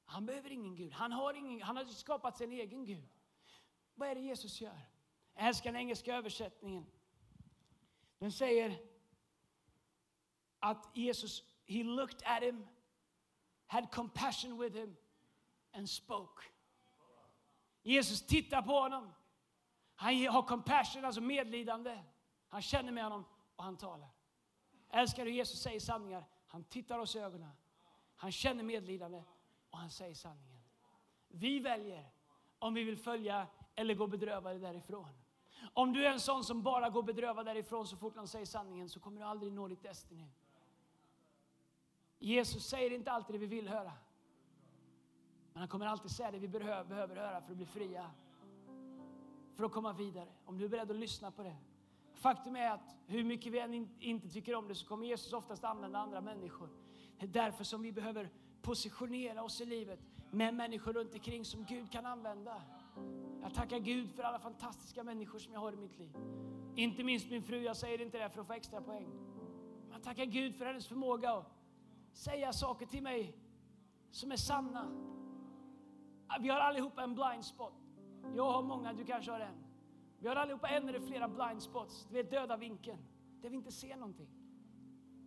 Han 0.05 0.25
behöver 0.25 0.51
ingen 0.51 0.75
Gud. 0.75 0.93
Han 0.93 1.11
har, 1.11 1.33
ingen, 1.33 1.61
han 1.61 1.77
har 1.77 1.85
skapat 1.85 2.37
sin 2.37 2.51
egen 2.51 2.85
Gud. 2.85 3.07
Vad 3.95 4.09
är 4.09 4.15
det 4.15 4.21
Jesus 4.21 4.61
gör? 4.61 4.79
Jag 5.33 5.47
älskar 5.47 5.71
den 5.71 5.81
engelska 5.81 6.15
översättningen. 6.15 6.85
Den 8.17 8.31
säger 8.31 8.79
att 10.59 10.89
Jesus, 10.93 11.43
he 11.65 11.83
looked 11.83 12.21
at 12.25 12.43
him, 12.43 12.67
had 13.67 13.91
compassion 13.91 14.59
with 14.59 14.77
him 14.77 14.95
and 15.71 15.89
spoke. 15.89 16.43
Jesus 17.81 18.25
tittar 18.25 18.61
på 18.61 18.79
honom. 18.79 19.13
Han 19.95 20.27
har 20.27 20.43
compassion, 20.43 21.05
alltså 21.05 21.21
medlidande. 21.21 22.03
Han 22.47 22.61
känner 22.61 22.91
med 22.91 23.03
honom 23.03 23.25
och 23.55 23.63
han 23.63 23.77
talar. 23.77 24.09
Jag 24.89 25.01
älskar 25.01 25.25
hur 25.25 25.31
Jesus 25.31 25.61
säger 25.61 25.79
sanningar. 25.79 26.25
Han 26.47 26.63
tittar 26.63 26.99
oss 26.99 27.15
i 27.15 27.19
ögonen. 27.19 27.51
Han 28.15 28.31
känner 28.31 28.63
medlidande 28.63 29.23
och 29.73 29.79
han 29.79 29.89
säger 29.89 30.13
sanningen. 30.13 30.61
Vi 31.27 31.59
väljer 31.59 32.09
om 32.59 32.73
vi 32.73 32.83
vill 32.83 32.97
följa 32.97 33.47
eller 33.75 33.93
gå 33.93 34.07
bedrövade 34.07 34.59
därifrån. 34.59 35.09
Om 35.73 35.93
du 35.93 36.05
är 36.05 36.11
en 36.11 36.19
sån 36.19 36.43
som 36.43 36.63
bara 36.63 36.89
går 36.89 37.03
bedrövad 37.03 37.45
därifrån 37.45 37.87
så 37.87 37.97
fort 37.97 38.15
någon 38.15 38.27
säger 38.27 38.45
sanningen 38.45 38.89
så 38.89 38.99
kommer 38.99 39.21
du 39.21 39.27
aldrig 39.27 39.53
nå 39.53 39.67
ditt 39.67 39.83
Destiny. 39.83 40.27
Jesus 42.19 42.65
säger 42.65 42.91
inte 42.91 43.11
alltid 43.11 43.35
det 43.35 43.39
vi 43.39 43.45
vill 43.45 43.67
höra. 43.67 43.91
Men 45.53 45.59
han 45.59 45.67
kommer 45.67 45.85
alltid 45.85 46.11
säga 46.11 46.31
det 46.31 46.39
vi 46.39 46.47
behöver, 46.47 46.83
behöver 46.83 47.15
höra 47.15 47.41
för 47.41 47.51
att 47.51 47.57
bli 47.57 47.65
fria. 47.65 48.11
För 49.55 49.63
att 49.63 49.71
komma 49.71 49.93
vidare. 49.93 50.29
Om 50.45 50.57
du 50.57 50.65
är 50.65 50.69
beredd 50.69 50.91
att 50.91 50.97
lyssna 50.97 51.31
på 51.31 51.43
det. 51.43 51.55
Faktum 52.13 52.55
är 52.55 52.71
att 52.71 52.95
hur 53.05 53.23
mycket 53.23 53.53
vi 53.53 53.59
än 53.59 53.89
inte 53.99 54.29
tycker 54.29 54.55
om 54.55 54.67
det 54.67 54.75
så 54.75 54.87
kommer 54.87 55.07
Jesus 55.07 55.33
oftast 55.33 55.63
använda 55.63 55.99
andra 55.99 56.21
människor. 56.21 56.69
Det 57.19 57.25
är 57.25 57.29
därför 57.29 57.63
som 57.63 57.81
vi 57.81 57.91
behöver 57.91 58.29
positionera 58.63 59.43
oss 59.43 59.61
i 59.61 59.65
livet 59.65 59.99
med 60.31 60.53
människor 60.53 60.93
runt 60.93 61.13
omkring 61.13 61.45
som 61.45 61.65
Gud 61.65 61.91
kan 61.91 62.05
använda. 62.05 62.61
Jag 63.41 63.53
tackar 63.53 63.79
Gud 63.79 64.11
för 64.11 64.23
alla 64.23 64.39
fantastiska 64.39 65.03
människor 65.03 65.39
som 65.39 65.53
jag 65.53 65.59
har 65.59 65.73
i 65.73 65.75
mitt 65.75 65.99
liv. 65.99 66.15
Inte 66.75 67.03
minst 67.03 67.29
min 67.29 67.43
fru, 67.43 67.63
jag 67.63 67.77
säger 67.77 68.01
inte 68.01 68.17
det 68.17 68.29
för 68.29 68.41
att 68.41 68.47
få 68.47 68.53
extra 68.53 68.81
poäng. 68.81 69.07
Jag 69.91 70.03
tackar 70.03 70.25
Gud 70.25 70.55
för 70.55 70.65
hennes 70.65 70.87
förmåga 70.87 71.31
att 71.31 71.51
säga 72.13 72.53
saker 72.53 72.85
till 72.85 73.03
mig 73.03 73.35
som 74.11 74.31
är 74.31 74.35
sanna. 74.35 74.91
Vi 76.39 76.49
har 76.49 76.59
allihopa 76.59 77.03
en 77.03 77.15
blind 77.15 77.45
spot. 77.45 77.73
Jag 78.35 78.51
har 78.51 78.63
många, 78.63 78.93
du 78.93 79.05
kanske 79.05 79.31
har 79.31 79.39
en. 79.39 79.55
Vi 80.19 80.27
har 80.27 80.35
allihopa 80.35 80.67
en 80.67 80.89
eller 80.89 80.99
flera 80.99 81.27
blind 81.27 81.61
spots. 81.63 82.05
Du 82.09 82.13
vet 82.13 82.31
döda 82.31 82.57
vinkeln, 82.57 82.99
där 83.41 83.49
vi 83.49 83.55
inte 83.55 83.71
ser 83.71 83.95
någonting. 83.95 84.29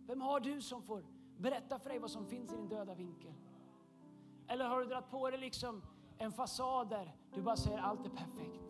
Vem 0.05 0.21
har 0.21 0.39
du 0.39 0.61
som 0.61 0.81
får 0.81 1.03
berätta 1.37 1.79
för 1.79 1.89
dig 1.89 1.99
vad 1.99 2.11
som 2.11 2.25
finns 2.25 2.53
i 2.53 2.55
din 2.55 2.69
döda 2.69 2.95
vinkel? 2.95 3.33
Eller 4.47 4.65
har 4.65 4.79
du 4.79 4.85
dragit 4.85 5.09
på 5.09 5.29
dig 5.29 5.39
liksom 5.39 5.81
en 6.17 6.31
fasad 6.31 6.89
där 6.89 7.15
du 7.33 7.41
bara 7.41 7.55
säger 7.55 7.77
allt 7.77 8.05
är 8.05 8.09
perfekt? 8.09 8.63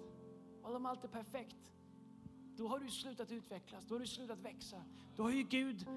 Och 0.63 0.75
om 0.75 0.85
allt 0.85 1.03
är 1.03 1.07
perfekt, 1.07 1.71
då 2.55 2.67
har 2.67 2.79
du 2.79 2.89
slutat 2.89 3.31
utvecklas, 3.31 3.85
då 3.85 3.95
har 3.95 3.99
du 3.99 4.07
slutat 4.07 4.39
växa. 4.39 4.83
Då 5.15 5.23
har 5.23 5.29
ju 5.29 5.43
Gud 5.43 5.87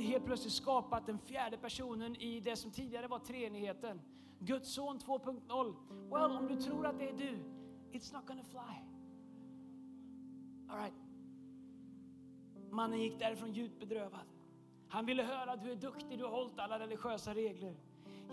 helt 0.00 0.24
plötsligt 0.24 0.52
skapat 0.52 1.06
den 1.06 1.18
fjärde 1.18 1.56
personen 1.56 2.16
i 2.16 2.40
det 2.40 2.56
som 2.56 2.70
tidigare 2.70 3.06
var 3.06 3.18
treenigheten. 3.18 4.00
Guds 4.38 4.74
son 4.74 4.98
2.0. 4.98 5.74
Well, 6.10 6.36
om 6.36 6.48
du 6.48 6.56
tror 6.56 6.86
att 6.86 6.98
det 6.98 7.08
är 7.08 7.16
du, 7.16 7.38
it's 7.92 8.14
not 8.14 8.26
gonna 8.26 8.44
fly. 8.44 8.90
All 10.68 10.78
right. 10.78 10.94
Mannen 12.70 13.00
gick 13.00 13.18
därifrån 13.18 13.52
djupt 13.52 13.80
bedrövad. 13.80 14.26
Han 14.90 15.06
ville 15.06 15.22
höra 15.22 15.52
att 15.52 15.62
du 15.62 15.70
är 15.70 15.76
duktig, 15.76 16.18
du 16.18 16.24
har 16.24 16.30
hållit 16.30 16.58
alla 16.58 16.78
religiösa 16.78 17.34
regler. 17.34 17.76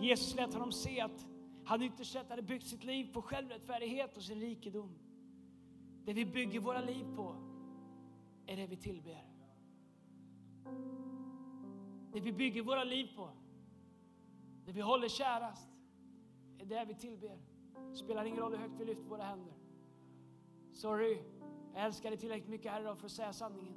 Jesus 0.00 0.34
lät 0.34 0.54
honom 0.54 0.72
se 0.72 1.00
att 1.00 1.26
han 1.64 1.82
ytterst 1.82 2.12
sett 2.12 2.30
hade 2.30 2.42
byggt 2.42 2.66
sitt 2.66 2.84
liv 2.84 3.12
på 3.12 3.22
självrättfärdighet 3.22 4.16
och 4.16 4.22
sin 4.22 4.40
rikedom. 4.40 4.98
Det 6.04 6.12
vi 6.12 6.26
bygger 6.26 6.60
våra 6.60 6.80
liv 6.80 7.04
på 7.16 7.36
är 8.46 8.56
det 8.56 8.66
vi 8.66 8.76
tillber. 8.76 9.24
Det 12.12 12.20
vi 12.20 12.32
bygger 12.32 12.62
våra 12.62 12.84
liv 12.84 13.16
på, 13.16 13.30
det 14.64 14.72
vi 14.72 14.80
håller 14.80 15.08
kärast, 15.08 15.68
är 16.58 16.66
det 16.66 16.84
vi 16.84 16.94
tillber. 16.94 17.38
Det 17.90 17.96
spelar 17.96 18.24
ingen 18.24 18.40
roll 18.40 18.52
hur 18.52 18.58
högt 18.58 18.80
vi 18.80 18.84
lyfter 18.84 19.08
våra 19.08 19.22
händer. 19.22 19.54
Sorry, 20.72 21.18
jag 21.74 21.84
älskar 21.84 22.10
dig 22.10 22.18
tillräckligt 22.18 22.50
mycket 22.50 22.72
här 22.72 22.80
idag 22.80 22.98
för 22.98 23.06
att 23.06 23.12
säga 23.12 23.32
sanningen. 23.32 23.74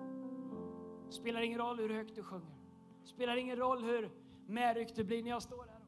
Det 1.06 1.12
spelar 1.12 1.42
ingen 1.42 1.60
roll 1.60 1.80
hur 1.80 1.90
högt 1.90 2.16
du 2.16 2.24
sjunger. 2.24 2.61
Det 3.02 3.08
spelar 3.08 3.38
ingen 3.38 3.56
roll 3.56 3.84
hur 3.84 4.12
medryckt 4.46 4.96
du 4.96 5.04
blir 5.04 5.24
när 5.24 5.30
jag 5.30 5.42
står 5.42 5.66
här. 5.66 5.82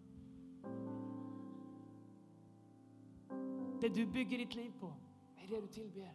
Det 3.81 3.89
du 3.89 4.05
bygger 4.05 4.37
ditt 4.37 4.55
liv 4.55 4.73
på 4.79 4.93
är 5.37 5.47
det 5.47 5.61
du 5.61 5.67
tillber. 5.67 6.13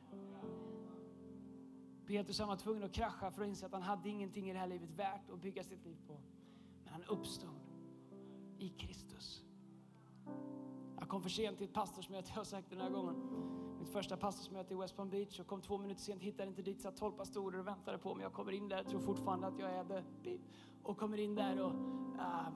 Petrus 2.06 2.38
han 2.38 2.48
var 2.48 2.56
tvungen 2.56 2.82
att 2.82 2.92
krascha 2.92 3.30
för 3.30 3.42
att 3.42 3.48
inse 3.48 3.66
att 3.66 3.72
han 3.72 3.82
hade 3.82 4.08
ingenting 4.08 4.50
i 4.50 4.52
det 4.52 4.58
här 4.58 4.66
livet 4.66 4.90
värt 4.90 5.30
att 5.30 5.42
bygga 5.42 5.64
sitt 5.64 5.84
liv 5.84 5.96
på. 6.06 6.20
Men 6.84 6.92
han 6.92 7.04
uppstod 7.04 7.60
i 8.58 8.68
Kristus. 8.68 9.42
Jag 10.98 11.08
kom 11.08 11.22
för 11.22 11.30
sent 11.30 11.58
till 11.58 11.66
ett 11.66 11.72
pastorsmöte, 11.72 12.28
jag 12.28 12.36
har 12.36 12.44
sagt 12.44 12.70
det 12.70 12.76
några 12.76 12.90
gånger. 12.90 13.14
Mitt 13.78 13.88
första 13.88 14.16
pastorsmöte 14.16 14.74
i 14.74 14.76
West 14.76 14.96
Palm 14.96 15.10
Beach. 15.10 15.38
Jag 15.38 15.46
kom 15.46 15.60
två 15.60 15.78
minuter 15.78 16.00
sent, 16.00 16.22
hittade 16.22 16.48
inte 16.48 16.62
dit, 16.62 16.80
satt 16.80 16.96
tolv 16.96 17.12
pastorer 17.12 17.58
och 17.58 17.66
väntade 17.66 17.98
på 17.98 18.14
mig. 18.14 18.22
Jag 18.22 18.32
kommer 18.32 18.52
in 18.52 18.68
där, 18.68 18.84
tror 18.84 19.00
fortfarande 19.00 19.46
att 19.46 19.58
jag 19.58 19.70
är 19.70 19.84
the. 20.24 20.38
Och 20.82 20.98
kommer 20.98 21.18
in 21.18 21.34
där 21.34 21.62
och 21.62 21.72
uh, 22.14 22.48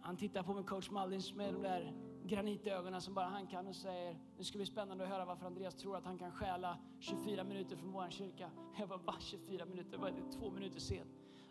han 0.00 0.16
tittar 0.16 0.42
på 0.42 0.54
mig, 0.54 0.64
coach 0.64 0.90
Mullins, 0.90 1.34
med 1.34 1.54
de 1.54 1.62
där 1.62 1.92
granitögonen 2.24 3.00
som 3.00 3.14
bara 3.14 3.26
han 3.26 3.46
kan 3.46 3.66
och 3.66 3.76
säger, 3.76 4.16
det 4.38 4.44
ska 4.44 4.58
bli 4.58 4.66
spännande 4.66 5.04
att 5.04 5.10
höra 5.10 5.24
varför 5.24 5.46
Andreas 5.46 5.74
tror 5.74 5.96
att 5.96 6.04
han 6.04 6.18
kan 6.18 6.32
stjäla 6.32 6.78
24 6.98 7.44
minuter 7.44 7.76
från 7.76 7.92
vår 7.92 8.10
kyrka. 8.10 8.50
Jag 8.78 8.88
bara, 8.88 8.98
va 8.98 9.14
24 9.18 9.66
minuter? 9.66 9.98
Var 9.98 10.10
det 10.10 10.38
två 10.38 10.50
minuter 10.50 10.80
sent? 10.80 11.10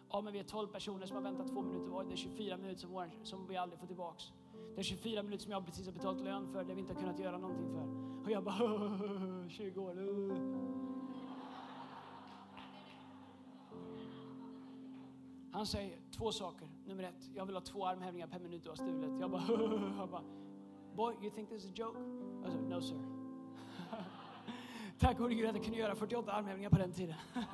Ja, 0.09 0.21
men 0.21 0.33
vi 0.33 0.39
är 0.39 0.43
12 0.43 0.67
personer 0.67 1.05
som 1.05 1.15
har 1.15 1.23
väntat 1.23 1.47
två 1.47 1.61
minuter 1.61 1.91
var. 1.91 2.03
Det 2.03 2.11
är 2.13 2.15
24 2.15 2.57
minuter 2.57 2.81
som, 2.81 2.91
vår, 2.91 3.11
som 3.23 3.47
vi 3.47 3.57
aldrig 3.57 3.79
får 3.79 3.87
tillbaks. 3.87 4.23
Det 4.75 4.81
är 4.81 4.83
24 4.83 5.23
minuter 5.23 5.43
som 5.43 5.51
jag 5.51 5.65
precis 5.65 5.85
har 5.85 5.93
betalat 5.93 6.21
lön 6.21 6.51
för, 6.51 6.63
det 6.63 6.73
vi 6.73 6.79
inte 6.81 6.93
har 6.93 6.99
kunnat 6.99 7.19
göra 7.19 7.37
någonting 7.37 7.69
för. 7.69 8.23
Och 8.23 8.31
jag 8.31 8.43
bara, 8.43 9.49
20 9.49 9.81
år. 9.81 9.97
Uh. 9.97 10.70
Han 15.51 15.65
säger 15.65 15.99
två 16.11 16.31
saker. 16.31 16.67
Nummer 16.85 17.03
ett, 17.03 17.29
jag 17.35 17.45
vill 17.45 17.55
ha 17.55 17.61
två 17.61 17.85
armhävningar 17.85 18.27
per 18.27 18.39
minut 18.39 18.63
du 18.63 18.69
har 18.69 18.75
stulet. 18.75 19.19
Jag 19.19 19.31
bara, 19.31 19.41
jag 19.97 20.09
bara 20.09 20.23
Boy, 20.95 21.15
you 21.21 21.31
think 21.31 21.49
this 21.49 21.65
is 21.65 21.69
a 21.69 21.73
joke? 21.75 21.99
Jag 22.43 22.51
sa, 22.51 22.59
no 22.59 22.81
sir. 22.81 23.01
Tack 24.99 25.17
gode 25.17 25.35
Gud 25.35 25.49
att 25.49 25.55
jag 25.55 25.63
kunde 25.63 25.79
göra 25.79 25.95
48 25.95 26.31
armhävningar 26.31 26.69
på 26.69 26.77
den 26.77 26.91
tiden. 26.91 27.15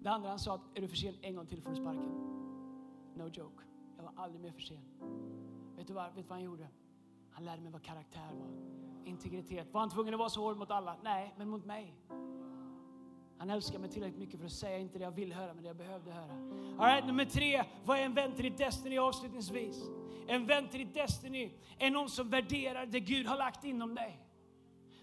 det 0.00 0.10
andra 0.10 0.28
han 0.28 0.38
sa, 0.38 0.54
att 0.54 0.60
är 0.74 0.80
du 0.80 0.88
för 0.88 0.96
sen 0.96 1.14
en 1.20 1.36
gång 1.36 1.46
till 1.46 1.62
får 1.62 1.70
du 1.70 1.76
sparken. 1.76 2.12
No 3.14 3.28
joke. 3.32 3.64
Jag 3.96 4.04
var 4.04 4.12
aldrig 4.16 4.40
mer 4.40 4.52
för 4.52 4.60
sen. 4.60 4.84
Vet 5.76 5.86
du 5.86 5.92
vad, 5.92 6.04
vet 6.04 6.16
du 6.16 6.22
vad 6.22 6.38
han 6.38 6.44
gjorde? 6.44 6.68
Han 7.30 7.44
lärde 7.44 7.62
mig 7.62 7.72
vad 7.72 7.82
karaktär 7.82 8.34
var. 8.38 8.48
Integritet. 9.04 9.72
Var 9.72 9.80
han 9.80 9.90
tvungen 9.90 10.14
att 10.14 10.18
vara 10.18 10.28
så 10.28 10.44
hård 10.44 10.56
mot 10.56 10.70
alla? 10.70 10.96
Nej, 11.02 11.34
men 11.36 11.48
mot 11.48 11.64
mig. 11.64 11.94
Han 13.38 13.50
älskar 13.50 13.78
mig 13.78 13.90
tillräckligt 13.90 14.20
mycket 14.20 14.38
för 14.40 14.46
att 14.46 14.52
säga 14.52 14.78
inte 14.78 14.98
det 14.98 15.04
jag 15.04 15.10
vill 15.10 15.32
höra, 15.32 15.54
men 15.54 15.62
det 15.62 15.68
jag 15.68 15.76
behövde 15.76 16.12
höra. 16.12 16.32
All 16.78 16.86
right, 16.86 17.06
nummer 17.06 17.24
tre, 17.24 17.64
vad 17.84 17.98
är 17.98 18.02
en 18.02 18.14
vän 18.14 18.32
till 18.32 18.44
ditt 18.44 18.58
Destiny 18.58 18.98
avslutningsvis? 18.98 19.76
En 20.26 20.46
vän 20.46 20.68
till 20.68 20.80
ditt 20.80 20.94
Destiny 20.94 21.50
är 21.78 21.90
någon 21.90 22.10
som 22.10 22.30
värderar 22.30 22.86
det 22.86 23.00
Gud 23.00 23.26
har 23.26 23.36
lagt 23.36 23.64
inom 23.64 23.94
dig. 23.94 24.20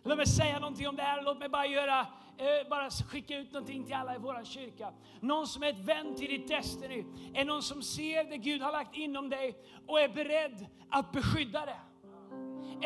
Låt 0.04 0.18
mig 0.18 0.28
säga 0.28 0.60
någonting 0.60 0.88
om 0.88 0.96
det 0.96 1.04
här. 1.04 1.24
Låt 1.24 1.40
mig 1.40 1.50
bara, 1.50 1.66
göra, 1.66 2.00
eh, 2.38 2.70
bara 2.70 2.90
skicka 2.90 3.38
ut 3.38 3.52
någonting 3.52 3.84
till 3.84 3.96
alla 3.96 4.16
i 4.16 4.18
vår 4.18 4.44
kyrka. 4.44 4.94
Någon 5.20 5.48
som 5.48 5.64
är 5.64 5.70
ett 5.70 5.80
vän 5.80 6.16
till 6.16 6.30
ditt 6.30 6.48
Destiny 6.48 7.06
är 7.34 7.46
någon 7.46 7.64
som 7.64 7.82
ser 7.82 8.24
det 8.24 8.38
Gud 8.38 8.62
har 8.62 8.72
lagt 8.72 8.98
inom 8.98 9.30
dig 9.30 9.56
och 9.88 10.00
är 10.00 10.10
beredd 10.10 10.68
att 10.90 11.12
beskydda 11.12 11.66
det. 11.66 11.80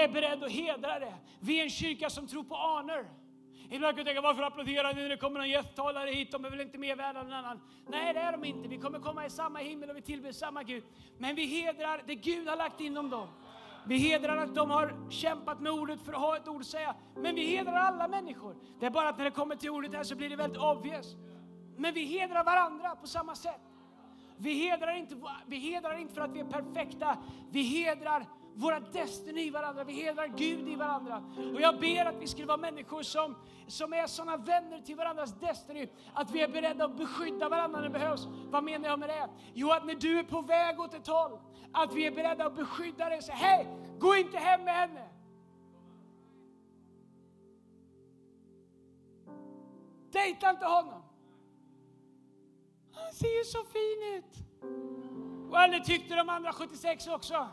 Är 0.02 0.08
beredd 0.08 0.44
att 0.44 0.52
hedra 0.52 1.00
det. 1.00 1.14
Vi 1.40 1.60
är 1.60 1.64
en 1.64 1.70
kyrka 1.70 2.10
som 2.10 2.28
tror 2.28 2.44
på 2.44 2.56
honor. 2.56 3.25
Ibland 3.70 3.96
kan 3.96 3.98
jag 3.98 4.06
tänka, 4.06 4.22
varför 4.22 4.44
applåderar 4.44 4.94
ni 4.94 5.02
när 5.02 5.10
det 5.10 5.18
kommer 5.18 5.40
någon 5.40 5.50
gästtalare 5.50 6.10
hit? 6.10 6.32
De 6.32 6.46
är 6.46 6.50
väl 6.50 6.62
inte 6.62 6.78
mer 6.78 6.96
värda 6.96 7.20
än 7.20 7.26
någon 7.26 7.36
annan? 7.36 7.62
Nej, 7.88 8.14
det 8.14 8.20
är 8.20 8.32
de 8.32 8.46
inte. 8.46 8.68
Vi 8.68 8.78
kommer 8.78 9.00
komma 9.00 9.26
i 9.26 9.30
samma 9.30 9.60
himmel 9.60 9.90
och 9.90 9.98
vi 9.98 10.02
tillber 10.02 10.32
samma 10.32 10.64
Gud. 10.64 10.84
Men 11.18 11.36
vi 11.36 11.46
hedrar 11.46 12.02
det 12.08 12.16
Gud 12.16 12.48
har 12.48 12.56
lagt 12.56 12.82
inom 12.82 13.10
dem. 13.10 13.28
Vi 13.88 13.98
hedrar 13.98 14.38
att 14.38 14.56
de 14.56 14.70
har 14.70 15.10
kämpat 15.10 15.60
med 15.62 15.72
ordet 15.72 16.02
för 16.02 16.14
att 16.14 16.20
ha 16.20 16.38
ett 16.38 16.48
ord 16.48 16.62
att 16.62 16.68
säga. 16.68 16.96
Men 17.16 17.36
vi 17.36 17.46
hedrar 17.46 17.74
alla 17.74 18.08
människor. 18.08 18.56
Det 18.80 18.86
är 18.86 18.90
bara 18.90 19.10
att 19.10 19.18
när 19.18 19.26
det 19.26 19.32
kommer 19.32 19.56
till 19.56 19.70
ordet 19.70 19.94
här 19.94 20.04
så 20.04 20.16
blir 20.16 20.30
det 20.30 20.36
väldigt 20.36 20.62
obvious. 20.62 21.16
Men 21.78 21.94
vi 21.94 22.06
hedrar 22.06 22.44
varandra 22.44 22.96
på 22.96 23.08
samma 23.08 23.36
sätt. 23.36 23.62
Vi 24.38 24.54
hedrar 24.54 24.96
inte, 24.96 25.16
vi 25.46 25.58
hedrar 25.58 25.98
inte 25.98 26.14
för 26.14 26.22
att 26.22 26.32
vi 26.32 26.40
är 26.40 26.46
perfekta. 26.46 27.18
Vi 27.52 27.62
hedrar 27.62 28.26
våra 28.56 28.80
destiny 28.80 29.42
i 29.42 29.50
varandra, 29.50 29.84
vi 29.84 29.94
hedrar 29.94 30.28
Gud 30.28 30.68
i 30.70 30.76
varandra. 30.76 31.24
Och 31.54 31.62
jag 31.62 31.80
ber 31.80 32.06
att 32.06 32.16
vi 32.22 32.28
skulle 32.28 32.48
vara 32.48 32.58
människor 32.58 33.04
som, 33.04 33.36
som 33.68 33.94
är 33.94 34.08
sådana 34.08 34.38
vänner 34.38 34.82
till 34.82 34.96
varandras 34.96 35.40
destiny, 35.40 35.90
att 36.14 36.32
vi 36.32 36.42
är 36.42 36.48
beredda 36.48 36.86
att 36.86 36.98
beskydda 36.98 37.50
varandra 37.50 37.80
när 37.80 37.88
det 37.88 38.00
behövs. 38.00 38.28
Vad 38.50 38.64
menar 38.64 38.90
jag 38.90 39.00
med 39.00 39.10
det? 39.10 39.30
Jo, 39.54 39.72
att 39.72 39.86
när 39.86 39.96
du 39.96 40.20
är 40.20 40.24
på 40.24 40.42
väg 40.42 40.80
åt 40.80 40.94
ett 40.94 41.08
håll, 41.08 41.40
att 41.72 41.94
vi 41.94 42.06
är 42.06 42.12
beredda 42.12 42.46
att 42.46 42.56
beskydda 42.56 43.10
dig 43.10 43.18
och 43.18 43.24
säga, 43.24 43.36
hej, 43.36 43.68
gå 44.00 44.16
inte 44.16 44.38
hem 44.38 44.64
med 44.64 44.74
henne. 44.74 45.10
Dejta 50.12 50.50
inte 50.50 50.66
honom. 50.66 51.04
Han 52.94 53.14
ser 53.14 53.38
ju 53.38 53.44
så 53.44 53.64
fin 53.64 54.14
ut. 54.18 54.46
Och 55.52 55.72
det 55.72 55.80
tyckte 55.86 56.16
de 56.16 56.30
andra 56.30 56.54
76 56.54 57.08
också. 57.08 57.48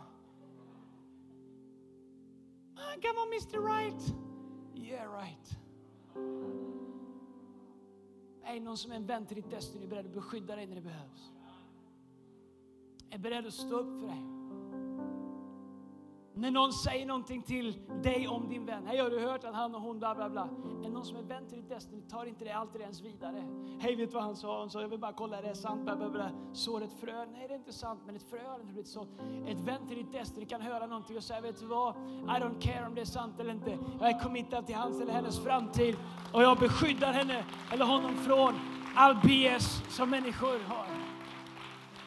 Ah, 2.76 2.94
come 3.02 3.18
on 3.18 3.28
Mr 3.32 3.60
Right. 3.60 4.14
Yeah 4.74 5.20
right. 5.20 5.58
Är 8.44 8.60
någon 8.60 8.78
som 8.78 8.92
är 8.92 8.96
en 8.96 9.06
vän 9.06 9.26
till 9.26 9.36
ditt 9.36 9.50
Destiny 9.50 9.84
är 9.84 9.88
beredd 9.88 10.06
att 10.06 10.14
beskydda 10.14 10.56
dig 10.56 10.66
när 10.66 10.74
det 10.74 10.82
behövs. 10.82 11.32
Är 13.10 13.18
beredd 13.18 13.46
att 13.46 13.54
stå 13.54 13.76
upp 13.76 14.00
för 14.00 14.06
dig. 14.06 14.41
När 16.34 16.50
någon 16.50 16.72
säger 16.72 17.06
någonting 17.06 17.42
till 17.42 17.78
dig 18.02 18.28
om 18.28 18.48
din 18.48 18.66
vän. 18.66 18.86
Hej, 18.86 18.98
har 18.98 19.10
du 19.10 19.20
hört 19.20 19.44
att 19.44 19.54
han 19.54 19.74
och 19.74 19.80
hon 19.80 19.98
bla 19.98 20.14
bla 20.14 20.30
bla. 20.30 20.48
Är 20.84 20.90
någon 20.90 21.04
som 21.04 21.16
är 21.16 21.22
vän 21.22 21.48
till 21.48 21.58
ditt 21.58 21.68
Destiny 21.68 22.02
tar 22.02 22.26
inte 22.26 22.44
det 22.44 22.50
alltid 22.50 22.80
ens 22.80 23.00
vidare. 23.00 23.44
Hej, 23.80 23.96
vet 23.96 24.10
du 24.10 24.14
vad 24.14 24.22
han 24.22 24.36
sa? 24.36 24.58
Han 24.58 24.70
sa, 24.70 24.80
jag 24.80 24.88
vill 24.88 24.98
bara 24.98 25.12
kolla, 25.12 25.38
är 25.38 25.42
det 25.42 25.54
sant? 25.54 25.82
Bla, 25.82 25.96
bla, 25.96 26.08
bla. 26.08 26.30
Sår 26.52 26.82
ett 26.82 27.00
frö? 27.00 27.26
Nej, 27.26 27.48
det 27.48 27.54
är 27.54 27.58
inte 27.58 27.72
sant, 27.72 28.00
men 28.06 28.16
ett 28.16 28.30
frö 28.30 28.46
har 28.46 28.54
inte 28.54 28.66
blivit 28.66 28.88
sått. 28.88 29.08
Ett 29.46 29.60
vän 29.60 29.86
till 29.88 29.96
ditt 29.96 30.12
Destiny 30.12 30.46
kan 30.46 30.60
höra 30.60 30.86
någonting 30.86 31.16
och 31.16 31.22
säga, 31.22 31.40
vet 31.40 31.60
du 31.60 31.66
vad? 31.66 31.94
I 31.96 32.40
don't 32.40 32.60
care 32.60 32.86
om 32.86 32.94
det 32.94 33.00
är 33.00 33.04
sant 33.04 33.40
eller 33.40 33.50
inte. 33.50 33.78
Jag 34.00 34.08
är 34.08 34.20
committad 34.20 34.66
till 34.66 34.74
hans 34.74 35.00
eller 35.00 35.12
hennes 35.12 35.40
framtid 35.40 35.96
och 36.32 36.42
jag 36.42 36.58
beskyddar 36.58 37.12
henne 37.12 37.44
eller 37.72 37.84
honom 37.84 38.14
från 38.16 38.54
all 38.96 39.14
BS 39.14 39.82
som 39.96 40.10
människor 40.10 40.58
har. 40.68 40.86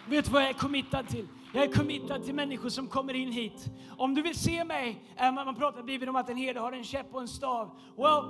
Vet 0.10 0.26
du 0.26 0.32
vad 0.32 0.42
jag 0.42 0.50
är 0.50 0.54
committad 0.54 1.08
till? 1.08 1.28
Jag 1.56 1.64
är 1.64 1.72
committad 1.72 2.24
till 2.24 2.36
människor 2.36 2.70
som 2.70 2.88
kommer 2.88 3.14
in 3.14 3.32
hit. 3.32 3.66
Om 3.98 4.16
du 4.16 4.22
vill 4.22 4.36
se 4.36 4.64
mig, 4.64 5.04
man 5.20 5.56
pratar 5.56 5.80
i 5.80 5.84
Bibeln 5.84 6.10
om 6.10 6.16
att 6.16 6.30
en 6.30 6.38
herde 6.38 6.60
har 6.60 6.72
en 6.72 6.84
käpp 6.84 7.16
och 7.16 7.22
en 7.22 7.28
stav. 7.28 7.80
Well, 7.98 8.24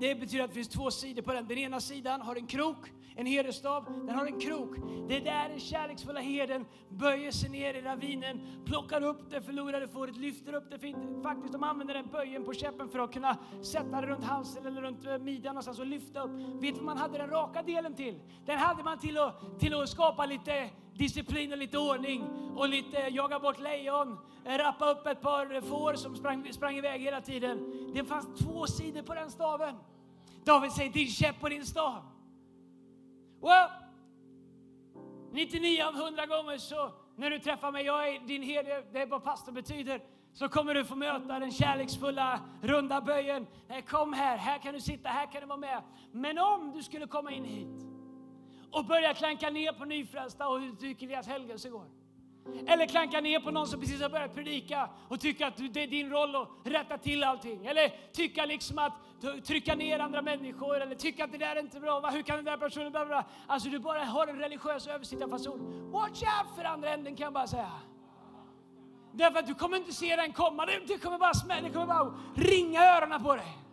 det 0.00 0.14
betyder 0.14 0.44
att 0.44 0.50
det 0.50 0.54
finns 0.54 0.68
två 0.68 0.90
sidor 0.90 1.22
på 1.22 1.32
den. 1.32 1.48
Den 1.48 1.58
ena 1.58 1.80
sidan 1.80 2.20
har 2.20 2.36
en 2.36 2.46
krok, 2.46 2.76
en 3.16 3.26
herdestav, 3.26 3.84
den 4.06 4.16
har 4.18 4.26
en 4.26 4.40
krok. 4.40 4.76
Det 5.08 5.16
är 5.16 5.20
där 5.20 5.48
den 5.48 5.60
kärleksfulla 5.60 6.20
herden 6.20 6.64
böjer 6.88 7.30
sig 7.30 7.50
ner 7.50 7.74
i 7.74 7.80
ravinen, 7.80 8.40
plockar 8.64 9.02
upp 9.02 9.30
det 9.30 9.42
förlorade 9.42 9.88
fåret, 9.88 10.16
lyfter 10.16 10.54
upp 10.54 10.70
det. 10.70 10.94
Faktiskt, 11.22 11.52
de 11.52 11.62
använder 11.62 11.94
den 11.94 12.06
böjen 12.06 12.44
på 12.44 12.52
käppen 12.52 12.88
för 12.88 12.98
att 12.98 13.12
kunna 13.12 13.36
sätta 13.62 14.00
det 14.00 14.06
runt 14.06 14.24
halsen 14.24 14.66
eller 14.66 14.82
runt 14.82 15.06
eh, 15.06 15.18
midjan 15.18 15.54
någonstans 15.54 15.78
och 15.78 15.86
lyfta 15.86 16.22
upp. 16.22 16.30
Vet 16.62 16.74
du 16.74 16.80
vad 16.80 16.84
man 16.84 16.98
hade 16.98 17.18
den 17.18 17.30
raka 17.30 17.62
delen 17.62 17.94
till? 17.94 18.20
Den 18.46 18.58
hade 18.58 18.82
man 18.82 18.98
till 18.98 19.18
att, 19.18 19.60
till 19.60 19.74
att 19.74 19.88
skapa 19.88 20.26
lite 20.26 20.70
disciplin 20.94 21.52
och 21.52 21.58
lite 21.58 21.78
ordning 21.78 22.28
och 22.56 22.68
lite 22.68 22.96
jaga 22.96 23.38
bort 23.38 23.60
lejon, 23.60 24.18
rappa 24.44 24.90
upp 24.90 25.06
ett 25.06 25.20
par 25.20 25.60
får 25.60 25.94
som 25.94 26.16
sprang, 26.16 26.52
sprang 26.52 26.76
iväg 26.76 27.00
hela 27.00 27.20
tiden. 27.20 27.72
Det 27.94 28.04
fanns 28.04 28.38
två 28.44 28.66
sidor 28.66 29.02
på 29.02 29.14
den 29.14 29.30
staven. 29.30 29.74
David 30.44 30.72
säger 30.72 30.92
din 30.92 31.08
käpp 31.08 31.42
och 31.42 31.50
din 31.50 31.66
stav. 31.66 32.02
Well, 33.40 33.68
99 35.32 35.82
av 35.84 35.94
100 35.94 36.26
gånger 36.26 36.58
så 36.58 36.92
när 37.16 37.30
du 37.30 37.38
träffar 37.38 37.72
mig, 37.72 37.84
jag 37.84 38.08
är 38.08 38.20
din 38.20 38.42
herde, 38.42 38.84
det 38.92 39.02
är 39.02 39.06
vad 39.06 39.24
pastor 39.24 39.52
betyder, 39.52 40.00
så 40.32 40.48
kommer 40.48 40.74
du 40.74 40.84
få 40.84 40.96
möta 40.96 41.38
den 41.38 41.52
kärleksfulla 41.52 42.40
runda 42.62 43.00
böjen. 43.00 43.46
Kom 43.86 44.12
här, 44.12 44.36
här 44.36 44.58
kan 44.58 44.74
du 44.74 44.80
sitta, 44.80 45.08
här 45.08 45.32
kan 45.32 45.40
du 45.40 45.46
vara 45.46 45.58
med. 45.58 45.82
Men 46.12 46.38
om 46.38 46.72
du 46.74 46.82
skulle 46.82 47.06
komma 47.06 47.32
in 47.32 47.44
hit 47.44 47.83
och 48.74 48.84
börja 48.84 49.14
klanka 49.14 49.50
ner 49.50 49.72
på 49.72 49.84
nyfrälsta 49.84 50.48
och 50.48 50.60
hur 50.60 50.72
tycker 50.72 51.08
deras 51.08 51.26
helgelse 51.26 51.68
går. 51.68 51.86
Eller 52.66 52.86
klanka 52.86 53.20
ner 53.20 53.40
på 53.40 53.50
någon 53.50 53.66
som 53.66 53.80
precis 53.80 54.02
har 54.02 54.08
börjat 54.08 54.34
predika 54.34 54.88
och 55.08 55.20
tycka 55.20 55.46
att 55.46 55.56
det 55.56 55.82
är 55.82 55.86
din 55.86 56.10
roll 56.10 56.36
att 56.36 56.48
rätta 56.64 56.98
till 56.98 57.24
allting. 57.24 57.66
Eller 57.66 58.12
tycka 58.12 58.44
liksom 58.44 58.78
att 58.78 58.92
trycka 59.44 59.74
ner 59.74 59.98
andra 59.98 60.22
människor 60.22 60.80
eller 60.80 60.94
tycka 60.94 61.24
att 61.24 61.32
det 61.32 61.38
där 61.38 61.56
är 61.56 61.60
inte 61.60 61.80
bra. 61.80 62.10
Hur 62.10 62.22
kan 62.22 62.36
den 62.36 62.44
där 62.44 62.56
personen 62.56 62.92
bla 62.92 63.06
bla? 63.06 63.24
Alltså 63.46 63.68
du 63.68 63.78
bara 63.78 64.04
har 64.04 64.26
en 64.26 64.38
religiös 64.38 64.86
översittarfason. 64.86 65.90
Watch 65.90 66.22
out 66.22 66.56
för 66.56 66.64
andra 66.64 66.90
änden 66.90 67.16
kan 67.16 67.24
jag 67.24 67.32
bara 67.32 67.46
säga. 67.46 67.72
Därför 69.12 69.38
att 69.38 69.46
du 69.46 69.54
kommer 69.54 69.76
inte 69.76 69.92
se 69.92 70.16
den 70.16 70.32
komma. 70.32 70.66
Det 70.66 70.98
kommer 71.02 71.18
bara 71.18 71.34
smälla, 71.34 71.68
det 71.68 71.74
kommer 71.74 71.86
bara 71.86 72.14
ringa 72.34 72.96
öronen 72.96 73.22
på 73.22 73.36
dig. 73.36 73.63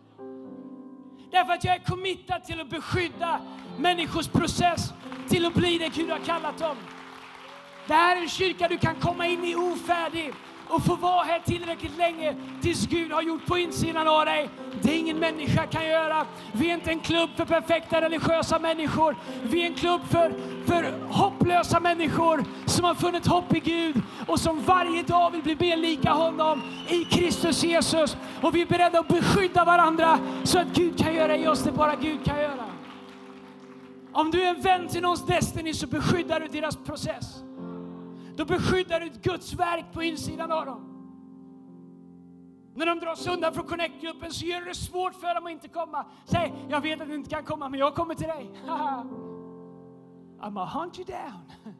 Därför 1.32 1.52
att 1.52 1.64
jag 1.64 1.74
är 1.74 1.78
committad 1.78 2.44
till 2.44 2.60
att 2.60 2.70
beskydda 2.70 3.40
människors 3.78 4.28
process 4.28 4.92
till 5.28 5.44
att 5.46 5.54
bli 5.54 5.78
det 5.78 5.88
Gud 5.88 6.10
har 6.10 6.18
kallat 6.18 6.58
dem. 6.58 6.76
Det 7.86 7.94
här 7.94 8.16
är 8.16 8.20
en 8.20 8.28
kyrka 8.28 8.68
du 8.68 8.78
kan 8.78 8.94
komma 8.94 9.26
in 9.26 9.44
i 9.44 9.54
ofärdig, 9.54 10.32
och 10.72 10.84
få 10.84 10.94
vara 10.94 11.22
här 11.22 11.40
tillräckligt 11.40 11.98
länge 11.98 12.34
tills 12.62 12.86
Gud 12.86 13.12
har 13.12 13.22
gjort 13.22 13.46
på 13.46 13.58
insidan 13.58 14.08
av 14.08 14.24
dig. 14.24 14.50
Det 14.82 14.96
ingen 14.96 15.18
människa 15.18 15.66
kan 15.66 15.86
göra. 15.86 16.26
Vi 16.52 16.70
är 16.70 16.74
inte 16.74 16.90
en 16.90 17.00
klubb 17.00 17.30
för 17.36 17.44
perfekta 17.44 18.00
religiösa 18.00 18.58
människor. 18.58 19.16
Vi 19.42 19.62
är 19.62 19.66
en 19.66 19.74
klubb 19.74 20.00
för, 20.10 20.34
för 20.66 21.08
hopplösa 21.08 21.80
människor 21.80 22.44
som 22.66 22.84
har 22.84 22.94
funnit 22.94 23.26
hopp 23.26 23.54
i 23.54 23.60
Gud 23.60 24.02
och 24.26 24.40
som 24.40 24.62
varje 24.62 25.02
dag 25.02 25.30
vill 25.30 25.42
bli 25.42 25.56
mer 25.56 25.76
lika 25.76 26.10
honom 26.10 26.62
i 26.88 27.04
Kristus 27.04 27.64
Jesus. 27.64 28.16
Och 28.40 28.54
vi 28.54 28.62
är 28.62 28.66
beredda 28.66 28.98
att 28.98 29.08
beskydda 29.08 29.64
varandra 29.64 30.18
så 30.44 30.58
att 30.58 30.68
Gud 30.68 30.98
kan 30.98 31.14
göra 31.14 31.36
i 31.36 31.46
oss 31.46 31.62
det 31.62 31.72
bara 31.72 31.94
Gud 31.94 32.24
kan 32.24 32.40
göra. 32.40 32.64
Om 34.12 34.30
du 34.30 34.42
är 34.42 34.48
en 34.48 34.60
vän 34.60 34.88
till 34.88 35.02
någons 35.02 35.26
Destiny 35.26 35.74
så 35.74 35.86
beskyddar 35.86 36.40
du 36.40 36.48
deras 36.48 36.76
process. 36.76 37.42
Då 38.42 38.46
beskyddar 38.46 39.00
du 39.00 39.06
ett 39.06 39.22
Guds 39.22 39.54
verk 39.54 39.84
på 39.92 40.02
insidan 40.02 40.52
av 40.52 40.66
dem. 40.66 40.88
När 42.74 42.86
de 42.86 42.98
dras 42.98 43.26
undan 43.26 43.54
från 43.54 43.66
Connect-gruppen 43.66 44.32
så 44.32 44.46
gör 44.46 44.60
du 44.60 44.66
det 44.66 44.74
svårt 44.74 45.14
för 45.14 45.34
dem 45.34 45.46
att 45.46 45.52
inte 45.52 45.68
komma. 45.68 46.06
Säg, 46.24 46.54
jag 46.68 46.80
vet 46.80 47.00
att 47.00 47.08
du 47.08 47.14
inte 47.14 47.30
kan 47.30 47.44
komma, 47.44 47.68
men 47.68 47.80
jag 47.80 47.94
kommer 47.94 48.14
till 48.14 48.26
dig. 48.26 48.50
I'm 50.40 50.54
gonna 50.54 50.64
hunt 50.64 50.98
you 50.98 51.06
down. 51.06 51.74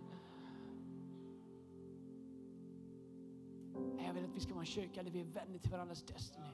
Jag 4.06 4.14
vill 4.14 4.24
att 4.24 4.36
vi 4.36 4.40
ska 4.40 4.54
vara 4.54 4.62
en 4.62 4.66
kyrka 4.66 5.02
där 5.02 5.10
vi 5.10 5.20
är 5.20 5.24
vänner 5.24 5.58
till 5.58 5.70
varandras 5.70 6.02
Destiny. 6.02 6.46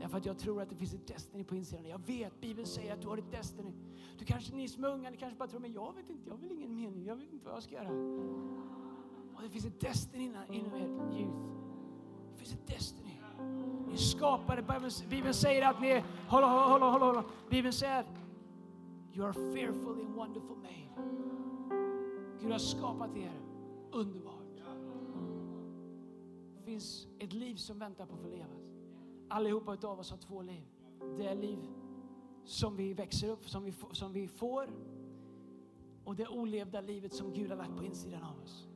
Därför 0.00 0.18
att 0.18 0.26
jag 0.26 0.38
tror 0.38 0.62
att 0.62 0.70
det 0.70 0.76
finns 0.76 0.94
ett 0.94 1.06
Destiny 1.06 1.44
på 1.44 1.56
insidan. 1.56 1.84
Jag 1.88 2.06
vet, 2.06 2.40
Bibeln 2.40 2.66
säger 2.66 2.92
att 2.94 3.02
du 3.02 3.08
har 3.08 3.18
ett 3.18 3.30
Destiny. 3.30 3.72
Du 4.18 4.24
kanske, 4.24 4.54
ni 4.54 4.68
som 4.68 4.84
är 4.84 4.88
unga, 4.88 5.10
ni 5.10 5.16
kanske 5.16 5.38
bara 5.38 5.48
tror, 5.48 5.60
men 5.60 5.72
jag 5.72 5.94
vet 5.94 6.10
inte, 6.10 6.28
jag 6.28 6.34
har 6.34 6.38
väl 6.40 6.52
ingen 6.52 6.74
mening, 6.74 7.04
jag 7.04 7.16
vet 7.16 7.32
inte 7.32 7.46
vad 7.46 7.54
jag 7.54 7.62
ska 7.62 7.74
göra. 7.74 7.88
Och 9.38 9.44
det 9.44 9.50
finns 9.50 9.64
ett 9.64 9.80
Destiny 9.80 10.24
inom 10.50 10.74
er 10.74 11.18
youth. 11.18 11.38
Det 12.32 12.38
finns 12.38 12.52
ett 12.52 12.66
Destiny. 12.66 13.20
Ni 13.86 13.92
är 13.92 13.96
skapade, 13.96 14.62
Bibeln 15.08 15.34
säger 15.34 15.70
att 15.70 15.80
ni 15.80 15.88
är, 15.88 16.04
håll, 16.28 16.42
håll, 16.42 16.82
håll, 16.82 17.14
håll. 17.14 17.24
Bibeln 17.50 17.72
säger 17.72 18.04
You 19.14 19.26
are 19.26 19.32
fearfully 19.32 20.04
and 20.04 20.14
wonderful 20.14 20.56
made. 20.56 21.08
Gud 22.40 22.52
har 22.52 22.58
skapat 22.58 23.16
er 23.16 23.32
underbart. 23.92 24.34
Det 26.56 26.62
finns 26.64 27.08
ett 27.18 27.32
liv 27.32 27.56
som 27.56 27.78
väntar 27.78 28.06
på 28.06 28.14
att 28.14 28.20
få 28.20 28.28
levas. 28.28 28.72
Allihopa 29.28 29.74
utav 29.74 30.00
oss 30.00 30.10
har 30.10 30.18
två 30.18 30.42
liv. 30.42 30.62
Det 31.16 31.26
är 31.26 31.34
liv 31.34 31.58
som 32.44 32.76
vi 32.76 32.94
växer 32.94 33.28
upp, 33.28 33.48
som 33.48 33.64
vi, 33.64 33.74
som 33.92 34.12
vi 34.12 34.28
får 34.28 34.70
och 36.04 36.16
det 36.16 36.28
olevda 36.28 36.80
livet 36.80 37.14
som 37.14 37.32
Gud 37.32 37.50
har 37.50 37.56
lagt 37.56 37.76
på 37.76 37.84
insidan 37.84 38.22
av 38.22 38.42
oss. 38.42 38.67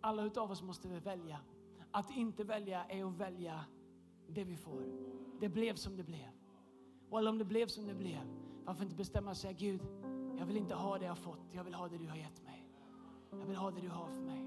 Alla 0.00 0.22
utav 0.22 0.50
oss 0.50 0.62
måste 0.62 0.88
vi 0.88 0.98
välja. 0.98 1.40
Att 1.90 2.10
inte 2.10 2.44
välja 2.44 2.84
är 2.84 3.04
att 3.04 3.16
välja 3.16 3.64
det 4.28 4.44
vi 4.44 4.56
får. 4.56 4.84
Det 5.40 5.48
blev 5.48 5.74
som 5.74 5.96
det 5.96 6.02
blev. 6.02 6.28
Och 7.10 7.26
om 7.26 7.38
det 7.38 7.44
blev 7.44 7.66
som 7.66 7.86
det 7.86 7.94
blev, 7.94 8.20
varför 8.64 8.82
inte 8.82 8.96
bestämma 8.96 9.34
sig, 9.34 9.54
Gud, 9.54 9.80
jag 10.38 10.46
vill 10.46 10.56
inte 10.56 10.74
ha 10.74 10.98
det 10.98 11.04
jag 11.04 11.18
fått, 11.18 11.40
jag 11.52 11.64
vill 11.64 11.74
ha 11.74 11.88
det 11.88 11.98
du 11.98 12.08
har 12.08 12.16
gett 12.16 12.44
mig. 12.44 12.68
Jag 13.30 13.46
vill 13.46 13.56
ha 13.56 13.70
det 13.70 13.80
du 13.80 13.88
har 13.88 14.08
för 14.08 14.22
mig. 14.22 14.44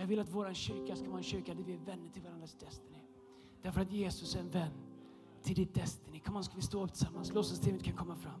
Jag 0.00 0.06
vill 0.06 0.20
att 0.20 0.28
vår 0.28 0.54
kyrka 0.54 0.96
ska 0.96 1.06
vara 1.08 1.18
en 1.18 1.24
kyrka 1.24 1.54
där 1.54 1.62
vi 1.62 1.74
är 1.74 1.78
vänner 1.78 2.10
till 2.10 2.22
varandras 2.22 2.54
Destiny. 2.54 2.98
Därför 3.62 3.80
att 3.80 3.92
Jesus 3.92 4.34
är 4.36 4.40
en 4.40 4.50
vän 4.50 4.72
till 5.42 5.54
ditt 5.54 5.74
Destiny. 5.74 6.20
Kom 6.20 6.36
on, 6.36 6.44
ska 6.44 6.56
vi 6.56 6.62
stå 6.62 6.84
upp 6.84 6.92
tillsammans? 6.92 7.32
Låtsasteamet 7.32 7.82
kan 7.82 7.96
komma 7.96 8.16
fram. 8.16 8.40